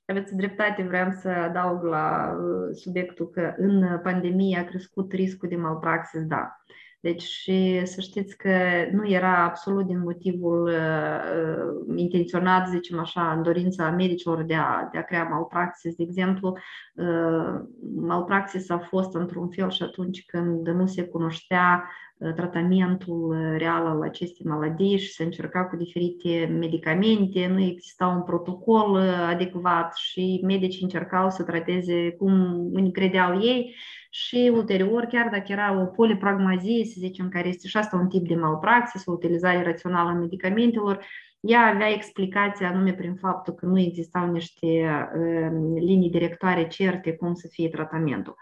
Aveți 0.05 0.37
dreptate, 0.37 0.83
vreau 0.83 1.11
să 1.11 1.29
adaug 1.29 1.83
la 1.83 2.37
uh, 2.39 2.77
subiectul 2.77 3.29
că 3.29 3.55
în 3.57 4.01
pandemie 4.03 4.59
a 4.59 4.65
crescut 4.65 5.13
riscul 5.13 5.49
de 5.49 5.57
malpraxis, 5.57 6.27
da. 6.27 6.57
Deci 7.03 7.23
și 7.23 7.81
să 7.85 8.01
știți 8.01 8.37
că 8.37 8.59
nu 8.93 9.09
era 9.09 9.45
absolut 9.45 9.87
din 9.87 9.99
motivul 10.01 10.63
uh, 10.63 11.97
intenționat, 11.97 12.69
zicem 12.69 12.99
așa, 12.99 13.33
în 13.33 13.43
dorința 13.43 13.91
medicilor 13.91 14.43
de 14.43 14.55
a, 14.55 14.89
de 14.93 14.99
a 14.99 15.03
crea 15.03 15.25
malpraxis. 15.25 15.95
De 15.95 16.03
exemplu, 16.03 16.59
uh, 16.95 17.61
malpraxis 17.97 18.71
a 18.71 18.79
fost 18.79 19.15
într-un 19.15 19.49
fel 19.49 19.71
și 19.71 19.83
atunci 19.83 20.25
când 20.27 20.69
nu 20.69 20.87
se 20.87 21.05
cunoștea 21.05 21.91
uh, 22.17 22.33
tratamentul 22.33 23.37
real 23.57 23.87
al 23.87 24.03
acestei 24.03 24.47
maladii 24.47 24.99
și 24.99 25.13
se 25.13 25.25
încerca 25.25 25.65
cu 25.65 25.77
diferite 25.77 26.57
medicamente, 26.59 27.47
nu 27.47 27.61
exista 27.61 28.07
un 28.07 28.23
protocol 28.23 28.91
uh, 28.91 29.27
adecvat 29.29 29.97
și 29.97 30.41
medicii 30.45 30.83
încercau 30.83 31.31
să 31.31 31.43
trateze 31.43 32.11
cum 32.11 32.33
îi 32.73 32.93
credeau 32.93 33.41
ei 33.41 33.75
și 34.11 34.51
ulterior, 34.55 35.05
chiar 35.05 35.29
dacă 35.29 35.45
era 35.53 35.81
o 35.81 35.85
polipragmazie, 35.85 36.85
să 36.85 36.95
zicem, 36.99 37.29
care 37.29 37.49
este 37.49 37.69
și 37.69 37.77
asta 37.77 37.97
un 37.97 38.09
tip 38.09 38.29
de 38.29 38.35
malpraxis, 38.35 39.07
o 39.07 39.13
utilizare 39.13 39.63
rațională 39.63 40.09
a 40.09 40.13
medicamentelor, 40.13 41.05
ea 41.41 41.67
avea 41.67 41.89
explicația 41.89 42.69
anume 42.69 42.93
prin 42.93 43.15
faptul 43.15 43.55
că 43.55 43.67
nu 43.67 43.79
existau 43.79 44.31
niște 44.33 44.67
uh, 44.67 45.77
linii 45.79 46.11
directoare 46.11 46.67
certe 46.67 47.13
cum 47.13 47.35
să 47.35 47.49
fie 47.51 47.69
tratamentul. 47.69 48.37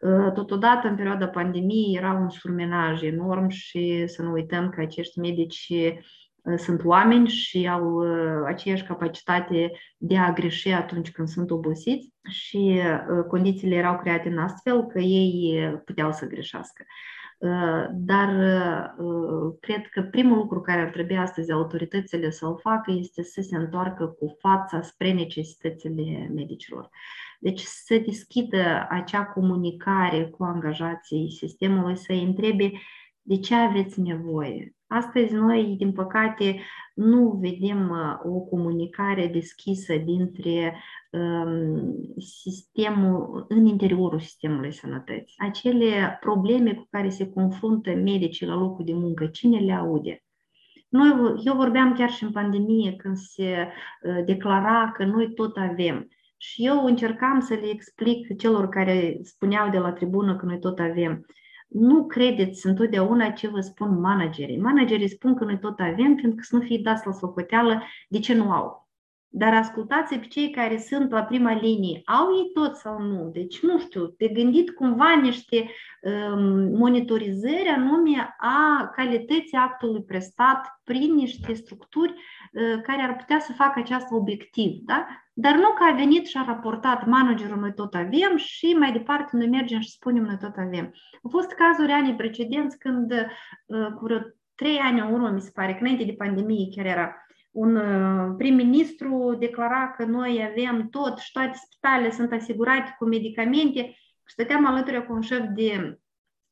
Uh, 0.00 0.32
totodată, 0.32 0.88
în 0.88 0.96
perioada 0.96 1.28
pandemiei, 1.28 1.96
era 1.96 2.12
un 2.12 2.28
surmenaj 2.28 3.02
enorm 3.02 3.48
și 3.48 4.06
să 4.06 4.22
nu 4.22 4.32
uităm 4.32 4.68
că 4.68 4.80
acești 4.80 5.18
medici 5.18 5.72
sunt 6.56 6.84
oameni 6.84 7.28
și 7.28 7.68
au 7.68 7.98
aceeași 8.46 8.84
capacitate 8.84 9.72
de 9.96 10.18
a 10.18 10.32
greși 10.32 10.68
atunci 10.68 11.10
când 11.10 11.28
sunt 11.28 11.50
obosiți 11.50 12.12
și 12.28 12.80
condițiile 13.28 13.74
erau 13.74 13.98
create 13.98 14.28
în 14.28 14.38
astfel 14.38 14.86
că 14.86 14.98
ei 14.98 15.70
puteau 15.84 16.12
să 16.12 16.26
greșească. 16.26 16.84
Dar 17.92 18.28
cred 19.60 19.86
că 19.90 20.02
primul 20.02 20.36
lucru 20.36 20.60
care 20.60 20.80
ar 20.80 20.90
trebui 20.90 21.16
astăzi 21.16 21.52
autoritățile 21.52 22.30
să-l 22.30 22.58
facă 22.58 22.92
este 22.98 23.22
să 23.22 23.40
se 23.40 23.56
întoarcă 23.56 24.06
cu 24.06 24.36
fața 24.38 24.82
spre 24.82 25.12
necesitățile 25.12 26.30
medicilor. 26.34 26.88
Deci 27.38 27.60
să 27.60 28.02
deschidă 28.04 28.86
acea 28.90 29.24
comunicare 29.24 30.24
cu 30.24 30.44
angajații 30.44 31.30
sistemului, 31.30 31.96
să-i 31.96 32.22
întrebe 32.22 32.72
de 33.22 33.38
ce 33.38 33.54
aveți 33.54 34.00
nevoie, 34.00 34.74
Astăzi 34.94 35.34
noi, 35.34 35.74
din 35.78 35.92
păcate, 35.92 36.60
nu 36.94 37.38
vedem 37.40 37.90
uh, 37.90 38.32
o 38.32 38.40
comunicare 38.40 39.26
deschisă 39.26 39.94
dintre 39.96 40.76
um, 41.10 41.94
sistemul, 42.18 43.44
în 43.48 43.66
interiorul 43.66 44.20
sistemului 44.20 44.72
sănătății. 44.72 45.34
Acele 45.38 46.18
probleme 46.20 46.74
cu 46.74 46.86
care 46.90 47.08
se 47.08 47.28
confruntă 47.28 47.90
medicii 47.90 48.46
la 48.46 48.54
locul 48.54 48.84
de 48.84 48.92
muncă, 48.92 49.26
cine 49.26 49.58
le 49.58 49.72
aude? 49.72 50.22
Noi, 50.88 51.34
eu 51.44 51.54
vorbeam 51.54 51.94
chiar 51.94 52.10
și 52.10 52.24
în 52.24 52.32
pandemie 52.32 52.92
când 52.92 53.16
se 53.16 53.68
uh, 54.02 54.24
declara 54.24 54.92
că 54.96 55.04
noi 55.04 55.32
tot 55.34 55.56
avem. 55.56 56.08
Și 56.36 56.66
eu 56.66 56.84
încercam 56.84 57.40
să 57.40 57.54
le 57.54 57.68
explic 57.68 58.36
celor 58.36 58.68
care 58.68 59.18
spuneau 59.22 59.70
de 59.70 59.78
la 59.78 59.92
tribună 59.92 60.36
că 60.36 60.46
noi 60.46 60.58
tot 60.58 60.78
avem 60.78 61.26
nu 61.66 62.06
credeți 62.06 62.66
întotdeauna 62.66 63.30
ce 63.30 63.48
vă 63.48 63.60
spun 63.60 64.00
managerii. 64.00 64.60
Managerii 64.60 65.08
spun 65.08 65.34
că 65.34 65.44
noi 65.44 65.58
tot 65.58 65.80
avem, 65.80 66.14
pentru 66.14 66.34
că 66.34 66.42
să 66.42 66.56
nu 66.56 66.62
fie 66.62 66.80
dați 66.82 67.06
la 67.06 67.12
socoteală 67.12 67.82
de 68.08 68.18
ce 68.18 68.34
nu 68.34 68.50
au. 68.50 68.88
Dar 69.36 69.54
ascultați 69.54 70.18
pe 70.18 70.26
cei 70.26 70.50
care 70.50 70.78
sunt 70.78 71.10
la 71.10 71.22
prima 71.22 71.54
linie. 71.54 72.02
Au 72.04 72.36
ei 72.36 72.50
tot 72.52 72.76
sau 72.76 73.02
nu? 73.02 73.30
Deci, 73.32 73.62
nu 73.62 73.78
știu, 73.78 74.14
de 74.18 74.28
gândit 74.28 74.70
cumva 74.70 75.14
niște 75.22 75.70
um, 76.02 76.76
monitorizări 76.76 77.68
anume 77.68 78.34
a 78.38 78.90
calității 78.96 79.56
actului 79.56 80.02
prestat 80.02 80.80
prin 80.84 81.14
niște 81.14 81.52
structuri 81.52 82.12
uh, 82.12 82.80
care 82.82 83.02
ar 83.02 83.16
putea 83.16 83.38
să 83.38 83.52
facă 83.52 83.78
această 83.78 84.14
obiectiv. 84.14 84.80
Da? 84.84 85.06
Dar 85.36 85.54
nu 85.54 85.70
că 85.72 85.84
a 85.90 85.94
venit 85.94 86.26
și 86.26 86.36
a 86.36 86.44
raportat 86.44 87.06
managerul 87.06 87.58
noi 87.58 87.74
tot 87.74 87.94
avem 87.94 88.36
și 88.36 88.74
mai 88.78 88.92
departe 88.92 89.36
noi 89.36 89.48
mergem 89.48 89.80
și 89.80 89.90
spunem 89.90 90.22
noi 90.22 90.38
tot 90.40 90.56
avem. 90.56 90.94
Au 91.22 91.30
fost 91.30 91.50
cazuri 91.52 91.92
anii 91.92 92.14
precedenți 92.14 92.78
când 92.78 93.12
uh, 93.66 93.86
cu 93.86 94.06
trei 94.54 94.78
ani 94.78 95.00
în 95.00 95.12
urmă, 95.12 95.28
mi 95.28 95.40
se 95.40 95.50
pare, 95.54 95.72
că 95.72 95.78
înainte 95.80 96.04
de 96.04 96.12
pandemie 96.12 96.68
chiar 96.74 96.86
era, 96.86 97.26
un 97.50 97.76
uh, 97.76 98.34
prim-ministru 98.36 99.36
declara 99.38 99.90
că 99.96 100.04
noi 100.04 100.48
avem 100.50 100.88
tot 100.88 101.18
și 101.18 101.32
toate 101.32 101.52
spitalele 101.54 102.10
sunt 102.10 102.32
asigurate 102.32 102.94
cu 102.98 103.04
medicamente 103.04 103.80
și 104.26 104.32
stăteam 104.32 104.66
alături 104.66 105.06
cu 105.06 105.12
un 105.12 105.20
șef 105.20 105.44
de 105.54 105.98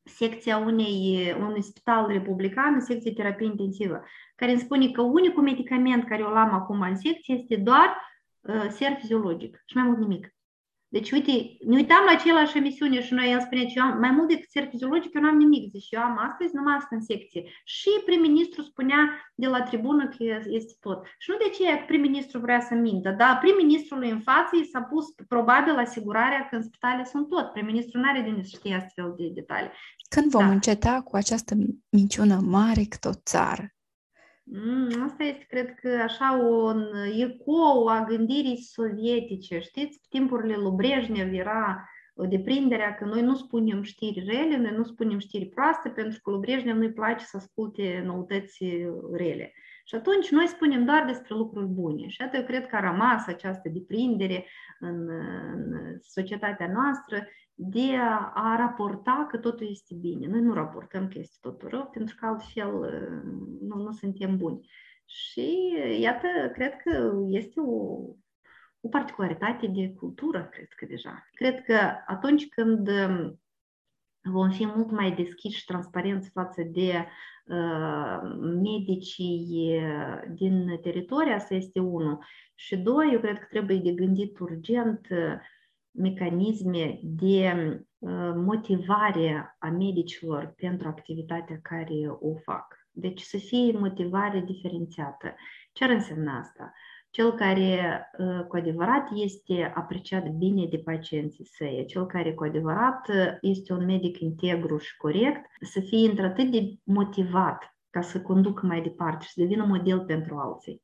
secția 0.04 0.56
unei, 0.56 1.34
unui 1.40 1.62
spital 1.62 2.06
republican, 2.06 2.80
secție 2.80 3.12
terapie 3.12 3.46
intensivă, 3.46 4.02
care 4.34 4.50
îmi 4.50 4.60
spune 4.60 4.90
că 4.90 5.02
unicul 5.02 5.42
medicament 5.42 6.04
care 6.04 6.22
o 6.22 6.26
am 6.26 6.52
acum 6.54 6.80
în 6.80 6.96
secție 6.96 7.34
este 7.34 7.56
doar 7.56 8.11
uh, 8.42 8.66
ser 8.70 8.96
fiziologic 9.00 9.62
și 9.66 9.76
mai 9.76 9.84
mult 9.84 9.98
nimic. 9.98 10.34
Deci, 10.96 11.10
uite, 11.10 11.32
ne 11.66 11.76
uitam 11.76 12.04
la 12.04 12.12
același 12.12 12.56
emisiune 12.56 13.02
și 13.02 13.14
noi, 13.14 13.30
el 13.32 13.40
spunea 13.40 13.64
că 13.64 13.72
eu 13.74 13.84
am, 13.84 13.98
mai 13.98 14.10
mult 14.10 14.28
decât 14.28 14.50
ser 14.50 14.66
fiziologic, 14.68 15.14
eu 15.14 15.20
nu 15.22 15.28
am 15.28 15.36
nimic. 15.36 15.72
Deci 15.72 15.90
eu 15.90 16.00
am 16.00 16.18
astăzi 16.28 16.54
numai 16.54 16.74
asta 16.74 16.96
în 16.96 17.02
secție. 17.02 17.42
Și 17.64 17.90
prim-ministru 18.04 18.62
spunea 18.62 19.02
de 19.34 19.46
la 19.46 19.62
tribună 19.62 20.08
că 20.08 20.24
este 20.46 20.74
tot. 20.80 21.04
Și 21.18 21.30
nu 21.30 21.36
de 21.36 21.48
ce 21.56 21.64
că 21.64 21.84
prim-ministru 21.86 22.38
vrea 22.38 22.60
să 22.60 22.74
mintă, 22.74 23.10
dar 23.10 23.38
prim-ministrului 23.38 24.10
în 24.10 24.20
față 24.20 24.56
i 24.56 24.68
s-a 24.72 24.82
pus 24.82 25.04
probabil 25.28 25.76
asigurarea 25.76 26.46
că 26.48 26.56
în 26.56 26.62
spitale 26.62 27.04
sunt 27.04 27.28
tot. 27.28 27.52
Prim-ministru 27.52 27.98
nu 27.98 28.08
are 28.08 28.20
de 28.20 28.28
unde 28.28 28.42
să 28.42 28.56
știe 28.56 28.74
astfel 28.74 29.14
de 29.16 29.26
detalii. 29.34 29.70
Când 30.08 30.30
vom 30.30 30.46
da. 30.46 30.52
înceta 30.52 31.00
cu 31.04 31.16
această 31.16 31.54
minciună 31.88 32.40
mare 32.40 32.82
cât 32.88 33.04
o 33.04 33.14
țară? 33.24 33.64
Mm, 34.44 35.02
asta 35.04 35.24
este, 35.24 35.44
cred 35.48 35.74
că, 35.74 35.88
așa 35.88 36.30
un 36.32 36.86
ecou 37.18 37.86
a 37.86 38.04
gândirii 38.04 38.56
sovietice. 38.56 39.60
Știți, 39.60 40.00
pe 40.00 40.06
timpurile 40.08 40.56
lui 40.56 40.72
Brejnev 40.76 41.32
era 41.32 41.88
deprinderea 42.28 42.94
că 42.94 43.04
noi 43.04 43.22
nu 43.22 43.34
spunem 43.34 43.82
știri 43.82 44.24
rele, 44.24 44.56
noi 44.56 44.72
nu 44.76 44.84
spunem 44.84 45.18
știri 45.18 45.46
proaste, 45.46 45.88
pentru 45.88 46.20
că 46.22 46.30
lui 46.30 46.40
Brejnev 46.40 46.76
nu-i 46.76 46.92
place 46.92 47.24
să 47.24 47.36
asculte 47.36 48.02
noutăți 48.06 48.64
rele. 49.12 49.52
Și 49.84 49.94
atunci 49.94 50.30
noi 50.30 50.46
spunem 50.46 50.84
doar 50.84 51.04
despre 51.04 51.34
lucruri 51.34 51.66
bune. 51.66 52.08
Și 52.08 52.22
atât 52.22 52.38
eu 52.38 52.44
cred 52.44 52.66
că 52.66 52.76
a 52.76 52.90
rămas 52.90 53.26
această 53.26 53.68
deprindere 53.68 54.46
în, 54.80 55.08
în 55.52 55.98
societatea 56.00 56.72
noastră 56.72 57.26
de 57.54 57.96
a 58.34 58.56
raporta 58.56 59.26
că 59.30 59.38
totul 59.38 59.66
este 59.70 59.94
bine. 59.94 60.26
Noi 60.26 60.40
nu 60.40 60.52
raportăm 60.52 61.08
că 61.08 61.18
este 61.18 61.36
totul 61.40 61.68
rău, 61.68 61.90
pentru 61.92 62.16
că 62.18 62.26
altfel 62.26 62.70
nu, 63.60 63.76
nu 63.76 63.92
suntem 63.92 64.36
buni. 64.36 64.68
Și 65.04 65.74
iată, 66.00 66.26
cred 66.52 66.76
că 66.76 67.12
este 67.28 67.60
o, 67.60 67.98
o 68.80 68.88
particularitate 68.90 69.66
de 69.66 69.94
cultură, 69.94 70.48
cred 70.50 70.68
că 70.76 70.86
deja. 70.86 71.28
Cred 71.32 71.62
că 71.62 71.78
atunci 72.06 72.48
când 72.48 72.88
vom 74.22 74.50
fi 74.50 74.66
mult 74.66 74.90
mai 74.90 75.12
deschiși 75.12 75.58
și 75.58 75.64
transparenți 75.64 76.30
față 76.30 76.62
de 76.62 77.06
uh, 77.44 78.18
medicii 78.62 79.80
din 80.34 80.78
teritoriu, 80.82 81.32
asta 81.32 81.54
este 81.54 81.80
unul. 81.80 82.18
Și 82.54 82.76
doi, 82.76 83.10
eu 83.12 83.20
cred 83.20 83.38
că 83.38 83.46
trebuie 83.50 83.78
de 83.78 83.92
gândit 83.92 84.38
urgent 84.38 85.06
uh, 85.10 85.34
mecanisme 85.90 87.00
de 87.02 87.52
uh, 87.98 88.32
motivare 88.34 89.56
a 89.58 89.68
medicilor 89.68 90.54
pentru 90.56 90.88
activitatea 90.88 91.58
care 91.62 92.08
o 92.20 92.34
fac. 92.34 92.76
Deci 92.90 93.20
să 93.20 93.36
fie 93.36 93.78
motivare 93.78 94.40
diferențiată. 94.40 95.34
Ce 95.72 95.84
ar 95.84 95.90
însemna 95.90 96.38
asta? 96.38 96.72
Cel 97.12 97.32
care 97.32 98.02
uh, 98.18 98.44
cu 98.48 98.56
adevărat 98.56 99.08
este 99.14 99.72
apreciat 99.74 100.28
bine 100.28 100.66
de 100.66 100.78
pacienții 100.78 101.46
săi, 101.46 101.84
cel 101.86 102.06
care 102.06 102.34
cu 102.34 102.44
adevărat 102.44 103.08
uh, 103.08 103.36
este 103.40 103.72
un 103.72 103.84
medic 103.84 104.18
integru 104.18 104.78
și 104.78 104.96
corect, 104.96 105.46
să 105.60 105.80
fie 105.80 106.08
într-atât 106.08 106.50
de 106.50 106.74
motivat 106.84 107.76
ca 107.90 108.00
să 108.00 108.20
conducă 108.20 108.66
mai 108.66 108.82
departe 108.82 109.24
și 109.24 109.32
să 109.32 109.40
devină 109.40 109.64
model 109.64 110.04
pentru 110.04 110.36
alții. 110.36 110.82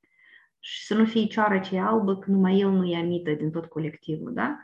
Și 0.59 0.85
să 0.85 0.95
nu 0.95 1.05
fie 1.05 1.27
cioară 1.27 1.59
ce 1.59 1.79
albă, 1.79 2.17
că 2.17 2.31
numai 2.31 2.59
el 2.59 2.71
nu 2.71 2.85
e 2.85 2.97
amită 2.97 3.33
din 3.33 3.51
tot 3.51 3.67
colectivul, 3.67 4.33
da? 4.35 4.57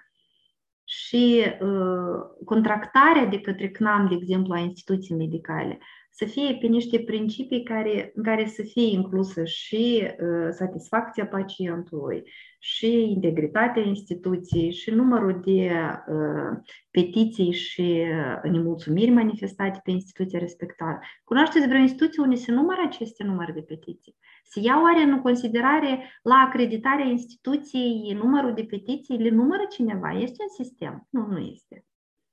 și 0.84 1.44
uh, 1.60 2.44
contractarea 2.44 3.26
de 3.26 3.40
către 3.40 3.70
CNAM, 3.70 4.08
de 4.08 4.14
exemplu, 4.14 4.54
a 4.54 4.58
instituții 4.58 5.14
medicale, 5.14 5.78
să 6.16 6.24
fie 6.24 6.58
pe 6.60 6.66
niște 6.66 7.00
principii 7.00 7.62
care, 7.62 8.12
în 8.14 8.22
care 8.22 8.46
să 8.46 8.62
fie 8.62 8.86
inclusă 8.86 9.44
și 9.44 10.02
uh, 10.02 10.48
satisfacția 10.50 11.26
pacientului, 11.26 12.22
și 12.58 13.10
integritatea 13.10 13.82
instituției, 13.82 14.72
și 14.72 14.90
numărul 14.90 15.40
de 15.44 15.70
uh, 15.70 16.58
petiții 16.90 17.52
și 17.52 17.80
uh, 17.80 18.50
nemulțumiri 18.50 19.10
manifestate 19.10 19.80
pe 19.84 19.90
instituția 19.90 20.38
respectivă. 20.38 20.98
Cunoașteți 21.24 21.66
vreo 21.66 21.80
instituție 21.80 22.22
unde 22.22 22.34
se 22.34 22.52
numără 22.52 22.80
aceste 22.84 23.24
număr 23.24 23.52
de 23.52 23.60
petiții? 23.60 24.16
Se 24.44 24.60
ia 24.60 24.80
oare 24.82 25.02
în 25.02 25.20
considerare 25.20 26.20
la 26.22 26.34
acreditarea 26.34 27.06
instituției 27.06 28.12
numărul 28.22 28.54
de 28.54 28.64
petiții? 28.64 29.18
Le 29.18 29.30
numără 29.30 29.62
cineva? 29.70 30.10
Este 30.10 30.42
un 30.42 30.64
sistem? 30.64 31.06
Nu, 31.10 31.26
nu 31.26 31.38
este. 31.38 31.84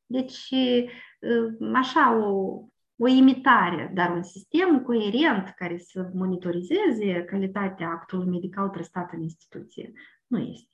Deci, 0.05 0.49
uh, 0.51 1.71
așa, 1.73 2.17
o, 2.17 2.63
o 3.03 3.07
imitare, 3.07 3.91
dar 3.93 4.09
un 4.09 4.23
sistem 4.23 4.81
coerent 4.83 5.53
care 5.55 5.77
să 5.77 6.09
monitorizeze 6.13 7.23
calitatea 7.29 7.87
actului 7.87 8.29
medical 8.29 8.69
prestat 8.69 9.13
în 9.13 9.21
instituție 9.21 9.91
nu 10.27 10.39
este. 10.39 10.65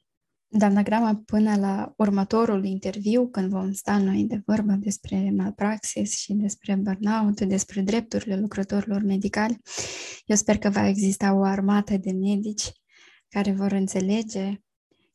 Doamna 0.49 0.81
Grama, 0.81 1.21
până 1.25 1.55
la 1.55 1.93
următorul 1.97 2.65
interviu, 2.65 3.27
când 3.27 3.49
vom 3.49 3.71
sta 3.71 3.97
noi 3.97 4.23
de 4.23 4.41
vorbă 4.45 4.73
despre 4.73 5.31
malpraxis 5.35 6.17
și 6.17 6.33
despre 6.33 6.75
burnout, 6.75 7.41
despre 7.41 7.81
drepturile 7.81 8.39
lucrătorilor 8.39 9.01
medicali, 9.01 9.61
eu 10.25 10.35
sper 10.35 10.57
că 10.57 10.69
va 10.69 10.87
exista 10.87 11.33
o 11.33 11.43
armată 11.43 11.97
de 11.97 12.11
medici 12.11 12.71
care 13.29 13.51
vor 13.51 13.71
înțelege 13.71 14.61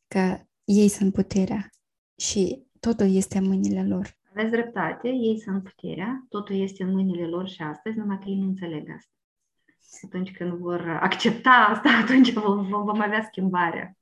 că 0.07 0.39
ei 0.63 0.87
sunt 0.87 1.13
puterea 1.13 1.69
și 2.17 2.63
totul 2.79 3.15
este 3.15 3.37
în 3.37 3.47
mâinile 3.47 3.87
lor. 3.87 4.21
Aveți 4.35 4.51
dreptate, 4.51 5.07
ei 5.07 5.39
sunt 5.39 5.63
puterea, 5.63 6.25
totul 6.29 6.55
este 6.55 6.83
în 6.83 6.91
mâinile 6.91 7.27
lor 7.27 7.47
și 7.47 7.61
astăzi, 7.61 7.97
numai 7.97 8.19
că 8.19 8.29
ei 8.29 8.39
nu 8.39 8.47
înțeleg 8.47 8.89
asta. 8.89 9.11
Atunci 10.05 10.31
când 10.31 10.51
vor 10.51 10.99
accepta 11.01 11.49
asta, 11.49 11.89
atunci 12.03 12.33
vom, 12.33 12.67
vom 12.67 13.01
avea 13.01 13.23
schimbarea. 13.23 13.97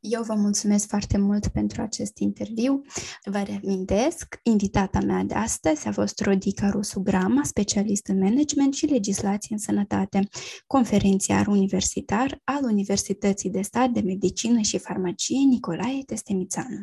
Eu 0.00 0.22
vă 0.22 0.34
mulțumesc 0.34 0.88
foarte 0.88 1.18
mult 1.18 1.48
pentru 1.48 1.82
acest 1.82 2.18
interviu. 2.18 2.82
Vă 3.24 3.42
reamintesc, 3.46 4.40
invitata 4.42 5.00
mea 5.00 5.22
de 5.22 5.34
astăzi 5.34 5.88
a 5.88 5.92
fost 5.92 6.20
Rodica 6.20 6.70
Rusu 6.70 7.00
Grama, 7.00 7.42
specialist 7.44 8.06
în 8.06 8.18
management 8.18 8.74
și 8.74 8.86
legislație 8.86 9.54
în 9.54 9.58
sănătate, 9.58 10.28
conferențiar 10.66 11.46
universitar 11.46 12.40
al 12.44 12.64
Universității 12.64 13.50
de 13.50 13.62
Stat 13.62 13.90
de 13.90 14.00
Medicină 14.00 14.60
și 14.60 14.78
Farmacie 14.78 15.46
Nicolae 15.48 16.02
Testemițanu. 16.06 16.82